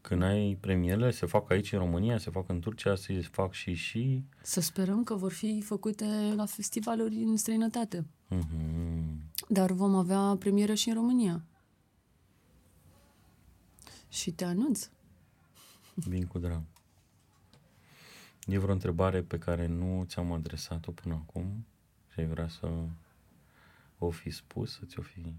[0.01, 3.75] Când ai premierele, se fac aici în România, se fac în Turcia, se fac și
[3.75, 4.25] și...
[4.43, 8.07] Să sperăm că vor fi făcute la festivaluri în străinătate.
[8.29, 9.23] Mhm.
[9.49, 11.45] Dar vom avea premieră și în România.
[14.09, 14.89] Și te anunț.
[15.95, 16.63] Vin cu drag.
[18.47, 21.67] E vreo întrebare pe care nu ți-am adresat-o până acum
[22.13, 22.87] și ai vrea să
[23.99, 25.35] o fi spus, să ți-o fi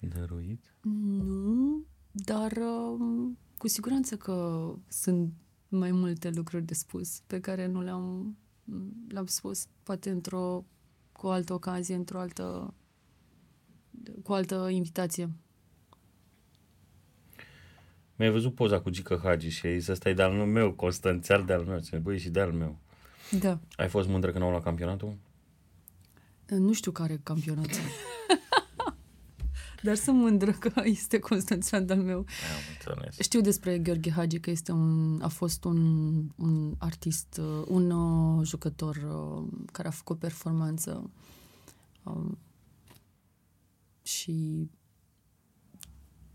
[0.00, 0.74] dăruit?
[0.82, 5.32] Nu, dar um, cu siguranță că sunt
[5.68, 8.36] mai multe lucruri de spus pe care nu le-am,
[9.08, 10.64] le-am spus, poate într-o,
[11.12, 12.74] cu o altă ocazie, într-o altă,
[14.22, 15.30] cu o altă invitație.
[18.22, 21.64] Mi-ai văzut poza cu Gică Hagi și ai zis, ăsta e de-al meu, Constanțeal de-al
[21.64, 21.78] meu.
[21.78, 22.78] Zice, Băi, și de-al meu.
[23.40, 23.58] Da.
[23.76, 25.16] Ai fost mândră când au luat campionatul?
[26.48, 27.66] Nu știu care campionat.
[29.82, 32.18] Dar sunt mândră că este Constanțan al meu.
[32.18, 32.24] Am
[32.92, 33.18] înțeles.
[33.18, 38.46] Știu despre Gheorghe Hagi că este un, a fost un, un artist, uh, un uh,
[38.46, 41.10] jucător uh, care a făcut performanță
[42.02, 42.38] um,
[44.02, 44.68] și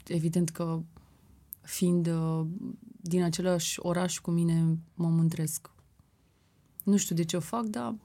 [0.07, 0.81] evident că
[1.67, 2.45] fiind uh,
[3.01, 5.69] din același oraș cu mine, mă mândresc.
[6.83, 7.95] Nu știu de ce o fac, dar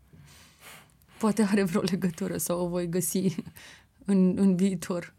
[1.20, 3.34] poate are vreo legătură sau o voi găsi
[4.04, 5.14] în, în viitor.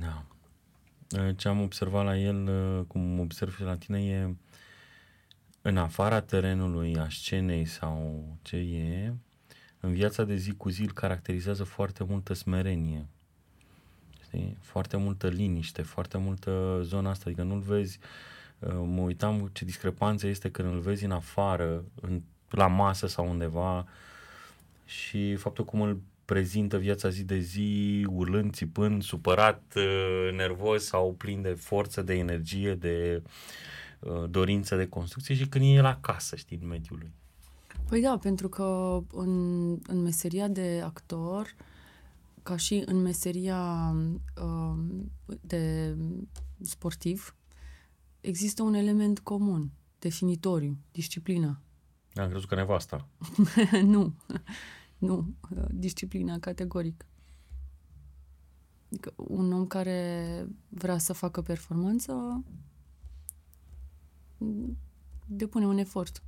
[0.00, 0.26] Da.
[1.36, 2.46] Ce am observat la el,
[2.86, 4.34] cum observ și la tine, e
[5.62, 9.14] în afara terenului, a scenei sau ce e,
[9.80, 13.06] în viața de zi cu zi îl caracterizează foarte multă smerenie.
[14.32, 14.56] Știi?
[14.60, 17.98] Foarte multă liniște, foarte multă zona asta, adică nu-l vezi,
[18.84, 23.86] mă uitam ce discrepanță este când îl vezi în afară, în, la masă sau undeva
[24.84, 31.14] și faptul cum îl prezintă viața zi de zi, urlând, țipând, supărat, uh, nervos sau
[31.18, 33.22] plin de forță, de energie, de
[33.98, 37.12] uh, dorință de construcție și când e la casă, știi, în mediul lui.
[37.88, 41.54] Păi da, pentru că în, în meseria de actor,
[42.42, 43.92] ca și în meseria
[44.42, 44.78] uh,
[45.40, 45.96] de
[46.60, 47.36] sportiv,
[48.20, 51.60] există un element comun, definitoriu, disciplina.
[52.14, 53.08] Am crezut că nevasta.
[53.82, 54.14] nu.
[54.98, 55.34] Nu,
[55.70, 57.06] disciplina, categoric.
[58.86, 62.42] Adică un om care vrea să facă performanță
[65.26, 66.22] depune un efort.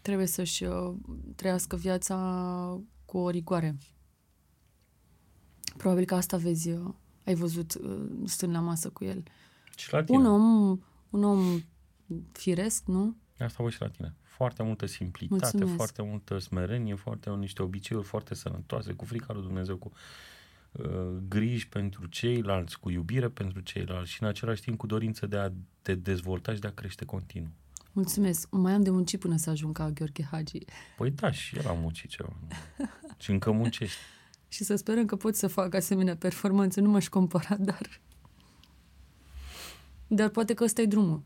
[0.00, 0.94] Trebuie să-și uh,
[1.36, 2.80] trăiască viața
[3.12, 3.78] cu o rigoare.
[5.76, 6.94] Probabil că asta vezi, uh,
[7.24, 9.22] ai văzut uh, stând la masă cu el.
[9.76, 10.18] Și la tine.
[10.18, 10.80] Un om,
[11.10, 11.62] un om
[12.32, 13.16] firesc, nu?
[13.38, 15.76] Asta văd și la tine foarte multă simplitate, Mulțumesc.
[15.76, 19.92] foarte multă smerenie, foarte niște obiceiuri foarte sănătoase, cu frica lui Dumnezeu, cu
[20.72, 25.36] uh, griji pentru ceilalți, cu iubire pentru ceilalți și în același timp cu dorință de
[25.36, 25.50] a
[25.82, 27.50] te dezvolta și de a crește continuu.
[27.92, 28.48] Mulțumesc.
[28.50, 30.58] Mai am de muncit până să ajung ca Gheorghe Hagi.
[30.96, 32.32] Păi da, și el a muncit ceva.
[33.18, 33.98] și încă muncești.
[34.48, 36.80] și să sperăm că pot să fac asemenea performanțe.
[36.80, 38.00] Nu m-aș compara, dar...
[40.06, 41.22] Dar poate că ăsta e drumul.